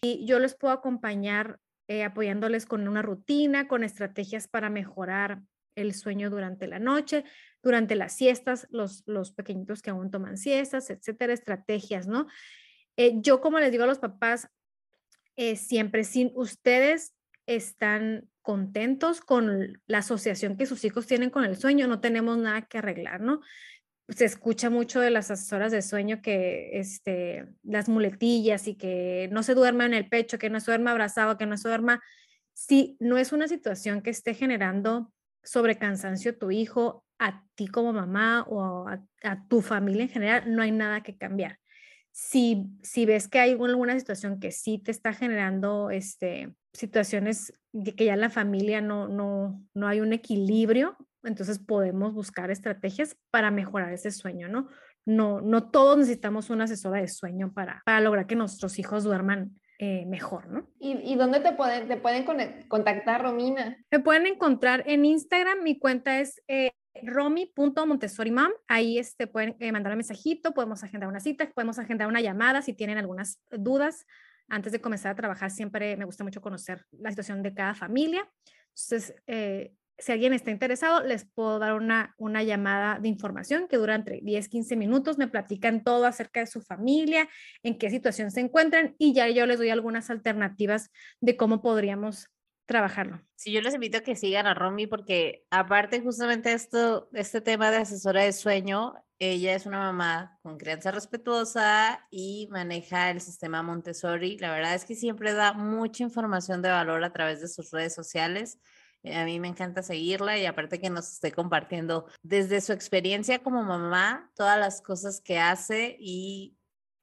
y 0.01 0.25
yo 0.25 0.39
les 0.39 0.53
puedo 0.53 0.73
acompañar 0.73 1.61
eh, 1.87 2.03
apoyándoles 2.03 2.65
con 2.65 2.85
una 2.89 3.01
rutina, 3.01 3.69
con 3.69 3.85
estrategias 3.85 4.49
para 4.49 4.69
mejorar 4.69 5.39
el 5.75 5.93
sueño 5.93 6.29
durante 6.29 6.67
la 6.67 6.79
noche, 6.79 7.23
durante 7.61 7.95
las 7.95 8.13
siestas, 8.13 8.67
los, 8.71 9.03
los 9.05 9.31
pequeñitos 9.31 9.81
que 9.81 9.89
aún 9.89 10.11
toman 10.11 10.37
siestas, 10.37 10.89
etcétera, 10.89 11.33
estrategias, 11.33 12.07
¿no? 12.07 12.27
Eh, 12.97 13.13
yo, 13.21 13.41
como 13.41 13.59
les 13.59 13.71
digo 13.71 13.83
a 13.83 13.87
los 13.87 13.99
papás, 13.99 14.49
eh, 15.35 15.55
siempre 15.55 16.03
sin 16.03 16.31
ustedes 16.35 17.13
están 17.45 18.29
contentos 18.41 19.21
con 19.21 19.81
la 19.87 19.99
asociación 19.99 20.57
que 20.57 20.65
sus 20.65 20.83
hijos 20.83 21.07
tienen 21.07 21.29
con 21.29 21.45
el 21.45 21.55
sueño, 21.55 21.87
no 21.87 22.01
tenemos 22.01 22.37
nada 22.37 22.63
que 22.63 22.77
arreglar, 22.77 23.21
¿no? 23.21 23.41
Se 24.09 24.25
escucha 24.25 24.69
mucho 24.69 24.99
de 24.99 25.11
las 25.11 25.29
asesoras 25.29 25.71
de 25.71 25.81
sueño 25.81 26.21
que 26.21 26.71
este, 26.79 27.47
las 27.63 27.87
muletillas 27.89 28.67
y 28.67 28.75
que 28.75 29.29
no 29.31 29.43
se 29.43 29.53
duerma 29.53 29.85
en 29.85 29.93
el 29.93 30.09
pecho, 30.09 30.39
que 30.39 30.49
no 30.49 30.59
se 30.59 30.71
duerma 30.71 30.91
abrazado, 30.91 31.37
que 31.37 31.45
no 31.45 31.57
se 31.57 31.67
duerma. 31.67 32.01
Si 32.53 32.97
no 32.99 33.17
es 33.17 33.31
una 33.31 33.47
situación 33.47 34.01
que 34.01 34.09
esté 34.09 34.33
generando 34.33 35.13
sobrecansancio 35.43 36.37
tu 36.37 36.51
hijo, 36.51 37.03
a 37.17 37.43
ti 37.55 37.67
como 37.67 37.93
mamá 37.93 38.45
o 38.47 38.87
a, 38.87 39.47
tu 39.47 39.61
familia 39.61 40.03
en 40.03 40.09
general, 40.09 40.55
no 40.55 40.61
hay 40.61 40.71
nada 40.71 41.01
que 41.01 41.17
cambiar. 41.17 41.59
Si, 42.11 42.65
si 42.81 43.05
ves 43.05 43.27
que 43.27 43.39
hay 43.39 43.51
alguna 43.51 43.97
situación 43.97 44.39
que 44.39 44.51
sí 44.51 44.79
te 44.79 44.91
está 44.91 45.13
generando 45.13 45.89
este, 45.89 46.53
situaciones 46.73 47.53
de 47.71 47.93
que 47.93 48.05
ya 48.05 48.13
en 48.13 48.21
la 48.21 48.29
familia 48.29 48.81
no, 48.81 49.07
no, 49.07 49.63
no 49.73 49.87
hay 49.87 49.99
un 49.99 50.13
equilibrio, 50.13 50.97
entonces 51.23 51.59
podemos 51.59 52.13
buscar 52.13 52.51
estrategias 52.51 53.17
para 53.29 53.51
mejorar 53.51 53.93
ese 53.93 54.11
sueño, 54.11 54.47
¿no? 54.47 54.69
No, 55.05 55.41
no 55.41 55.69
todos 55.69 55.97
necesitamos 55.97 56.49
una 56.49 56.65
asesora 56.65 57.01
de 57.01 57.07
sueño 57.07 57.53
para, 57.53 57.81
para 57.85 57.99
lograr 57.99 58.27
que 58.27 58.35
nuestros 58.35 58.79
hijos 58.79 59.03
duerman 59.03 59.59
eh, 59.79 60.05
mejor, 60.05 60.47
¿no? 60.47 60.69
¿Y, 60.79 60.91
¿Y, 61.11 61.15
dónde 61.15 61.39
te 61.39 61.53
pueden, 61.53 61.87
te 61.87 61.97
pueden 61.97 62.25
contactar, 62.67 63.23
Romina? 63.23 63.77
Me 63.89 63.99
pueden 63.99 64.27
encontrar 64.27 64.83
en 64.85 65.05
Instagram, 65.05 65.63
mi 65.63 65.79
cuenta 65.79 66.19
es 66.19 66.41
eh, 66.47 66.71
romi.montessorimam. 67.01 68.51
Ahí 68.67 68.99
este, 68.99 69.25
pueden 69.25 69.55
eh, 69.59 69.71
mandar 69.71 69.93
un 69.93 69.99
mensajito, 69.99 70.53
podemos 70.53 70.83
agendar 70.83 71.07
una 71.07 71.21
cita, 71.21 71.49
podemos 71.49 71.79
agendar 71.79 72.07
una 72.07 72.19
llamada 72.19 72.61
si 72.61 72.73
tienen 72.73 72.97
algunas 72.97 73.39
dudas 73.51 74.05
antes 74.49 74.71
de 74.71 74.81
comenzar 74.81 75.11
a 75.11 75.15
trabajar, 75.15 75.51
siempre 75.51 75.95
me 75.95 76.05
gusta 76.05 76.23
mucho 76.23 76.41
conocer 76.41 76.85
la 76.91 77.09
situación 77.09 77.41
de 77.41 77.53
cada 77.53 77.75
familia. 77.75 78.27
Entonces, 78.69 79.15
eh, 79.27 79.73
si 79.99 80.11
alguien 80.11 80.33
está 80.33 80.51
interesado, 80.51 81.03
les 81.03 81.25
puedo 81.25 81.59
dar 81.59 81.73
una, 81.73 82.15
una 82.17 82.43
llamada 82.43 82.99
de 82.99 83.09
información 83.09 83.67
que 83.67 83.77
dura 83.77 83.95
entre 83.95 84.19
10, 84.21 84.49
15 84.49 84.75
minutos, 84.75 85.17
me 85.17 85.27
platican 85.27 85.83
todo 85.83 86.05
acerca 86.05 86.39
de 86.39 86.47
su 86.47 86.61
familia, 86.61 87.29
en 87.63 87.77
qué 87.77 87.89
situación 87.89 88.31
se 88.31 88.39
encuentran 88.39 88.95
y 88.97 89.13
ya 89.13 89.29
yo 89.29 89.45
les 89.45 89.59
doy 89.59 89.69
algunas 89.69 90.09
alternativas 90.09 90.91
de 91.21 91.37
cómo 91.37 91.61
podríamos 91.61 92.29
trabajarlo. 92.65 93.19
Sí, 93.35 93.51
yo 93.51 93.61
les 93.61 93.73
invito 93.73 93.97
a 93.97 94.01
que 94.01 94.15
sigan 94.15 94.45
a 94.45 94.53
Romy 94.53 94.85
porque 94.85 95.43
aparte 95.49 96.01
justamente 96.01 96.53
esto, 96.53 97.09
este 97.13 97.41
tema 97.41 97.71
de 97.71 97.77
asesora 97.77 98.23
de 98.23 98.31
sueño, 98.31 98.93
ella 99.17 99.55
es 99.55 99.65
una 99.65 99.79
mamá 99.79 100.37
con 100.43 100.57
crianza 100.57 100.91
respetuosa 100.91 102.07
y 102.11 102.47
maneja 102.51 103.09
el 103.09 103.21
sistema 103.21 103.63
Montessori. 103.63 104.37
La 104.37 104.51
verdad 104.51 104.75
es 104.75 104.85
que 104.85 104.95
siempre 104.95 105.33
da 105.33 105.53
mucha 105.53 106.03
información 106.03 106.61
de 106.61 106.69
valor 106.69 107.03
a 107.03 107.11
través 107.11 107.41
de 107.41 107.47
sus 107.47 107.71
redes 107.71 107.95
sociales. 107.95 108.59
Eh, 109.03 109.15
a 109.15 109.25
mí 109.25 109.39
me 109.39 109.47
encanta 109.47 109.81
seguirla 109.81 110.37
y 110.37 110.45
aparte 110.45 110.79
que 110.79 110.89
nos 110.89 111.11
esté 111.11 111.31
compartiendo 111.31 112.07
desde 112.21 112.61
su 112.61 112.73
experiencia 112.73 113.39
como 113.39 113.63
mamá 113.63 114.31
todas 114.35 114.59
las 114.59 114.81
cosas 114.81 115.21
que 115.21 115.39
hace 115.39 115.95
y 115.99 116.57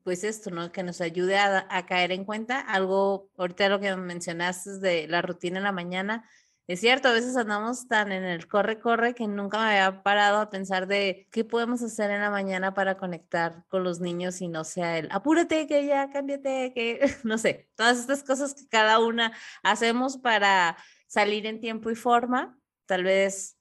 pues 0.05 0.22
esto, 0.22 0.51
¿no? 0.53 0.70
Que 0.70 0.84
nos 0.84 1.01
ayude 1.01 1.36
a, 1.36 1.86
caer 1.86 2.12
en 2.12 2.24
cuenta. 2.24 2.61
Algo, 2.61 3.28
ahorita 3.36 3.68
lo 3.68 3.80
que 3.80 3.97
mencionaste 3.97 4.78
de 4.78 5.09
la 5.09 5.20
rutina 5.20 5.59
en 5.59 5.64
la 5.64 5.72
mañana, 5.72 6.24
es 6.68 6.80
cierto, 6.80 7.09
a 7.09 7.12
veces 7.12 7.36
andamos 7.36 7.88
tan 7.88 8.12
en 8.12 8.24
el 8.24 8.47
corre, 8.49 8.78
corre 8.80 9.14
que 9.14 9.26
nunca 9.26 9.59
me 9.59 9.64
había 9.64 10.03
parado 10.05 10.38
a 10.38 10.51
pensar 10.51 10.86
de 10.86 11.28
qué 11.32 11.44
podemos 11.44 11.82
hacer 11.82 12.11
en 12.12 12.20
la 12.20 12.30
mañana 12.30 12.74
para 12.74 12.97
conectar 12.97 13.64
con 13.68 13.84
los 13.84 14.01
niños 14.01 14.40
y 14.40 14.49
no 14.49 14.62
sea 14.64 14.99
el 14.99 15.09
apúrate, 15.11 15.66
que 15.66 15.86
ya 15.86 16.11
cámbiate, 16.11 16.72
que 16.72 17.01
no 17.24 17.38
sé, 17.38 17.68
todas 17.76 17.99
estas 17.99 18.22
cosas 18.22 18.55
que 18.55 18.68
cada 18.68 19.01
una 19.01 19.32
hacemos 19.62 20.18
para 20.18 20.76
salir 21.07 21.46
en 21.46 21.61
tiempo 21.61 21.90
y 21.90 21.94
forma. 21.94 22.59
Tal 22.86 23.04
vez 23.04 23.57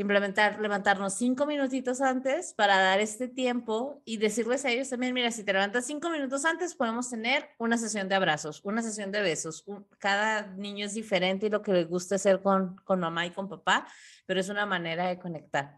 implementar, 0.00 0.60
levantarnos 0.60 1.14
cinco 1.14 1.46
minutitos 1.46 2.00
antes 2.00 2.54
para 2.54 2.78
dar 2.78 3.00
este 3.00 3.28
tiempo 3.28 4.00
y 4.04 4.16
decirles 4.16 4.64
a 4.64 4.70
ellos 4.70 4.88
también, 4.88 5.12
mira, 5.12 5.30
si 5.30 5.44
te 5.44 5.52
levantas 5.52 5.86
cinco 5.86 6.08
minutos 6.10 6.44
antes, 6.44 6.74
podemos 6.74 7.10
tener 7.10 7.50
una 7.58 7.76
sesión 7.76 8.08
de 8.08 8.14
abrazos, 8.14 8.60
una 8.64 8.82
sesión 8.82 9.12
de 9.12 9.20
besos. 9.20 9.64
cada 9.98 10.46
niño 10.56 10.86
es 10.86 10.94
diferente 10.94 11.46
y 11.46 11.50
lo 11.50 11.62
que 11.62 11.72
les 11.72 11.88
gusta 11.88 12.14
hacer 12.14 12.40
con, 12.40 12.76
con 12.84 13.00
mamá 13.00 13.26
y 13.26 13.30
con 13.30 13.48
papá, 13.48 13.86
pero 14.26 14.40
es 14.40 14.48
una 14.48 14.64
manera 14.64 15.08
de 15.08 15.18
conectar. 15.18 15.76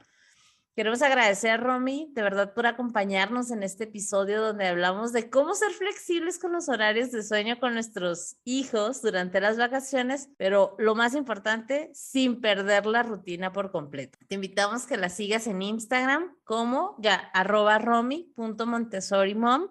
Queremos 0.74 1.02
agradecer 1.02 1.50
a 1.50 1.56
Romy, 1.58 2.10
de 2.14 2.22
verdad, 2.22 2.54
por 2.54 2.64
acompañarnos 2.66 3.50
en 3.50 3.62
este 3.62 3.84
episodio 3.84 4.40
donde 4.40 4.68
hablamos 4.68 5.12
de 5.12 5.28
cómo 5.28 5.54
ser 5.54 5.70
flexibles 5.72 6.38
con 6.38 6.52
los 6.52 6.70
horarios 6.70 7.10
de 7.12 7.22
sueño 7.22 7.60
con 7.60 7.74
nuestros 7.74 8.36
hijos 8.44 9.02
durante 9.02 9.42
las 9.42 9.58
vacaciones, 9.58 10.30
pero 10.38 10.74
lo 10.78 10.94
más 10.94 11.14
importante, 11.14 11.90
sin 11.92 12.40
perder 12.40 12.86
la 12.86 13.02
rutina 13.02 13.52
por 13.52 13.70
completo. 13.70 14.18
Te 14.28 14.36
invitamos 14.36 14.86
que 14.86 14.96
la 14.96 15.10
sigas 15.10 15.46
en 15.46 15.60
Instagram 15.60 16.34
como 16.42 16.96
ya 16.98 17.16
arroba 17.34 17.78
romy.montessorimom. 17.78 19.68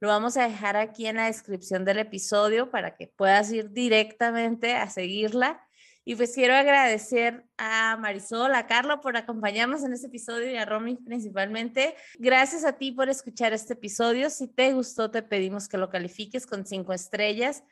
Lo 0.00 0.08
vamos 0.08 0.36
a 0.36 0.48
dejar 0.48 0.76
aquí 0.76 1.06
en 1.06 1.16
la 1.16 1.26
descripción 1.26 1.84
del 1.84 2.00
episodio 2.00 2.72
para 2.72 2.96
que 2.96 3.06
puedas 3.06 3.52
ir 3.52 3.70
directamente 3.70 4.74
a 4.74 4.90
seguirla 4.90 5.64
y 6.10 6.16
pues 6.16 6.34
quiero 6.34 6.56
agradecer 6.56 7.46
a 7.56 7.96
Marisol, 7.96 8.52
a 8.56 8.66
Carlos 8.66 8.98
por 9.00 9.16
acompañarnos 9.16 9.84
en 9.84 9.92
este 9.92 10.08
episodio 10.08 10.50
y 10.50 10.56
a 10.56 10.64
Romy 10.64 10.96
principalmente. 10.96 11.94
Gracias 12.18 12.64
a 12.64 12.72
ti 12.72 12.90
por 12.90 13.08
escuchar 13.08 13.52
este 13.52 13.74
episodio. 13.74 14.28
Si 14.28 14.48
te 14.48 14.72
gustó, 14.72 15.12
te 15.12 15.22
pedimos 15.22 15.68
que 15.68 15.78
lo 15.78 15.88
califiques 15.88 16.48
con 16.48 16.66
cinco 16.66 16.92
estrellas 16.92 17.62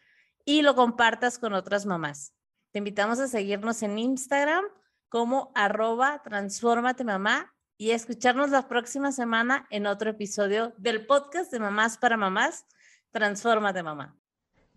y 0.45 0.63
lo 0.63 0.77
compartas 0.77 1.41
con 1.41 1.53
otras 1.53 1.85
mamás. 1.85 2.33
Te 2.71 2.79
invitamos 2.79 3.19
a 3.19 3.27
seguirnos 3.27 3.83
en 3.83 3.99
Instagram 3.99 4.67
como 5.09 5.51
arroba 5.57 6.23
transformate 6.23 7.03
mamá 7.03 7.53
y 7.77 7.91
a 7.91 7.97
escucharnos 7.97 8.51
la 8.51 8.69
próxima 8.69 9.11
semana 9.11 9.67
en 9.71 9.85
otro 9.89 10.11
episodio 10.11 10.75
del 10.79 11.07
podcast 11.07 11.51
de 11.51 11.59
Mamás 11.59 11.99
para 11.99 12.17
Mamás, 12.17 12.67
Transfórmate 13.11 13.83
Mamá. 13.83 14.17